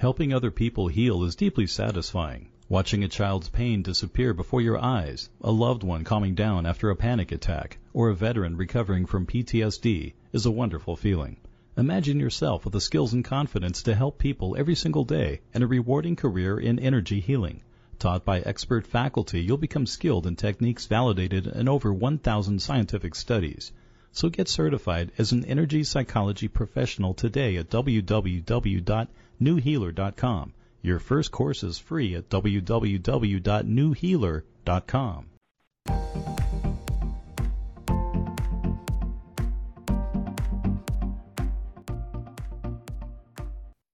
Helping 0.00 0.34
other 0.34 0.50
people 0.50 0.88
heal 0.88 1.22
is 1.22 1.36
deeply 1.36 1.68
satisfying. 1.68 2.48
Watching 2.68 3.04
a 3.04 3.08
child's 3.08 3.48
pain 3.48 3.82
disappear 3.82 4.34
before 4.34 4.60
your 4.60 4.76
eyes, 4.76 5.30
a 5.40 5.52
loved 5.52 5.84
one 5.84 6.02
calming 6.02 6.34
down 6.34 6.66
after 6.66 6.90
a 6.90 6.96
panic 6.96 7.30
attack, 7.30 7.78
or 7.92 8.08
a 8.08 8.14
veteran 8.14 8.56
recovering 8.56 9.06
from 9.06 9.26
PTSD 9.26 10.14
is 10.32 10.44
a 10.44 10.50
wonderful 10.50 10.96
feeling. 10.96 11.36
Imagine 11.76 12.18
yourself 12.18 12.64
with 12.64 12.72
the 12.72 12.80
skills 12.80 13.12
and 13.12 13.24
confidence 13.24 13.84
to 13.84 13.94
help 13.94 14.18
people 14.18 14.56
every 14.58 14.74
single 14.74 15.04
day 15.04 15.42
and 15.54 15.62
a 15.62 15.68
rewarding 15.68 16.16
career 16.16 16.58
in 16.58 16.80
energy 16.80 17.20
healing. 17.20 17.62
Taught 17.98 18.26
by 18.26 18.40
expert 18.40 18.86
faculty, 18.86 19.40
you'll 19.40 19.56
become 19.56 19.86
skilled 19.86 20.26
in 20.26 20.36
techniques 20.36 20.84
validated 20.86 21.46
in 21.46 21.66
over 21.68 21.90
1,000 21.92 22.60
scientific 22.60 23.14
studies. 23.14 23.72
So 24.12 24.28
get 24.28 24.48
certified 24.48 25.12
as 25.18 25.32
an 25.32 25.46
energy 25.46 25.82
psychology 25.82 26.48
professional 26.48 27.14
today 27.14 27.56
at 27.56 27.70
www.newhealer.com. 27.70 30.52
Your 30.82 30.98
first 30.98 31.32
course 31.32 31.62
is 31.62 31.78
free 31.78 32.14
at 32.14 32.28
www.newhealer.com. 32.28 35.26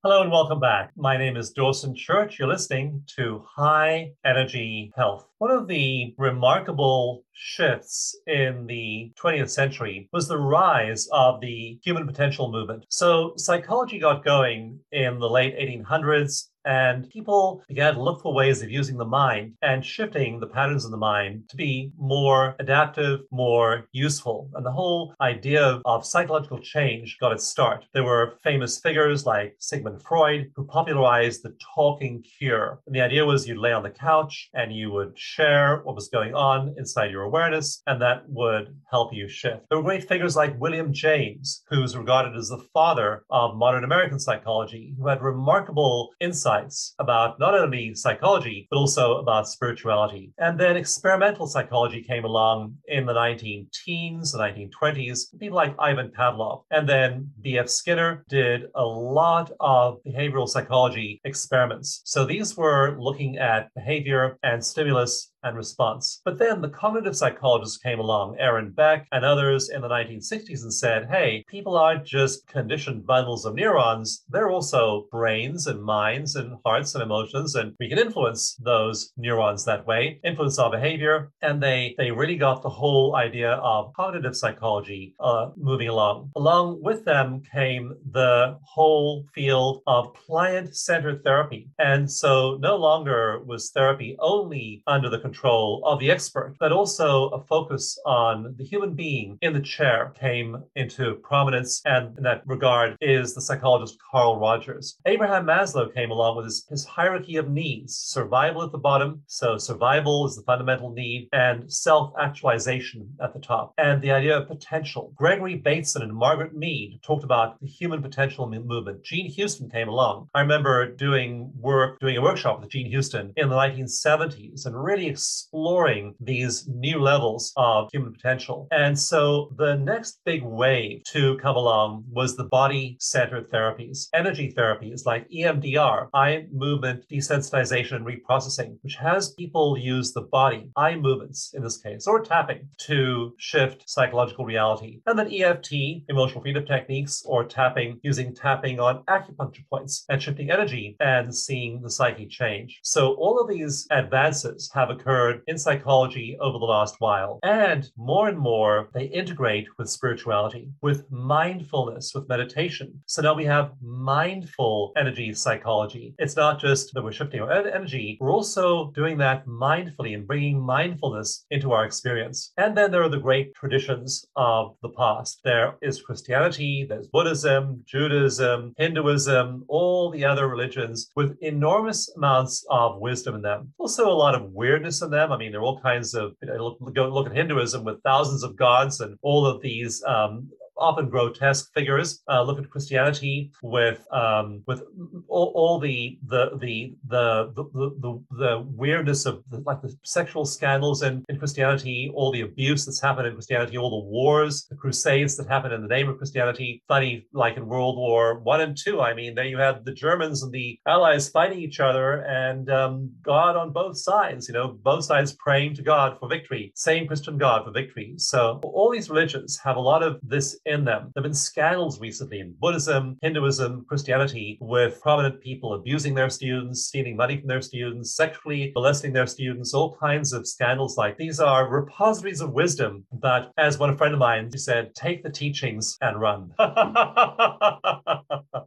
Hello 0.04 0.20
and 0.20 0.32
welcome 0.32 0.58
back. 0.58 0.90
My 0.96 1.16
name 1.16 1.36
is 1.36 1.52
Dawson 1.52 1.94
Church. 1.94 2.36
You're 2.36 2.48
listening 2.48 3.04
to 3.16 3.44
High 3.48 4.10
Energy 4.24 4.92
Health. 4.96 5.28
One 5.38 5.52
of 5.52 5.68
the 5.68 6.12
remarkable 6.18 7.22
shifts 7.34 8.18
in 8.26 8.66
the 8.66 9.12
20th 9.16 9.50
century 9.50 10.08
was 10.12 10.26
the 10.26 10.38
rise 10.38 11.08
of 11.12 11.40
the 11.40 11.78
human 11.84 12.04
potential 12.04 12.50
movement. 12.50 12.84
So, 12.88 13.34
psychology 13.36 14.00
got 14.00 14.24
going 14.24 14.80
in 14.90 15.20
the 15.20 15.30
late 15.30 15.56
1800s 15.56 16.48
and 16.64 17.08
people 17.10 17.62
began 17.68 17.94
to 17.94 18.02
look 18.02 18.22
for 18.22 18.32
ways 18.32 18.62
of 18.62 18.70
using 18.70 18.96
the 18.96 19.04
mind 19.04 19.54
and 19.62 19.84
shifting 19.84 20.40
the 20.40 20.46
patterns 20.46 20.84
of 20.84 20.90
the 20.90 20.96
mind 20.96 21.48
to 21.48 21.56
be 21.56 21.92
more 21.98 22.54
adaptive, 22.58 23.20
more 23.30 23.86
useful. 23.92 24.50
And 24.54 24.64
the 24.64 24.70
whole 24.70 25.14
idea 25.20 25.80
of 25.84 26.06
psychological 26.06 26.58
change 26.58 27.18
got 27.20 27.32
its 27.32 27.46
start. 27.46 27.84
There 27.92 28.04
were 28.04 28.34
famous 28.42 28.78
figures 28.78 29.26
like 29.26 29.56
Sigmund 29.58 30.02
Freud 30.02 30.50
who 30.54 30.64
popularized 30.64 31.42
the 31.42 31.56
talking 31.74 32.22
cure. 32.38 32.80
And 32.86 32.94
the 32.94 33.00
idea 33.00 33.24
was 33.24 33.46
you'd 33.46 33.58
lay 33.58 33.72
on 33.72 33.82
the 33.82 33.90
couch 33.90 34.50
and 34.54 34.72
you 34.72 34.90
would 34.92 35.18
share 35.18 35.80
what 35.84 35.94
was 35.94 36.08
going 36.08 36.34
on 36.34 36.74
inside 36.78 37.10
your 37.10 37.22
awareness, 37.22 37.82
and 37.86 38.00
that 38.00 38.28
would 38.28 38.74
help 38.90 39.12
you 39.12 39.28
shift. 39.28 39.62
There 39.68 39.78
were 39.78 39.84
great 39.84 40.08
figures 40.08 40.36
like 40.36 40.60
William 40.60 40.92
James, 40.92 41.64
who's 41.68 41.96
regarded 41.96 42.36
as 42.36 42.48
the 42.48 42.64
father 42.72 43.24
of 43.30 43.56
modern 43.56 43.84
American 43.84 44.18
psychology, 44.18 44.94
who 44.98 45.08
had 45.08 45.22
remarkable 45.22 46.10
insight 46.20 46.51
insights 46.52 46.94
about 46.98 47.38
not 47.38 47.54
only 47.54 47.94
psychology, 47.94 48.66
but 48.70 48.76
also 48.76 49.18
about 49.18 49.48
spirituality. 49.48 50.32
And 50.38 50.58
then 50.58 50.76
experimental 50.76 51.46
psychology 51.46 52.02
came 52.02 52.24
along 52.24 52.76
in 52.88 53.06
the 53.06 53.12
19 53.12 53.68
teens, 53.72 54.32
the 54.32 54.38
1920s, 54.38 55.38
people 55.38 55.56
like 55.56 55.74
Ivan 55.78 56.12
Pavlov. 56.16 56.64
And 56.70 56.88
then 56.88 57.30
B.F. 57.40 57.68
Skinner 57.68 58.24
did 58.28 58.64
a 58.74 58.84
lot 58.84 59.50
of 59.60 59.98
behavioral 60.06 60.48
psychology 60.48 61.20
experiments. 61.24 62.02
So 62.04 62.24
these 62.24 62.56
were 62.56 62.96
looking 62.98 63.38
at 63.38 63.72
behavior 63.74 64.38
and 64.42 64.64
stimulus 64.64 65.31
and 65.42 65.56
response. 65.56 66.20
But 66.24 66.38
then 66.38 66.60
the 66.60 66.68
cognitive 66.68 67.16
psychologists 67.16 67.78
came 67.78 67.98
along, 67.98 68.36
Aaron 68.38 68.70
Beck 68.70 69.06
and 69.12 69.24
others 69.24 69.70
in 69.70 69.80
the 69.80 69.88
1960s, 69.88 70.62
and 70.62 70.72
said, 70.72 71.08
hey, 71.10 71.44
people 71.48 71.76
aren't 71.76 72.06
just 72.06 72.46
conditioned 72.46 73.06
bundles 73.06 73.44
of 73.44 73.54
neurons, 73.54 74.24
they're 74.28 74.50
also 74.50 75.06
brains 75.10 75.66
and 75.66 75.82
minds 75.82 76.36
and 76.36 76.56
hearts 76.64 76.94
and 76.94 77.02
emotions, 77.02 77.54
and 77.54 77.74
we 77.80 77.88
can 77.88 77.98
influence 77.98 78.56
those 78.62 79.12
neurons 79.16 79.64
that 79.64 79.86
way, 79.86 80.20
influence 80.24 80.58
our 80.58 80.70
behavior. 80.70 81.30
And 81.42 81.62
they, 81.62 81.94
they 81.98 82.10
really 82.10 82.36
got 82.36 82.62
the 82.62 82.70
whole 82.70 83.16
idea 83.16 83.52
of 83.52 83.92
cognitive 83.94 84.36
psychology 84.36 85.14
uh, 85.20 85.50
moving 85.56 85.88
along. 85.88 86.30
Along 86.36 86.82
with 86.82 87.04
them 87.04 87.42
came 87.52 87.94
the 88.10 88.58
whole 88.62 89.26
field 89.34 89.82
of 89.86 90.14
client 90.14 90.76
centered 90.76 91.22
therapy. 91.24 91.70
And 91.78 92.10
so 92.10 92.58
no 92.60 92.76
longer 92.76 93.42
was 93.44 93.70
therapy 93.70 94.16
only 94.20 94.82
under 94.86 95.08
the 95.08 95.18
control 95.18 95.31
of 95.42 95.98
the 95.98 96.10
expert, 96.10 96.56
but 96.58 96.72
also 96.72 97.28
a 97.28 97.42
focus 97.44 97.98
on 98.06 98.54
the 98.56 98.64
human 98.64 98.94
being 98.94 99.38
in 99.42 99.52
the 99.52 99.60
chair 99.60 100.12
came 100.18 100.62
into 100.76 101.14
prominence. 101.16 101.80
And 101.84 102.16
in 102.16 102.24
that 102.24 102.42
regard 102.46 102.96
is 103.00 103.34
the 103.34 103.40
psychologist 103.40 103.98
Carl 104.10 104.38
Rogers. 104.38 104.96
Abraham 105.06 105.46
Maslow 105.46 105.92
came 105.92 106.10
along 106.10 106.36
with 106.36 106.46
his, 106.46 106.66
his 106.68 106.84
hierarchy 106.84 107.36
of 107.36 107.50
needs 107.50 107.96
survival 107.96 108.62
at 108.62 108.72
the 108.72 108.78
bottom. 108.78 109.22
So, 109.26 109.58
survival 109.58 110.26
is 110.26 110.36
the 110.36 110.42
fundamental 110.42 110.90
need, 110.90 111.28
and 111.32 111.72
self 111.72 112.12
actualization 112.20 113.08
at 113.20 113.32
the 113.32 113.40
top. 113.40 113.74
And 113.78 114.00
the 114.02 114.12
idea 114.12 114.38
of 114.38 114.48
potential. 114.48 115.12
Gregory 115.14 115.56
Bateson 115.56 116.02
and 116.02 116.12
Margaret 116.12 116.54
Mead 116.54 117.00
talked 117.02 117.24
about 117.24 117.60
the 117.60 117.66
human 117.66 118.02
potential 118.02 118.48
movement. 118.48 119.02
Jean 119.04 119.30
Houston 119.30 119.70
came 119.70 119.88
along. 119.88 120.28
I 120.34 120.40
remember 120.40 120.90
doing 120.90 121.52
work, 121.56 121.98
doing 122.00 122.16
a 122.16 122.22
workshop 122.22 122.60
with 122.60 122.70
Jean 122.70 122.86
Houston 122.86 123.32
in 123.36 123.48
the 123.48 123.56
1970s 123.56 124.66
and 124.66 124.82
really 124.82 125.08
exploring 125.22 126.16
these 126.18 126.66
new 126.66 126.98
levels 127.00 127.52
of 127.56 127.88
human 127.92 128.12
potential. 128.12 128.66
And 128.72 128.98
so 128.98 129.52
the 129.56 129.76
next 129.76 130.18
big 130.24 130.42
wave 130.42 131.04
to 131.12 131.38
come 131.38 131.54
along 131.54 132.04
was 132.10 132.36
the 132.36 132.50
body 132.60 132.96
centered 132.98 133.48
therapies, 133.52 134.08
energy 134.12 134.52
therapies 134.52 135.06
like 135.06 135.30
EMDR, 135.30 136.08
eye 136.12 136.46
movement 136.52 137.04
desensitization 137.08 137.96
and 137.96 138.06
reprocessing, 138.06 138.78
which 138.82 138.96
has 138.96 139.32
people 139.34 139.78
use 139.78 140.12
the 140.12 140.22
body, 140.22 140.70
eye 140.74 140.96
movements 140.96 141.52
in 141.54 141.62
this 141.62 141.76
case, 141.76 142.08
or 142.08 142.20
tapping 142.20 142.68
to 142.78 143.32
shift 143.38 143.88
psychological 143.88 144.44
reality. 144.44 145.02
And 145.06 145.16
then 145.16 145.32
EFT, 145.32 145.72
emotional 146.08 146.42
freedom 146.42 146.66
techniques, 146.66 147.22
or 147.24 147.44
tapping 147.44 148.00
using 148.02 148.34
tapping 148.34 148.80
on 148.80 149.04
acupuncture 149.04 149.64
points 149.70 150.04
and 150.08 150.20
shifting 150.20 150.50
energy 150.50 150.96
and 150.98 151.32
seeing 151.32 151.80
the 151.80 151.90
psyche 151.90 152.26
change. 152.26 152.80
So 152.82 153.14
all 153.14 153.40
of 153.40 153.48
these 153.48 153.86
advances 153.92 154.68
have 154.74 154.90
occurred 154.90 155.11
in 155.46 155.58
psychology 155.58 156.36
over 156.40 156.58
the 156.58 156.64
last 156.64 156.96
while. 156.98 157.38
And 157.42 157.90
more 157.96 158.28
and 158.28 158.38
more, 158.38 158.88
they 158.94 159.04
integrate 159.04 159.66
with 159.78 159.88
spirituality, 159.90 160.70
with 160.82 161.10
mindfulness, 161.10 162.12
with 162.14 162.28
meditation. 162.28 163.02
So 163.06 163.22
now 163.22 163.34
we 163.34 163.44
have 163.44 163.72
mindful 163.82 164.92
energy 164.96 165.32
psychology. 165.34 166.14
It's 166.18 166.36
not 166.36 166.60
just 166.60 166.94
that 166.94 167.02
we're 167.02 167.12
shifting 167.12 167.40
our 167.40 167.52
energy, 167.52 168.18
we're 168.20 168.32
also 168.32 168.90
doing 168.92 169.18
that 169.18 169.46
mindfully 169.46 170.14
and 170.14 170.26
bringing 170.26 170.60
mindfulness 170.60 171.44
into 171.50 171.72
our 171.72 171.84
experience. 171.84 172.52
And 172.56 172.76
then 172.76 172.90
there 172.90 173.02
are 173.02 173.08
the 173.08 173.18
great 173.18 173.54
traditions 173.54 174.26
of 174.36 174.76
the 174.82 174.90
past. 174.90 175.40
There 175.44 175.76
is 175.82 176.02
Christianity, 176.02 176.86
there's 176.88 177.08
Buddhism, 177.08 177.82
Judaism, 177.86 178.74
Hinduism, 178.78 179.64
all 179.68 180.10
the 180.10 180.24
other 180.24 180.48
religions 180.48 181.10
with 181.16 181.36
enormous 181.40 182.08
amounts 182.16 182.64
of 182.70 183.00
wisdom 183.00 183.34
in 183.34 183.42
them. 183.42 183.72
Also, 183.78 184.08
a 184.08 184.12
lot 184.12 184.34
of 184.34 184.52
weirdness 184.52 185.01
in 185.02 185.10
them. 185.10 185.32
I 185.32 185.36
mean, 185.36 185.52
there 185.52 185.60
are 185.60 185.64
all 185.64 185.80
kinds 185.80 186.14
of, 186.14 186.34
you 186.42 186.48
know, 186.48 186.76
look, 186.80 186.96
look 186.96 187.26
at 187.26 187.36
Hinduism 187.36 187.84
with 187.84 188.02
thousands 188.02 188.42
of 188.42 188.56
gods 188.56 189.00
and 189.00 189.18
all 189.22 189.46
of 189.46 189.60
these 189.60 190.02
um, 190.04 190.50
often 190.82 191.08
grotesque 191.08 191.70
figures. 191.74 192.22
Uh, 192.28 192.42
look 192.42 192.58
at 192.58 192.68
Christianity 192.70 193.52
with 193.62 194.00
um, 194.12 194.62
with 194.66 194.82
all, 195.28 195.52
all 195.54 195.78
the, 195.78 196.18
the, 196.26 196.58
the 196.60 196.94
the 197.08 197.52
the 197.54 197.64
the 198.04 198.12
the 198.42 198.66
weirdness 198.82 199.26
of 199.26 199.42
the, 199.50 199.58
like 199.60 199.80
the 199.82 199.94
sexual 200.04 200.44
scandals 200.44 201.02
in, 201.02 201.24
in 201.28 201.38
Christianity, 201.38 202.10
all 202.14 202.32
the 202.32 202.42
abuse 202.42 202.84
that's 202.84 203.00
happened 203.00 203.26
in 203.28 203.34
Christianity, 203.34 203.78
all 203.78 203.90
the 203.90 204.08
wars, 204.10 204.66
the 204.68 204.76
crusades 204.76 205.36
that 205.36 205.48
happened 205.48 205.74
in 205.74 205.82
the 205.82 205.88
name 205.88 206.08
of 206.08 206.18
Christianity. 206.18 206.82
Funny, 206.88 207.26
like 207.32 207.56
in 207.56 207.66
World 207.66 207.96
War 207.96 208.40
One 208.40 208.60
and 208.60 208.76
Two. 208.76 209.00
I 209.00 209.14
mean, 209.14 209.34
there 209.34 209.44
you 209.44 209.58
had 209.58 209.84
the 209.84 209.92
Germans 209.92 210.42
and 210.42 210.52
the 210.52 210.78
Allies 210.86 211.28
fighting 211.28 211.60
each 211.60 211.80
other, 211.80 212.22
and 212.22 212.70
um, 212.70 213.10
God 213.22 213.56
on 213.56 213.72
both 213.72 213.96
sides. 213.98 214.48
You 214.48 214.54
know, 214.54 214.68
both 214.82 215.04
sides 215.04 215.36
praying 215.38 215.74
to 215.76 215.82
God 215.82 216.18
for 216.18 216.28
victory. 216.28 216.72
Same 216.74 217.06
Christian 217.06 217.38
God 217.38 217.64
for 217.64 217.70
victory. 217.70 218.14
So 218.16 218.60
all 218.64 218.90
these 218.90 219.10
religions 219.10 219.58
have 219.62 219.76
a 219.76 219.80
lot 219.80 220.02
of 220.02 220.18
this 220.22 220.58
in 220.72 220.84
them. 220.84 221.10
There 221.14 221.22
have 221.22 221.24
been 221.24 221.34
scandals 221.34 222.00
recently 222.00 222.40
in 222.40 222.54
Buddhism, 222.58 223.18
Hinduism, 223.22 223.84
Christianity, 223.88 224.58
with 224.60 225.00
prominent 225.00 225.40
people 225.40 225.74
abusing 225.74 226.14
their 226.14 226.30
students, 226.30 226.86
stealing 226.86 227.16
money 227.16 227.38
from 227.38 227.48
their 227.48 227.62
students, 227.62 228.16
sexually 228.16 228.72
molesting 228.74 229.12
their 229.12 229.26
students, 229.26 229.74
all 229.74 229.96
kinds 229.96 230.32
of 230.32 230.48
scandals 230.48 230.96
like 230.96 231.16
these 231.16 231.38
are 231.38 231.68
repositories 231.68 232.40
of 232.40 232.52
wisdom. 232.52 233.04
But 233.12 233.52
as 233.58 233.78
one 233.78 233.96
friend 233.96 234.14
of 234.14 234.20
mine 234.20 234.50
said, 234.58 234.94
take 234.94 235.22
the 235.22 235.30
teachings 235.30 235.96
and 236.00 236.20
run. 236.20 236.52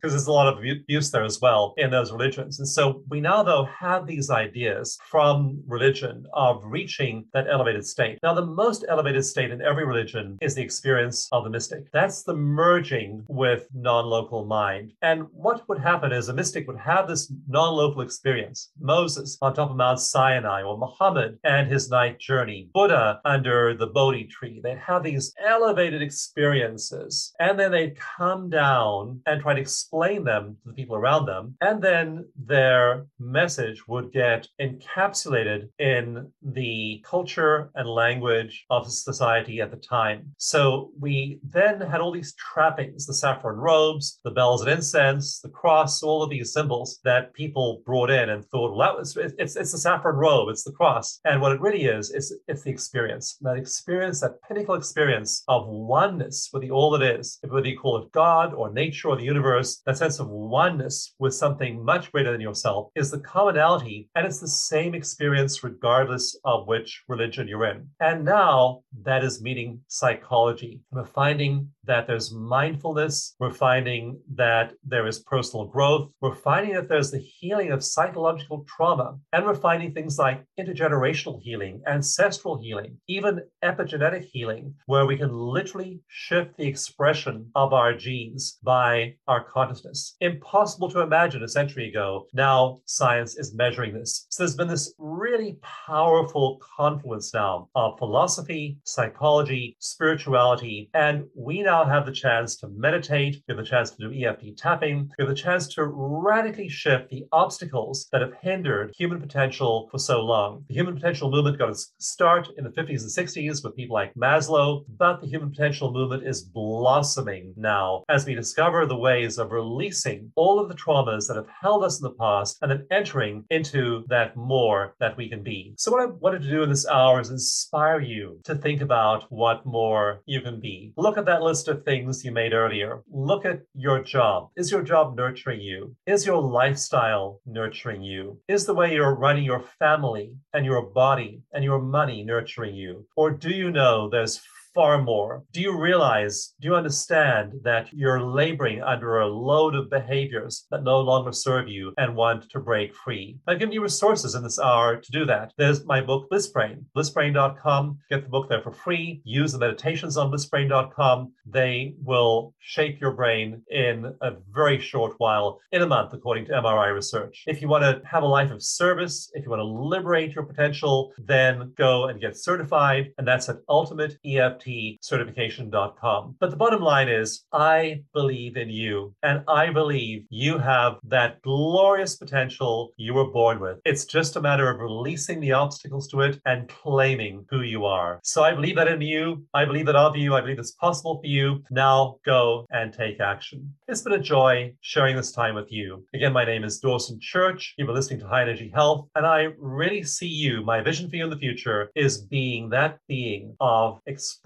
Because 0.06 0.14
there's 0.14 0.28
a 0.28 0.32
lot 0.32 0.53
of 0.53 0.60
abuse 0.60 1.10
there 1.10 1.24
as 1.24 1.41
well 1.41 1.74
in 1.78 1.89
those 1.89 2.12
religions. 2.12 2.60
And 2.60 2.70
so 2.70 3.01
we 3.10 3.20
now, 3.20 3.41
though, 3.41 3.68
have 3.80 4.06
these 4.06 4.30
ideas 4.30 4.99
from 5.10 5.64
religion 5.66 6.28
of 6.32 6.62
reaching 6.64 7.26
that 7.34 7.47
elevated 7.49 7.84
state. 7.84 8.20
Now, 8.22 8.36
the 8.36 8.45
most 8.45 8.86
elevated 8.88 9.26
state 9.26 9.49
in 9.49 9.64
every 9.64 9.84
religion 9.84 10.38
is 10.41 10.53
the 10.53 10.62
experience 10.62 11.28
of 11.32 11.43
the 11.43 11.49
mystic. 11.49 11.91
That's 11.91 12.22
the 12.22 12.36
merging 12.36 13.24
with 13.28 13.68
non 13.74 14.06
local 14.06 14.45
mind. 14.45 14.93
And 15.01 15.24
what 15.32 15.68
would 15.68 15.80
happen 15.80 16.12
is 16.12 16.30
a 16.30 16.36
mystic 16.36 16.68
would 16.68 16.78
have 16.78 17.08
this 17.08 17.34
non 17.47 17.74
local 17.74 18.01
experience 18.01 18.70
Moses 18.80 19.39
on 19.41 19.56
top 19.56 19.72
of 19.72 19.76
Mount 19.76 19.99
Sinai, 19.99 20.62
or 20.62 20.78
Muhammad 20.78 21.39
and 21.43 21.68
his 21.68 21.89
night 21.89 22.20
journey, 22.20 22.70
Buddha 22.76 23.22
under 23.26 23.76
the 23.76 23.88
Bodhi 23.88 24.26
tree. 24.26 24.62
They'd 24.64 24.78
have 24.78 25.01
these 25.01 25.34
elevated 25.43 26.03
experiences, 26.03 27.34
and 27.39 27.60
then 27.60 27.72
they'd 27.72 27.97
come 27.97 28.51
down 28.51 29.22
and 29.26 29.41
try 29.41 29.56
to 29.56 29.62
explain 29.96 30.26
them 30.26 30.58
to 30.62 30.70
the 30.70 30.74
people 30.74 30.96
around 30.96 31.26
them. 31.26 31.56
And 31.62 31.82
then 31.82 32.26
their 32.36 33.06
message 33.18 33.88
would 33.88 34.12
get 34.12 34.46
encapsulated 34.60 35.70
in 35.80 36.30
the 36.41 37.02
culture 37.06 37.72
and 37.76 37.88
language 37.88 38.66
of 38.70 38.91
society 38.91 39.62
at 39.62 39.72
the 39.72 39.78
time. 39.78 40.34
So 40.38 40.91
we 41.00 41.39
then 41.43 41.80
had 41.80 42.02
all 42.02 42.12
these 42.12 42.36
trappings 42.36 43.06
the 43.06 43.14
saffron 43.14 43.56
robes, 43.56 44.20
the 44.26 44.32
bells 44.32 44.62
and 44.62 44.72
incense, 44.72 45.39
the 45.39 45.50
cross, 45.50 46.04
all 46.04 46.22
of 46.22 46.30
these 46.30 46.52
symbols 46.52 47.00
that 47.06 47.34
people 47.34 47.82
brought 47.86 48.10
in 48.10 48.30
and 48.30 48.43
thought, 48.46 48.76
well, 48.76 48.88
that 48.88 48.98
was, 48.98 49.16
it's, 49.16 49.56
it's 49.56 49.72
the 49.72 49.78
saffron 49.78 50.16
robe, 50.16 50.50
it's 50.50 50.64
the 50.64 50.72
cross. 50.74 51.20
And 51.24 51.41
what 51.41 51.54
it 51.54 51.62
really 51.62 51.86
is, 51.86 52.12
is 52.12 52.36
it's 52.50 52.64
the 52.64 52.72
experience, 52.72 53.38
that 53.41 53.56
experience, 53.56 54.20
that 54.20 54.41
pinnacle 54.46 54.76
experience 54.76 55.43
of 55.48 55.68
oneness 55.68 56.50
with 56.52 56.64
the 56.64 56.72
all 56.72 56.91
that 56.91 57.20
is, 57.20 57.39
whether 57.48 57.68
you 57.68 57.78
call 57.78 58.04
it 58.04 58.12
God 58.12 58.54
or 58.54 58.74
nature 58.74 59.10
or 59.10 59.16
the 59.16 59.24
universe, 59.24 59.74
that 59.86 59.97
sense 59.97 60.19
of 60.19 60.30
oneness 60.30 61.13
with 61.19 61.34
something 61.34 61.84
much 61.84 62.11
greater 62.11 62.32
than 62.32 62.41
yourself 62.41 62.89
is 62.95 63.11
the 63.11 63.19
commonality. 63.19 64.09
And 64.15 64.26
it's 64.26 64.39
the 64.39 64.47
same 64.47 64.95
experience 64.95 65.63
regardless 65.63 66.38
of 66.43 66.67
which 66.67 67.03
religion 67.07 67.47
you're 67.47 67.65
in. 67.65 67.88
And 67.99 68.26
now 68.26 68.82
that 69.03 69.23
is 69.23 69.41
meeting 69.41 69.82
psychology. 69.88 70.82
We're 70.91 71.05
finding 71.05 71.69
that 71.88 72.07
there's 72.07 72.33
mindfulness. 72.33 73.36
We're 73.39 73.51
finding 73.51 74.19
that 74.36 74.73
there 74.83 75.07
is 75.07 75.19
personal 75.19 75.65
growth. 75.65 76.09
We're 76.21 76.36
finding 76.36 76.73
that 76.75 76.89
there's 76.89 77.11
the 77.11 77.19
healing 77.19 77.71
of 77.71 77.83
psychological 77.83 78.65
trauma. 78.67 79.17
And 79.33 79.45
we're 79.45 79.55
finding 79.55 79.93
things 79.93 80.17
like 80.17 80.43
intergenerational 80.59 81.41
healing, 81.41 81.81
ancestral 81.88 82.61
healing, 82.61 82.97
even 83.07 83.41
epigenetic 83.63 84.25
healing, 84.31 84.73
where 84.86 85.05
we 85.05 85.17
can 85.17 85.31
literally 85.31 86.01
shift 86.07 86.57
the 86.57 86.67
expression 86.67 87.49
of 87.55 87.73
our 87.73 87.93
genes 87.93 88.57
by 88.63 89.15
our 89.27 89.43
consciousness. 89.43 90.15
Impossible 90.21 90.89
to 90.91 91.01
imagine 91.01 91.43
a 91.43 91.47
century 91.47 91.89
ago. 91.89 92.25
Now 92.33 92.81
science 92.86 93.38
is 93.38 93.55
measuring 93.55 93.93
this. 93.93 94.27
So 94.29 94.43
there's 94.43 94.55
been 94.55 94.67
this 94.67 94.93
really 94.97 95.57
powerful 95.88 96.59
confluence 96.77 97.33
now 97.33 97.69
of 97.75 97.97
philosophy, 97.97 98.77
psychology, 98.86 99.75
spirituality, 99.79 100.89
and 100.93 101.25
we 101.36 101.61
now 101.61 101.74
have 101.84 102.05
the 102.05 102.11
chance 102.11 102.55
to 102.57 102.67
meditate, 102.69 103.41
we 103.47 103.53
have 103.53 103.57
the 103.57 103.69
chance 103.69 103.91
to 103.91 103.97
do 103.97 104.26
EFT 104.26 104.57
tapping, 104.57 105.11
we 105.17 105.26
have 105.26 105.30
the 105.30 105.36
chance 105.36 105.67
to 105.76 105.84
radically 105.84 106.69
shift 106.69 107.09
the 107.09 107.26
obstacles 107.32 108.07
that 108.11 108.21
have 108.21 108.34
hindered 108.41 108.93
human 108.95 109.19
potential 109.19 109.89
for 109.91 109.97
so 109.97 110.21
long. 110.21 110.63
The 110.67 110.76
human 110.76 110.95
potential 110.95 111.30
movement 111.30 111.57
got 111.57 111.69
its 111.69 111.93
start 111.97 112.49
in 112.57 112.63
the 112.63 112.69
50s 112.69 113.01
and 113.01 113.28
60s 113.28 113.63
with 113.63 113.76
people 113.76 113.95
like 113.95 114.13
Maslow, 114.13 114.86
but 114.97 115.21
the 115.21 115.28
human 115.28 115.49
potential 115.49 115.91
movement 115.91 116.26
is 116.26 116.43
blossoming 116.43 117.53
now 117.57 118.03
as 118.09 118.26
we 118.26 118.36
discover 118.36 118.86
the 118.86 118.95
ways 118.95 119.38
of 119.38 119.51
releasing 119.51 120.32
all 120.36 120.59
of 120.59 120.69
the 120.69 120.76
traumas 120.76 121.28
that 121.28 121.36
have 121.36 121.49
held 121.61 121.84
us 121.84 121.99
in 121.99 122.03
the 122.03 122.11
past 122.11 122.57
and 122.61 122.71
then 122.71 122.86
entering 122.91 123.43
into 123.49 124.05
that 124.07 124.36
more 124.38 124.95
that 124.99 125.17
we 125.17 125.28
can 125.28 125.43
be. 125.43 125.73
So, 125.78 125.91
what 125.91 126.01
I 126.01 126.05
wanted 126.05 126.43
to 126.43 126.49
do 126.49 126.63
in 126.63 126.69
this 126.69 126.88
hour 126.88 127.19
is 127.19 127.30
inspire 127.30 127.99
you 127.99 128.39
to 128.43 128.55
think 128.55 128.82
about 128.82 129.32
what 129.32 129.65
more 129.65 130.21
you 130.26 130.41
can 130.41 130.59
be. 130.59 130.93
Look 130.97 131.17
at 131.17 131.26
that 131.26 131.41
list 131.41 131.64
of 131.68 131.84
things 131.84 132.24
you 132.24 132.32
made 132.32 132.53
earlier. 132.53 133.03
Look 133.11 133.45
at 133.45 133.61
your 133.74 134.03
job. 134.03 134.49
Is 134.55 134.72
your 134.72 134.84
job 134.84 135.16
nurturing 135.16 135.61
you? 135.61 135.95
Is 136.05 136.26
your 136.26 136.41
lifestyle 136.41 137.41
nurturing 137.45 138.01
you? 138.01 138.39
Is 138.47 138.66
the 138.66 138.74
way 138.74 138.93
you're 138.93 139.16
running 139.16 139.43
your 139.43 139.63
family 139.80 140.36
and 140.53 140.66
your 140.66 140.82
body 140.82 141.41
and 141.53 141.63
your 141.63 141.82
money 141.82 142.24
nurturing 142.24 142.76
you? 142.76 143.07
Or 143.16 143.32
do 143.32 143.49
you 143.49 143.72
know 143.72 144.09
there's 144.09 144.41
far 144.76 145.01
more. 145.01 145.43
Do 145.53 145.61
you 145.61 145.76
realize, 145.76 146.53
do 146.59 146.67
you 146.67 146.76
understand 146.76 147.53
that 147.63 147.88
you're 147.93 148.21
laboring 148.21 148.84
under 148.84 149.19
a 149.19 149.28
load 149.28 149.73
of 149.73 149.89
behaviors 149.89 150.67
that 150.69 150.84
no 150.84 150.99
longer 150.99 151.32
serve 151.32 151.69
you 151.69 151.93
and 151.97 152.13
want 152.13 152.49
to 152.51 152.59
break 152.59 152.93
free? 152.93 153.38
I've 153.47 153.59
given 153.59 153.71
you 153.71 153.82
resources 153.82 154.36
in 154.36 154.43
this 154.43 154.59
hour 154.59 154.97
to 154.97 155.11
do 155.11 155.26
that. 155.26 155.53
There's 155.57 155.86
my 155.86 156.01
book, 156.01 156.30
BlissBrain, 156.30 156.84
blissbrain.com. 156.95 157.99
Get 158.09 158.23
the 158.23 158.30
book 158.30 158.49
there 158.49 158.61
for 158.61 158.73
free. 158.73 159.21
Use 159.23 159.53
the 159.53 159.59
meditations 159.59 160.17
on 160.17 160.30
blissbrain.com. 160.30 161.32
They 161.45 161.95
will 162.03 162.53
shape 162.59 162.99
your 162.99 163.11
brain 163.11 163.61
in 163.71 164.13
a 164.21 164.34
very 164.51 164.80
short 164.82 165.13
while, 165.19 165.61
in 165.71 165.84
a 165.84 165.88
month, 165.88 166.11
according 166.13 166.45
to 166.47 166.51
MRI 166.51 166.93
research. 166.93 167.45
If 167.47 167.61
you 167.61 167.69
want 167.69 167.84
to 167.84 168.01
have 168.05 168.23
a 168.23 168.28
life 168.28 168.51
of 168.51 168.61
service, 168.61 169.32
if 169.34 169.45
you 169.45 169.49
want 169.49 169.61
to 169.61 169.63
liberate 169.63 170.36
your 170.36 170.43
potential, 170.43 171.13
then 171.17 171.71
go 171.78 172.07
and 172.09 172.19
get 172.19 172.36
certified. 172.36 173.13
And 173.17 173.26
that's 173.26 173.47
at 173.47 173.59
Ultimate 173.69 174.17
EFT 174.26 174.64
EFTcertification.com. 174.66 176.36
But 176.39 176.49
the 176.49 176.55
bottom 176.55 176.82
line 176.82 177.09
is, 177.09 177.45
I 177.51 178.01
believe 178.13 178.57
in 178.57 178.70
you, 178.70 179.13
and 179.24 179.43
I 179.47 179.70
believe 179.72 180.26
you 180.30 180.57
have 180.57 180.97
that 181.03 181.41
glorious 181.41 182.16
potential 182.16 182.93
you 182.97 183.13
were 183.13 183.32
born 183.32 183.59
with. 183.59 183.80
It's 183.86 184.05
just 184.05 184.36
a 184.36 184.41
matter 184.41 184.70
of 184.70 184.80
releasing 184.80 185.39
the 185.39 185.51
obstacles 185.51 186.07
to 186.09 186.22
it 186.22 186.39
and 186.45 186.70
claiming 186.70 187.45
who 187.49 187.61
you 187.61 187.86
are. 187.86 188.20
So 188.24 188.43
I 188.43 188.53
believe 188.53 188.76
that 188.76 188.88
in 188.88 189.01
you. 189.01 189.45
I 189.53 189.66
believe 189.66 189.86
that 189.86 189.95
of 189.95 190.16
you. 190.16 190.36
I 190.36 190.41
believe 190.41 190.59
it's 190.59 190.72
possible 190.72 191.20
for 191.22 191.28
you. 191.28 191.63
Now 191.72 192.18
go 192.26 192.66
and 192.72 192.93
take 192.93 193.20
action. 193.20 193.74
It's 193.88 194.01
been 194.01 194.13
a 194.13 194.20
joy 194.20 194.74
sharing 194.82 195.16
this 195.16 195.32
time 195.32 195.55
with 195.55 195.72
you. 195.72 196.05
Again, 196.13 196.34
my 196.34 196.45
name 196.45 196.63
is 196.63 196.80
Dawson 196.80 197.20
Church. 197.20 197.74
You've 197.78 197.88
been 197.88 197.95
listening 197.95 198.20
to 198.22 198.28
High 198.28 198.41
Energy 198.41 198.72
Health, 198.74 199.07
and 199.16 199.26
I 199.26 199.49
really 199.57 200.03
see 200.03 200.28
you. 200.28 200.63
My 200.63 200.82
vision 200.82 201.09
for 201.09 201.16
you 201.16 201.24
in 201.24 201.30
the 201.30 201.38
future 201.38 201.89
is 201.95 202.22
being 202.22 202.70
that 202.70 202.99
being 203.07 203.55
of 203.59 203.99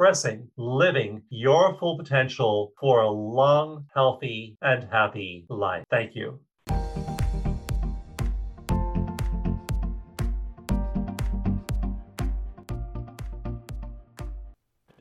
expressing, 0.09 0.49
living 0.57 1.21
your 1.29 1.77
full 1.77 1.95
potential 1.95 2.73
for 2.79 3.01
a 3.01 3.09
long, 3.11 3.85
healthy, 3.93 4.57
and 4.59 4.89
happy 4.91 5.45
life. 5.49 5.83
Thank 5.91 6.15
you. 6.15 6.39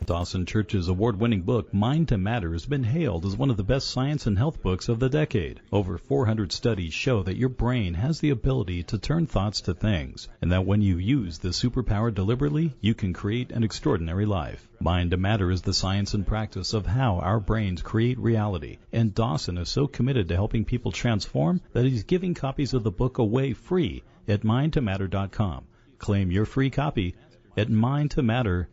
Dawson 0.09 0.47
Church's 0.47 0.89
award 0.89 1.21
winning 1.21 1.43
book, 1.43 1.75
Mind 1.75 2.09
to 2.09 2.17
Matter, 2.17 2.53
has 2.53 2.65
been 2.65 2.85
hailed 2.85 3.27
as 3.27 3.37
one 3.37 3.51
of 3.51 3.59
the 3.59 3.63
best 3.63 3.91
science 3.91 4.27
and 4.27 4.39
health 4.39 4.63
books 4.63 4.89
of 4.89 4.99
the 4.99 5.11
decade. 5.11 5.61
Over 5.71 5.99
400 5.99 6.51
studies 6.51 6.95
show 6.95 7.23
that 7.25 7.37
your 7.37 7.51
brain 7.51 7.93
has 7.93 8.19
the 8.19 8.31
ability 8.31 8.85
to 8.85 8.97
turn 8.97 9.27
thoughts 9.27 9.61
to 9.61 9.75
things, 9.75 10.27
and 10.41 10.51
that 10.51 10.65
when 10.65 10.81
you 10.81 10.97
use 10.97 11.37
this 11.37 11.63
superpower 11.63 12.15
deliberately, 12.15 12.73
you 12.81 12.95
can 12.95 13.13
create 13.13 13.53
an 13.53 13.63
extraordinary 13.63 14.25
life. 14.25 14.67
Mind 14.81 15.11
to 15.11 15.19
Matter 15.19 15.51
is 15.51 15.61
the 15.61 15.75
science 15.75 16.15
and 16.15 16.27
practice 16.27 16.73
of 16.73 16.87
how 16.87 17.19
our 17.19 17.39
brains 17.39 17.83
create 17.83 18.19
reality, 18.19 18.79
and 18.91 19.15
Dawson 19.15 19.59
is 19.59 19.69
so 19.69 19.87
committed 19.87 20.29
to 20.29 20.37
helping 20.37 20.65
people 20.65 20.91
transform 20.91 21.61
that 21.75 21.85
he's 21.85 22.05
giving 22.05 22.33
copies 22.33 22.73
of 22.73 22.83
the 22.83 22.91
book 22.91 23.19
away 23.19 23.53
free 23.53 24.03
at 24.27 24.41
mindtomatter.com. 24.41 25.67
Claim 25.99 26.31
your 26.31 26.47
free 26.47 26.71
copy 26.71 27.15
at 27.59 27.69
mindtomatter.com 27.69 28.69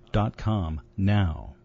now. 0.96 1.56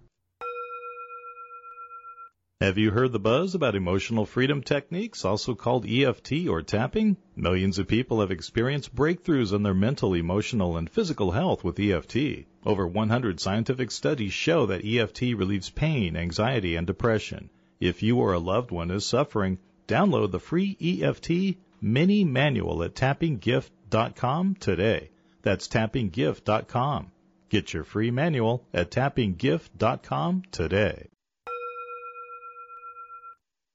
Have 2.61 2.78
you 2.78 2.90
heard 2.90 3.12
the 3.12 3.20
buzz 3.20 3.55
about 3.55 3.76
emotional 3.76 4.26
freedom 4.26 4.61
techniques, 4.61 5.24
also 5.24 5.55
called 5.55 5.86
EFT 5.86 6.48
or 6.48 6.61
tapping? 6.61 7.16
Millions 7.36 7.78
of 7.78 7.86
people 7.86 8.20
have 8.20 8.32
experienced 8.32 8.92
breakthroughs 8.92 9.55
in 9.55 9.62
their 9.62 9.72
mental, 9.72 10.14
emotional, 10.14 10.76
and 10.76 10.90
physical 10.90 11.30
health 11.30 11.62
with 11.62 11.78
EFT. 11.78 12.44
Over 12.66 12.88
100 12.88 13.38
scientific 13.38 13.92
studies 13.92 14.32
show 14.32 14.66
that 14.66 14.84
EFT 14.84 15.20
relieves 15.36 15.70
pain, 15.70 16.16
anxiety, 16.16 16.74
and 16.74 16.88
depression. 16.88 17.51
If 17.78 18.03
you 18.03 18.16
or 18.16 18.32
a 18.32 18.40
loved 18.40 18.72
one 18.72 18.90
is 18.90 19.07
suffering, 19.07 19.59
download 19.86 20.32
the 20.32 20.40
free 20.40 20.76
EFT 20.80 21.57
mini 21.80 22.24
manual 22.24 22.82
at 22.82 22.96
tappinggift.com 22.96 24.57
today. 24.57 25.11
That's 25.42 25.68
tappinggift.com. 25.68 27.12
Get 27.51 27.72
your 27.72 27.82
free 27.82 28.12
manual 28.12 28.64
at 28.72 28.92
tappinggift.com 28.92 30.44
today. 30.53 31.09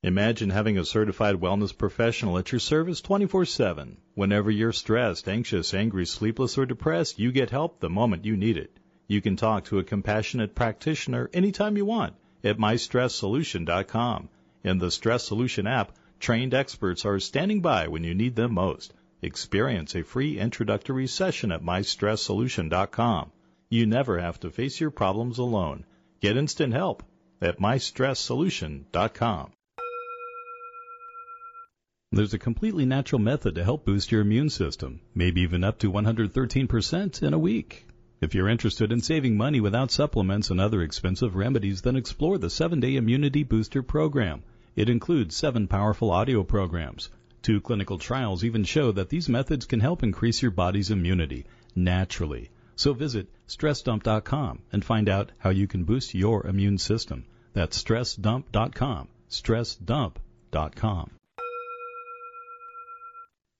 Imagine 0.01 0.49
having 0.49 0.77
a 0.77 0.85
certified 0.85 1.35
wellness 1.35 1.77
professional 1.77 2.37
at 2.37 2.53
your 2.53 2.59
service 2.59 3.01
24 3.01 3.43
7. 3.43 3.97
Whenever 4.13 4.49
you're 4.49 4.71
stressed, 4.71 5.27
anxious, 5.27 5.73
angry, 5.73 6.05
sleepless, 6.05 6.57
or 6.57 6.65
depressed, 6.65 7.19
you 7.19 7.33
get 7.33 7.49
help 7.49 7.81
the 7.81 7.89
moment 7.89 8.23
you 8.23 8.37
need 8.37 8.55
it. 8.55 8.79
You 9.07 9.19
can 9.19 9.35
talk 9.35 9.65
to 9.65 9.79
a 9.79 9.83
compassionate 9.83 10.55
practitioner 10.55 11.29
anytime 11.33 11.75
you 11.75 11.83
want 11.83 12.15
at 12.45 12.57
mystresssolution.com. 12.57 14.29
In 14.63 14.77
the 14.77 14.89
Stress 14.89 15.25
Solution 15.25 15.67
app, 15.67 15.91
trained 16.21 16.53
experts 16.53 17.03
are 17.03 17.19
standing 17.19 17.61
by 17.61 17.89
when 17.89 18.05
you 18.05 18.15
need 18.15 18.37
them 18.37 18.53
most. 18.53 18.93
Experience 19.21 19.95
a 19.95 20.03
free 20.03 20.39
introductory 20.39 21.07
session 21.07 21.51
at 21.51 21.61
mystresssolution.com. 21.61 23.31
You 23.75 23.85
never 23.85 24.19
have 24.21 24.39
to 24.39 24.49
face 24.51 24.79
your 24.79 24.89
problems 24.89 25.37
alone. 25.37 25.83
Get 26.21 26.37
instant 26.37 26.71
help 26.71 27.03
at 27.41 27.59
mystresssolution.com. 27.59 29.51
There's 32.13 32.33
a 32.33 32.39
completely 32.39 32.85
natural 32.85 33.19
method 33.19 33.55
to 33.55 33.65
help 33.65 33.83
boost 33.83 34.13
your 34.13 34.21
immune 34.21 34.49
system, 34.49 35.01
maybe 35.13 35.41
even 35.41 35.65
up 35.65 35.79
to 35.79 35.91
113% 35.91 37.21
in 37.21 37.33
a 37.33 37.37
week. 37.37 37.85
If 38.21 38.33
you're 38.33 38.47
interested 38.47 38.93
in 38.93 39.01
saving 39.01 39.35
money 39.35 39.59
without 39.59 39.91
supplements 39.91 40.49
and 40.49 40.61
other 40.61 40.81
expensive 40.81 41.35
remedies, 41.35 41.81
then 41.81 41.97
explore 41.97 42.37
the 42.37 42.47
7-Day 42.47 42.95
Immunity 42.95 43.43
Booster 43.43 43.83
program. 43.83 44.43
It 44.77 44.89
includes 44.89 45.35
7 45.35 45.67
powerful 45.67 46.11
audio 46.11 46.45
programs, 46.45 47.09
Two 47.45 47.61
clinical 47.61 47.99
trials 47.99 48.43
even 48.43 48.63
show 48.63 48.91
that 48.93 49.09
these 49.09 49.29
methods 49.29 49.65
can 49.65 49.79
help 49.79 50.01
increase 50.01 50.41
your 50.41 50.49
body's 50.49 50.89
immunity 50.89 51.45
naturally. 51.75 52.49
So 52.75 52.93
visit 52.93 53.27
stressdump.com 53.47 54.59
and 54.71 54.83
find 54.83 55.09
out 55.09 55.31
how 55.37 55.49
you 55.49 55.67
can 55.67 55.83
boost 55.83 56.13
your 56.13 56.45
immune 56.45 56.77
system. 56.77 57.25
That's 57.53 57.81
stressdump.com. 57.81 59.07
Stressdump.com. 59.29 61.11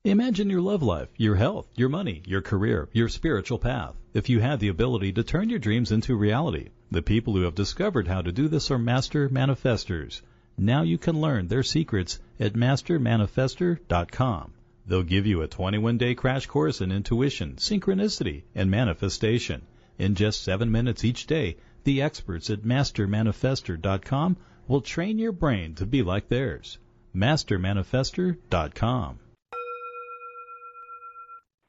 Imagine 0.03 0.49
your 0.51 0.61
love 0.61 0.83
life, 0.83 1.09
your 1.17 1.35
health, 1.35 1.67
your 1.75 1.89
money, 1.89 2.21
your 2.27 2.41
career, 2.41 2.89
your 2.93 3.09
spiritual 3.09 3.57
path. 3.57 3.95
If 4.13 4.29
you 4.29 4.39
had 4.39 4.59
the 4.59 4.67
ability 4.67 5.13
to 5.13 5.23
turn 5.23 5.49
your 5.49 5.57
dreams 5.57 5.91
into 5.91 6.15
reality, 6.15 6.69
the 6.91 7.01
people 7.01 7.33
who 7.33 7.41
have 7.41 7.55
discovered 7.55 8.07
how 8.07 8.21
to 8.21 8.31
do 8.31 8.47
this 8.47 8.69
are 8.69 8.77
master 8.77 9.29
manifestors. 9.29 10.21
Now 10.57 10.83
you 10.83 10.99
can 10.99 11.19
learn 11.19 11.47
their 11.47 11.63
secrets 11.63 12.19
at 12.39 12.53
mastermanifestor.com. 12.53 14.54
They'll 14.87 15.01
give 15.01 15.25
you 15.25 15.41
a 15.41 15.47
21 15.47 15.97
day 15.97 16.13
crash 16.13 16.45
course 16.45 16.79
in 16.79 16.91
intuition, 16.91 17.55
synchronicity, 17.55 18.43
and 18.53 18.69
manifestation. 18.69 19.63
In 19.97 20.13
just 20.13 20.43
seven 20.43 20.71
minutes 20.71 21.03
each 21.03 21.25
day, 21.25 21.57
the 21.85 22.03
experts 22.03 22.51
at 22.51 22.61
mastermanifestor.com 22.61 24.37
will 24.67 24.81
train 24.81 25.17
your 25.17 25.31
brain 25.31 25.73
to 25.75 25.85
be 25.85 26.03
like 26.03 26.27
theirs. 26.27 26.77
mastermanifestor.com. 27.15 29.19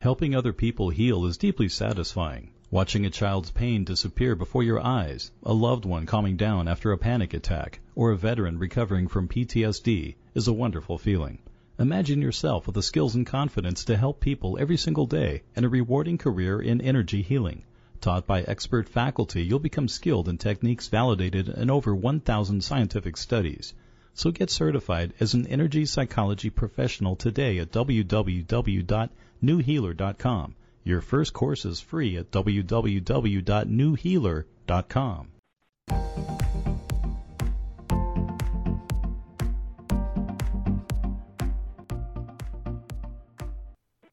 Helping 0.03 0.35
other 0.35 0.53
people 0.53 0.91
heal 0.91 1.25
is 1.25 1.39
deeply 1.39 1.69
satisfying. 1.69 2.51
Watching 2.71 3.07
a 3.07 3.11
child's 3.11 3.51
pain 3.51 3.85
disappear 3.85 4.35
before 4.35 4.63
your 4.63 4.85
eyes, 4.85 5.31
a 5.43 5.55
loved 5.55 5.87
one 5.87 6.05
calming 6.05 6.37
down 6.37 6.69
after 6.69 6.93
a 6.93 6.99
panic 6.99 7.33
attack, 7.33 7.81
or 7.95 8.11
a 8.11 8.17
veteran 8.17 8.59
recovering 8.59 9.09
from 9.09 9.29
PTSD 9.29 10.17
is 10.35 10.49
a 10.49 10.53
wonderful 10.53 10.99
feeling. 10.99 11.39
Imagine 11.79 12.23
yourself 12.23 12.67
with 12.67 12.75
the 12.75 12.83
skills 12.83 13.15
and 13.15 13.27
confidence 13.27 13.85
to 13.85 13.97
help 13.97 14.21
people 14.21 14.59
every 14.59 14.77
single 14.77 15.07
day 15.07 15.43
and 15.55 15.65
a 15.65 15.69
rewarding 15.69 16.19
career 16.19 16.61
in 16.61 16.81
energy 16.81 17.23
healing. 17.23 17.63
Taught 18.01 18.27
by 18.27 18.43
expert 18.43 18.89
faculty, 18.89 19.45
you'll 19.45 19.59
become 19.59 19.89
skilled 19.89 20.29
in 20.29 20.39
techniques 20.39 20.89
validated 20.89 21.49
in 21.49 21.71
over 21.71 21.95
1,000 21.95 22.63
scientific 22.63 23.17
studies. 23.17 23.75
So 24.15 24.31
get 24.31 24.51
certified 24.51 25.15
as 25.21 25.35
an 25.35 25.47
energy 25.47 25.87
psychology 25.87 26.51
professional 26.51 27.17
today 27.17 27.59
at 27.59 27.73
www.newhealer.com 27.73 30.55
your 30.87 31.01
first 31.01 31.33
course 31.33 31.65
is 31.65 31.81
free 31.81 32.17
at 32.17 32.31
www.newhealer.com. 32.31 35.29